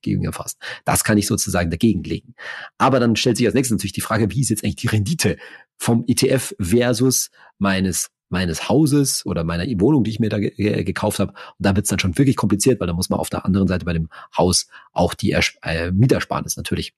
gegenüberfasst. 0.00 0.58
Das 0.84 1.04
kann 1.04 1.18
ich 1.18 1.26
sozusagen 1.26 1.70
dagegen 1.70 2.04
legen. 2.04 2.34
Aber 2.78 3.00
dann 3.00 3.16
stellt 3.16 3.36
sich 3.36 3.46
als 3.46 3.54
nächstes 3.54 3.76
natürlich 3.76 3.92
die 3.92 4.00
Frage, 4.00 4.30
wie 4.30 4.40
ist 4.40 4.50
jetzt 4.50 4.64
eigentlich 4.64 4.76
die 4.76 4.88
Rendite 4.88 5.36
vom 5.76 6.04
ETF 6.06 6.54
versus 6.60 7.30
meines 7.58 8.10
meines 8.34 8.68
Hauses 8.68 9.24
oder 9.24 9.44
meiner 9.44 9.64
Wohnung, 9.80 10.02
die 10.04 10.10
ich 10.10 10.20
mir 10.20 10.28
da 10.28 10.38
ge 10.38 10.82
gekauft 10.82 11.20
habe. 11.20 11.32
Und 11.32 11.38
da 11.60 11.76
wird 11.76 11.86
es 11.86 11.90
dann 11.90 12.00
schon 12.00 12.18
wirklich 12.18 12.36
kompliziert, 12.36 12.80
weil 12.80 12.88
da 12.88 12.92
muss 12.92 13.08
man 13.08 13.20
auf 13.20 13.30
der 13.30 13.46
anderen 13.46 13.68
Seite 13.68 13.84
bei 13.84 13.92
dem 13.92 14.10
Haus 14.36 14.66
auch 14.92 15.14
die 15.14 15.30
Ers 15.30 15.54
äh, 15.62 15.92
Mietersparnis 15.92 16.56
natürlich 16.56 16.94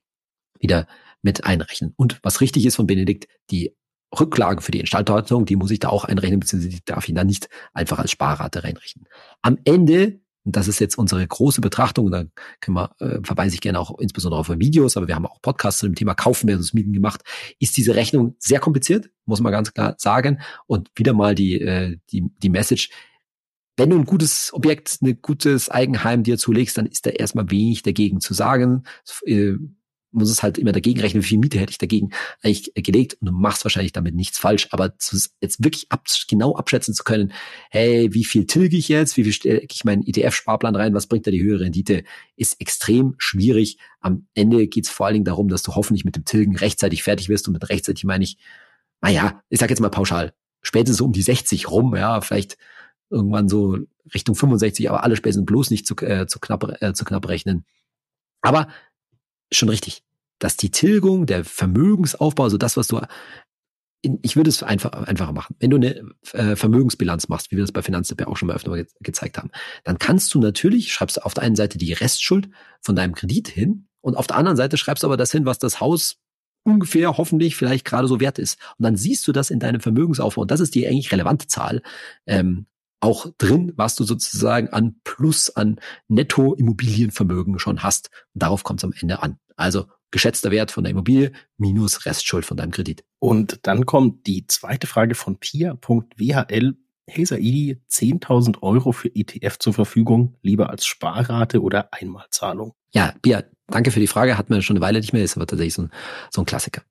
wieder 0.59 0.88
mit 1.22 1.44
einrechnen. 1.44 1.92
Und 1.96 2.18
was 2.22 2.40
richtig 2.40 2.64
ist 2.64 2.77
von 2.77 2.87
Benedikt, 2.87 3.29
die 3.51 3.77
Rücklage 4.18 4.62
für 4.62 4.72
die 4.72 4.81
Instandhaltung, 4.81 5.44
die 5.44 5.57
muss 5.57 5.70
ich 5.70 5.81
da 5.81 5.90
auch 5.90 6.05
einrechnen, 6.05 6.40
beziehungsweise 6.40 6.75
die 6.75 6.85
darf 6.85 7.07
ich 7.07 7.14
dann 7.14 7.27
nicht 7.27 7.49
einfach 7.75 7.99
als 7.99 8.11
Sparrate 8.12 8.64
reinrechnen. 8.64 9.07
Am 9.42 9.59
Ende, 9.64 10.20
und 10.46 10.54
das 10.54 10.68
ist 10.68 10.78
jetzt 10.78 10.96
unsere 10.96 11.26
große 11.26 11.61
Betrachtung, 11.61 12.11
da 12.11 12.24
können 12.61 12.76
wir, 12.76 12.94
äh, 13.00 13.18
verweise 13.24 13.54
ich 13.56 13.61
gerne 13.61 13.80
auch 13.80 13.98
insbesondere 13.98 14.40
auf 14.40 14.48
Videos, 14.48 14.96
aber 14.96 15.09
wir 15.09 15.16
haben 15.16 15.26
auch 15.26 15.42
Podcasts 15.42 15.80
zu 15.80 15.87
dem 15.87 15.96
Thema 15.96 16.14
Kaufen 16.14 16.48
versus 16.48 16.72
Mieten 16.72 16.92
gemacht, 16.92 17.22
ist 17.59 17.76
diese 17.76 17.96
Rechnung 17.96 18.37
sehr 18.38 18.61
kompliziert, 18.61 19.11
muss 19.24 19.40
man 19.40 19.50
ganz 19.50 19.74
klar 19.74 19.96
sagen. 19.98 20.40
Und 20.68 20.88
wieder 20.94 21.14
mal 21.14 21.35
die, 21.35 21.61
äh, 21.61 21.98
die, 22.12 22.30
die 22.38 22.48
Message, 22.48 22.90
wenn 23.76 23.90
du 23.90 23.96
ein 23.96 24.04
gutes 24.04 24.54
Objekt, 24.54 24.98
ein 25.02 25.20
gutes 25.20 25.68
Eigenheim 25.68 26.22
dir 26.22 26.38
zulegst, 26.38 26.78
dann 26.78 26.87
ist 26.87 27.04
da 27.06 27.11
erstmal 27.11 27.50
wenig 27.50 27.82
dagegen 27.82 28.20
zu 28.20 28.32
sagen. 28.32 28.85
Muss 30.12 30.31
es 30.31 30.42
halt 30.42 30.57
immer 30.57 30.73
dagegen 30.73 31.01
rechnen, 31.01 31.23
wie 31.23 31.27
viel 31.27 31.38
Miete 31.38 31.59
hätte 31.59 31.73
ich 31.73 31.79
dagegen 31.79 32.11
eigentlich 32.42 32.73
gelegt 32.75 33.14
und 33.21 33.27
du 33.27 33.33
machst 33.33 33.64
wahrscheinlich 33.64 33.92
damit 33.92 34.14
nichts 34.14 34.38
falsch, 34.38 34.69
aber 34.71 34.97
zu, 34.99 35.19
jetzt 35.40 35.62
wirklich 35.62 35.90
ab, 35.90 36.07
genau 36.29 36.55
abschätzen 36.55 36.95
zu 36.95 37.05
können, 37.05 37.33
hey, 37.71 38.14
wie 38.14 38.25
viel 38.25 38.47
tilge 38.47 38.77
ich 38.77 38.88
jetzt, 38.88 39.16
wie 39.16 39.25
viel 39.25 39.33
stecke 39.33 39.66
ich 39.71 39.85
meinen 39.85 40.03
ETF-Sparplan 40.03 40.77
rein, 40.77 40.95
was 40.95 41.07
bringt 41.07 41.27
da 41.27 41.31
die 41.31 41.42
höhere 41.42 41.64
Rendite, 41.64 42.05
ist 42.37 42.61
extrem 42.61 43.14
schwierig. 43.19 43.79
Am 44.01 44.27
Ende 44.35 44.66
geht 44.69 44.85
es 44.85 44.90
vor 44.90 45.07
allen 45.07 45.14
Dingen 45.14 45.25
darum, 45.25 45.49
dass 45.49 45.62
du 45.62 45.75
hoffentlich 45.75 46.05
mit 46.05 46.16
dem 46.16 46.25
Tilgen 46.25 46.57
rechtzeitig 46.57 47.03
fertig 47.03 47.29
wirst 47.29 47.49
und 47.49 47.55
mit 47.55 47.69
rechtzeitig 47.69 48.05
meine 48.05 48.25
ich, 48.25 48.38
naja, 49.03 49.42
ich 49.49 49.59
sag 49.61 49.71
jetzt 49.71 49.81
mal 49.81 49.90
pauschal, 49.90 50.33
spätestens 50.62 51.01
um 51.01 51.12
die 51.12 51.23
60 51.23 51.71
rum, 51.71 51.95
ja, 51.95 52.21
vielleicht 52.21 52.57
irgendwann 53.11 53.49
so 53.49 53.79
Richtung 54.14 54.35
65, 54.35 54.88
aber 54.88 55.05
alle 55.05 55.16
spätestens 55.16 55.47
bloß 55.47 55.71
nicht 55.71 55.87
zu, 55.87 55.97
äh, 55.97 56.27
zu, 56.27 56.38
knapp, 56.40 56.81
äh, 56.81 56.92
zu 56.92 57.05
knapp 57.05 57.29
rechnen. 57.29 57.64
Aber 58.42 58.69
schon 59.52 59.68
richtig, 59.68 60.02
dass 60.38 60.56
die 60.56 60.70
Tilgung, 60.70 61.26
der 61.26 61.44
Vermögensaufbau, 61.44 62.44
also 62.44 62.59
das, 62.59 62.76
was 62.76 62.88
du 62.88 63.00
in, 64.02 64.18
ich 64.22 64.37
würde 64.37 64.50
es 64.50 64.62
einfach, 64.62 64.92
einfacher 64.92 65.32
machen. 65.32 65.56
Wenn 65.59 65.70
du 65.70 65.76
eine 65.76 66.02
äh, 66.32 66.54
Vermögensbilanz 66.54 67.28
machst, 67.28 67.50
wie 67.50 67.56
wir 67.56 67.64
das 67.64 67.72
bei 67.72 67.82
Finanztipp 67.82 68.20
ja 68.20 68.26
auch 68.28 68.37
schon 68.37 68.48
mal 68.48 68.54
öfter 68.54 68.74
ge 68.74 68.87
gezeigt 69.00 69.38
haben, 69.38 69.50
dann 69.85 69.98
kannst 69.98 70.32
du 70.35 70.38
natürlich, 70.38 70.92
schreibst 70.92 71.16
du 71.16 71.24
auf 71.24 71.35
der 71.35 71.42
einen 71.42 71.56
Seite 71.56 71.78
die 71.78 71.92
Restschuld 71.92 72.48
von 72.80 72.94
deinem 72.94 73.14
Kredit 73.14 73.48
hin 73.48 73.88
und 74.00 74.16
auf 74.16 74.26
der 74.26 74.37
anderen 74.37 74.56
Seite 74.56 74.76
schreibst 74.76 75.02
du 75.02 75.09
aber 75.09 75.16
das 75.16 75.32
hin, 75.32 75.46
was 75.46 75.59
das 75.59 75.80
Haus 75.80 76.18
ungefähr 76.62 77.16
hoffentlich 77.16 77.56
vielleicht 77.56 77.85
gerade 77.85 78.09
so 78.09 78.20
wert 78.20 78.38
ist. 78.38 78.59
Und 78.78 78.85
dann 78.85 78.96
siehst 78.96 79.26
du 79.26 79.32
das 79.32 79.50
in 79.50 79.61
deinem 79.61 79.80
Vermögensaufbau. 79.80 80.42
Und 80.42 80.50
das 80.50 80.61
ist 80.61 80.74
die 80.74 80.87
eigentlich 80.87 81.12
relevante 81.12 81.46
Zahl. 81.46 81.80
Ähm, 82.26 82.66
auch 83.00 83.26
drin, 83.38 83.72
was 83.76 83.94
du 83.94 84.04
sozusagen 84.04 84.68
an 84.68 84.96
Plus 85.04 85.50
an 85.50 85.80
Netto-Immobilienvermögen 86.09 87.59
schon 87.59 87.82
hast. 87.82 88.11
Und 88.35 88.42
darauf 88.42 88.64
kommt 88.64 88.80
es 88.80 88.85
am 88.85 88.92
Ende 88.98 89.22
an. 89.22 89.38
Also 89.56 89.87
geschätzter 90.11 90.50
Wert 90.50 90.70
von 90.70 90.85
der 90.85 90.92
Immobilie 90.92 91.32
minus 91.59 92.06
Restschuld 92.06 92.44
von 92.44 92.56
deinem 92.56 92.70
Kredit. 92.70 93.04
Und 93.18 93.61
dann 93.62 93.87
kommt 93.87 94.26
die 94.26 94.46
zweite 94.46 94.87
Frage 94.87 95.14
von 95.14 95.38
Pia.whl. 95.38 96.76
Hey 97.09 97.24
Saidi, 97.24 97.80
10.000 97.88 98.62
Euro 98.62 98.90
für 98.90 99.14
ETF 99.14 99.59
zur 99.59 99.74
Verfügung, 99.74 100.37
lieber 100.42 100.70
als 100.70 100.87
Sparrate 100.87 101.62
oder 101.62 101.92
Einmalzahlung? 101.92 102.74
Ja, 102.92 103.14
Pia, 103.22 103.44
danke 103.68 103.92
für 103.92 104.00
die 104.00 104.09
Frage. 104.09 104.37
Hat 104.37 104.50
man 104.50 104.61
schon 104.62 104.76
eine 104.76 104.85
Weile 104.85 104.98
nicht 104.98 105.12
mehr, 105.12 105.22
ist 105.22 105.37
aber 105.37 105.46
tatsächlich 105.46 105.74
so 105.74 105.82
ein, 105.82 105.90
so 106.30 106.42
ein 106.42 106.46
Klassiker. 106.46 106.82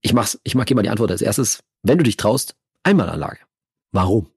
Ich 0.00 0.14
mach's, 0.14 0.40
ich 0.44 0.54
mach 0.54 0.64
hier 0.66 0.76
mal 0.76 0.82
die 0.82 0.88
Antwort 0.88 1.10
als 1.10 1.20
erstes. 1.20 1.62
Wenn 1.82 1.98
du 1.98 2.04
dich 2.04 2.16
traust, 2.16 2.56
Einmalanlage. 2.84 3.40
Warum? 3.92 4.28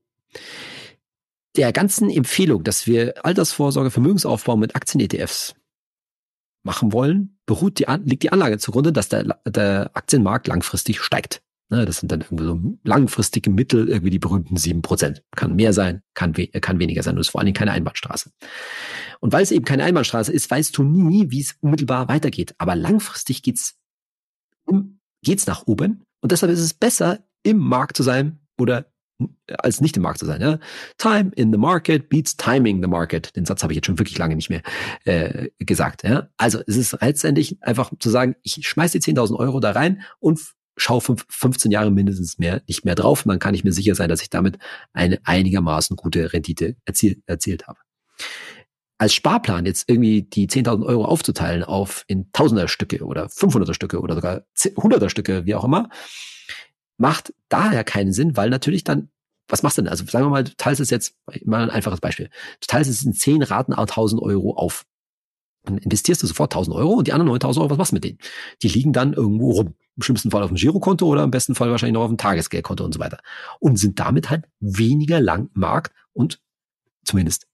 Der 1.58 1.74
ganzen 1.74 2.10
Empfehlung, 2.10 2.64
dass 2.64 2.88
wir 2.88 3.26
Altersvorsorge, 3.26 3.92
Vermögensaufbau 3.92 4.56
mit 4.56 4.76
Aktien-ETFs 4.76 5.56
machen 6.64 6.94
wollen, 6.94 7.40
beruht 7.46 7.80
die, 7.80 7.86
liegt 8.06 8.24
die 8.24 8.32
Anlage 8.32 8.58
zugrunde, 8.58 8.94
dass 8.94 9.10
der, 9.10 9.40
der 9.46 9.92
Aktienmarkt 9.94 10.48
langfristig 10.48 11.02
steigt. 11.02 11.42
Ne, 11.72 11.86
das 11.86 11.98
sind 11.98 12.12
dann 12.12 12.20
irgendwie 12.20 12.44
so 12.44 12.60
langfristige 12.84 13.50
Mittel, 13.50 13.88
irgendwie 13.88 14.10
die 14.10 14.20
berühmten 14.20 14.58
sieben 14.58 14.82
Prozent. 14.82 15.24
Kann 15.38 15.56
mehr 15.56 15.72
sein, 15.72 16.02
kann, 16.14 16.36
we 16.36 16.48
kann 16.48 16.80
weniger 16.80 17.02
sein. 17.02 17.16
Und 17.16 17.22
es 17.22 17.28
ist 17.28 17.32
vor 17.32 17.40
allen 17.40 17.46
Dingen 17.46 17.56
keine 17.56 17.72
Einbahnstraße. 17.72 18.30
Und 19.22 19.32
weil 19.32 19.42
es 19.42 19.52
eben 19.52 19.64
keine 19.64 19.86
Einbahnstraße 19.86 20.34
ist, 20.34 20.52
weißt 20.52 20.78
du 20.78 20.84
nie, 20.84 21.32
wie 21.32 21.40
es 21.40 21.56
unmittelbar 21.62 22.10
weitergeht. 22.10 22.56
Aber 22.58 22.76
langfristig 22.76 23.42
geht's, 23.42 23.78
geht's 25.24 25.48
nach 25.48 25.66
oben. 25.66 26.04
Und 26.20 26.34
deshalb 26.34 26.52
ist 26.52 26.60
es 26.60 26.74
besser, 26.74 27.20
im 27.44 27.58
Markt 27.58 27.96
zu 27.96 28.04
sein 28.04 28.40
oder 28.60 28.91
als 29.48 29.82
nicht 29.82 29.98
im 29.98 30.04
Markt 30.04 30.20
zu 30.20 30.26
sein. 30.26 30.42
Ja? 30.42 30.60
Time 30.98 31.32
in 31.36 31.52
the 31.52 31.58
market 31.58 32.10
beats 32.10 32.36
timing 32.38 32.82
the 32.82 32.88
market. 32.88 33.36
Den 33.36 33.46
Satz 33.46 33.64
habe 33.64 33.74
ich 33.74 33.78
jetzt 33.78 33.86
schon 33.86 34.00
wirklich 34.00 34.18
lange 34.18 34.36
nicht 34.36 34.50
mehr 34.50 34.62
äh, 35.06 35.50
gesagt. 35.60 36.04
Ja? 36.04 36.30
Also 36.38 36.60
es 36.68 36.78
ist 36.78 36.98
letztendlich 37.02 37.62
einfach 37.62 37.92
zu 38.00 38.10
sagen, 38.10 38.36
ich 38.44 38.68
schmeiß 38.68 38.92
die 38.92 39.00
10.000 39.00 39.36
Euro 39.38 39.60
da 39.60 39.72
rein 39.72 40.02
und 40.20 40.40
schaue 40.78 41.02
15 41.02 41.72
Jahre 41.72 41.92
mindestens 41.92 42.38
mehr 42.40 42.62
nicht 42.68 42.86
mehr 42.86 42.96
drauf. 42.96 43.26
Und 43.26 43.30
dann 43.30 43.40
kann 43.40 43.54
ich 43.54 43.64
mir 43.64 43.74
sicher 43.74 43.96
sein, 43.96 44.10
dass 44.10 44.22
ich 44.22 44.30
damit 44.30 44.58
eine 44.94 45.20
einigermaßen 45.24 45.96
gute 45.96 46.34
Rendite 46.34 46.76
erziel, 46.86 47.22
erzielt 47.26 47.68
habe. 47.68 47.80
Als 48.98 49.14
Sparplan 49.14 49.66
jetzt 49.66 49.90
irgendwie 49.90 50.24
die 50.24 50.48
10.000 50.48 50.86
Euro 50.86 51.06
aufzuteilen 51.06 51.64
auf 51.64 52.04
in 52.08 52.32
Tausender 52.34 52.68
Stücke 52.68 53.04
oder 53.04 53.26
500er 53.26 53.74
Stücke 53.74 54.00
oder 54.00 54.16
sogar 54.16 54.44
100er 54.56 55.10
Stücke, 55.10 55.46
wie 55.46 55.56
auch 55.56 55.64
immer, 55.64 55.90
macht 57.02 57.34
daher 57.50 57.84
keinen 57.84 58.14
Sinn, 58.14 58.38
weil 58.38 58.50
natürlich 58.50 58.84
dann, 58.84 59.10
was 59.48 59.64
machst 59.64 59.78
du 59.78 59.82
denn? 59.82 59.90
Also 59.90 60.06
sagen 60.06 60.26
wir 60.26 60.30
mal, 60.30 60.44
du 60.44 60.56
teilst 60.56 60.80
es 60.80 60.90
jetzt, 60.90 61.16
mal 61.44 61.64
ein 61.64 61.70
einfaches 61.70 62.00
Beispiel, 62.00 62.28
du 62.62 62.68
teilst 62.68 62.90
es 62.90 63.04
in 63.04 63.14
zehn 63.14 63.42
Raten 63.42 63.74
1000 63.74 64.22
Euro 64.22 64.56
auf. 64.56 64.86
Dann 65.64 65.78
investierst 65.78 66.24
du 66.24 66.28
sofort 66.28 66.54
1000 66.54 66.76
Euro 66.76 66.94
und 66.94 67.08
die 67.08 67.14
anderen 67.14 67.28
9000 67.28 67.62
Euro, 67.62 67.72
was 67.72 67.78
machst 67.78 67.92
du 67.92 67.96
mit 67.96 68.04
denen? 68.04 68.20
Die 68.62 68.70
liegen 68.70 68.94
dann 68.94 69.14
irgendwo 69.14 69.52
rum. 69.52 69.76
Im 69.98 70.04
schlimmsten 70.04 70.32
Fall 70.32 70.44
auf 70.44 70.50
dem 70.50 70.56
Girokonto 70.56 71.06
oder 71.06 71.24
im 71.24 71.32
besten 71.32 71.54
Fall 71.54 71.70
wahrscheinlich 71.70 71.94
noch 71.94 72.04
auf 72.04 72.10
dem 72.10 72.18
Tagesgeldkonto 72.18 72.84
und 72.86 72.94
so 72.94 73.00
weiter. 73.00 73.20
Und 73.60 73.78
sind 73.78 74.00
damit 74.00 74.30
halt 74.30 74.46
weniger 74.60 75.20
lang 75.20 75.50
im 75.54 75.62
Markt 75.62 75.94
und 76.14 76.40
zumindest 77.04 77.48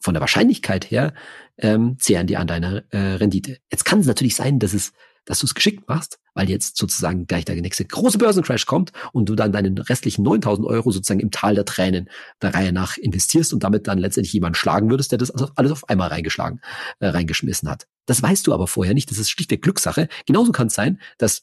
von 0.00 0.14
der 0.14 0.20
Wahrscheinlichkeit 0.20 0.90
her 0.90 1.14
ähm, 1.56 1.96
zehren 1.98 2.26
die 2.26 2.36
an 2.36 2.46
deiner 2.46 2.84
äh, 2.92 3.14
Rendite. 3.14 3.58
Jetzt 3.70 3.84
kann 3.84 4.00
es 4.00 4.06
natürlich 4.06 4.36
sein, 4.36 4.58
dass 4.58 4.74
es 4.74 4.92
dass 5.28 5.40
du 5.40 5.46
es 5.46 5.54
geschickt 5.54 5.86
machst, 5.88 6.18
weil 6.32 6.48
jetzt 6.48 6.78
sozusagen 6.78 7.26
gleich 7.26 7.44
der 7.44 7.54
nächste 7.56 7.84
große 7.84 8.16
Börsencrash 8.16 8.64
kommt 8.64 8.92
und 9.12 9.28
du 9.28 9.34
dann 9.34 9.52
deinen 9.52 9.76
restlichen 9.76 10.22
9000 10.22 10.66
Euro 10.66 10.90
sozusagen 10.90 11.20
im 11.20 11.30
Tal 11.30 11.54
der 11.54 11.66
Tränen 11.66 12.08
der 12.40 12.54
Reihe 12.54 12.72
nach 12.72 12.96
investierst 12.96 13.52
und 13.52 13.62
damit 13.62 13.86
dann 13.88 13.98
letztendlich 13.98 14.32
jemanden 14.32 14.54
schlagen 14.54 14.90
würdest, 14.90 15.12
der 15.12 15.18
das 15.18 15.30
also 15.30 15.50
alles 15.54 15.70
auf 15.70 15.88
einmal 15.88 16.08
reingeschlagen, 16.08 16.60
äh, 17.00 17.08
reingeschmissen 17.08 17.68
hat. 17.68 17.86
Das 18.06 18.22
weißt 18.22 18.46
du 18.46 18.54
aber 18.54 18.66
vorher 18.66 18.94
nicht. 18.94 19.10
Das 19.10 19.18
ist 19.18 19.28
schlichtweg 19.28 19.60
Glückssache. 19.60 20.08
Genauso 20.24 20.50
kann 20.50 20.68
es 20.68 20.74
sein, 20.74 20.98
dass 21.18 21.42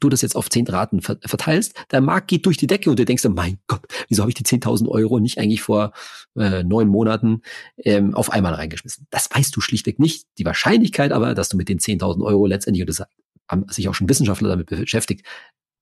du 0.00 0.08
das 0.08 0.22
jetzt 0.22 0.36
auf 0.36 0.48
zehn 0.50 0.66
Raten 0.66 1.00
verteilst, 1.00 1.74
der 1.90 2.00
Markt 2.00 2.28
geht 2.28 2.46
durch 2.46 2.56
die 2.56 2.66
Decke 2.66 2.90
und 2.90 2.98
du 2.98 3.04
denkst, 3.04 3.24
mein 3.28 3.58
Gott, 3.66 3.86
wieso 4.08 4.22
habe 4.22 4.30
ich 4.30 4.34
die 4.34 4.44
10.000 4.44 4.88
Euro 4.88 5.18
nicht 5.18 5.38
eigentlich 5.38 5.62
vor 5.62 5.92
äh, 6.36 6.62
neun 6.62 6.88
Monaten 6.88 7.42
ähm, 7.78 8.14
auf 8.14 8.30
einmal 8.30 8.54
reingeschmissen? 8.54 9.06
Das 9.10 9.28
weißt 9.30 9.54
du 9.54 9.60
schlichtweg 9.60 9.98
nicht. 9.98 10.26
Die 10.38 10.44
Wahrscheinlichkeit 10.44 11.12
aber, 11.12 11.34
dass 11.34 11.48
du 11.48 11.56
mit 11.56 11.68
den 11.68 11.78
10.000 11.78 12.24
Euro 12.24 12.46
letztendlich, 12.46 12.82
und 12.82 12.88
das 12.88 13.02
haben 13.48 13.66
sich 13.68 13.88
auch 13.88 13.94
schon 13.94 14.08
Wissenschaftler 14.08 14.48
damit 14.48 14.66
beschäftigt, 14.66 15.26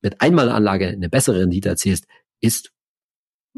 mit 0.03 0.21
Einmalanlage 0.21 0.89
eine 0.89 1.09
bessere 1.09 1.41
Rendite 1.41 1.69
erzielst, 1.69 2.07
ist, 2.41 2.73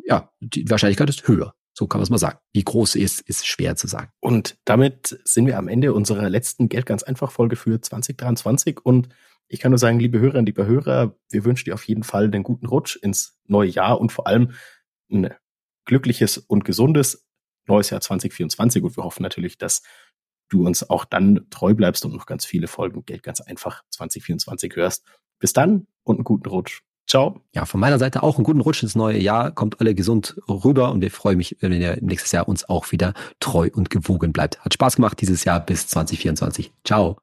ja, 0.04 0.30
die 0.40 0.68
Wahrscheinlichkeit 0.70 1.10
ist 1.10 1.28
höher. 1.28 1.54
So 1.74 1.86
kann 1.86 2.00
man 2.00 2.04
es 2.04 2.10
mal 2.10 2.18
sagen. 2.18 2.38
Wie 2.52 2.64
groß 2.64 2.92
sie 2.92 3.02
ist, 3.02 3.20
ist 3.20 3.46
schwer 3.46 3.76
zu 3.76 3.86
sagen. 3.86 4.10
Und 4.20 4.56
damit 4.64 5.20
sind 5.24 5.46
wir 5.46 5.58
am 5.58 5.68
Ende 5.68 5.92
unserer 5.92 6.28
letzten 6.28 6.68
Geld 6.68 6.86
ganz 6.86 7.04
einfach 7.04 7.30
Folge 7.30 7.54
für 7.54 7.80
2023 7.80 8.84
und 8.84 9.08
ich 9.48 9.60
kann 9.60 9.70
nur 9.70 9.78
sagen, 9.78 9.98
liebe 9.98 10.18
Hörerinnen, 10.18 10.46
liebe 10.46 10.66
Hörer, 10.66 11.16
wir 11.30 11.44
wünschen 11.44 11.64
dir 11.64 11.74
auf 11.74 11.84
jeden 11.84 12.02
Fall 12.02 12.24
einen 12.24 12.42
guten 12.42 12.66
Rutsch 12.66 12.96
ins 12.96 13.38
neue 13.46 13.70
Jahr 13.70 14.00
und 14.00 14.12
vor 14.12 14.26
allem 14.26 14.52
ein 15.10 15.30
glückliches 15.86 16.38
und 16.38 16.64
gesundes 16.64 17.26
neues 17.66 17.90
Jahr 17.90 18.00
2024. 18.00 18.82
Und 18.82 18.96
wir 18.96 19.04
hoffen 19.04 19.22
natürlich, 19.22 19.58
dass 19.58 19.82
du 20.48 20.66
uns 20.66 20.88
auch 20.88 21.04
dann 21.04 21.46
treu 21.50 21.74
bleibst 21.74 22.04
und 22.04 22.14
noch 22.14 22.26
ganz 22.26 22.44
viele 22.44 22.68
Folgen 22.68 23.04
Geld 23.04 23.22
ganz 23.22 23.40
einfach 23.40 23.82
2024 23.90 24.76
hörst. 24.76 25.04
Bis 25.38 25.52
dann 25.52 25.86
und 26.02 26.16
einen 26.16 26.24
guten 26.24 26.48
Rutsch. 26.48 26.82
Ciao. 27.06 27.40
Ja, 27.54 27.64
von 27.64 27.80
meiner 27.80 27.98
Seite 27.98 28.22
auch 28.22 28.36
einen 28.36 28.44
guten 28.44 28.60
Rutsch 28.60 28.82
ins 28.82 28.94
neue 28.94 29.18
Jahr. 29.18 29.50
Kommt 29.50 29.80
alle 29.80 29.94
gesund 29.94 30.36
rüber 30.46 30.90
und 30.90 31.00
wir 31.00 31.10
freuen 31.10 31.38
mich, 31.38 31.56
wenn 31.60 31.72
ihr 31.72 31.96
nächstes 32.02 32.32
Jahr 32.32 32.48
uns 32.48 32.68
auch 32.68 32.92
wieder 32.92 33.14
treu 33.40 33.70
und 33.72 33.88
gewogen 33.88 34.32
bleibt. 34.32 34.60
Hat 34.60 34.74
Spaß 34.74 34.96
gemacht 34.96 35.18
dieses 35.20 35.44
Jahr 35.44 35.64
bis 35.64 35.86
2024. 35.88 36.70
Ciao. 36.84 37.18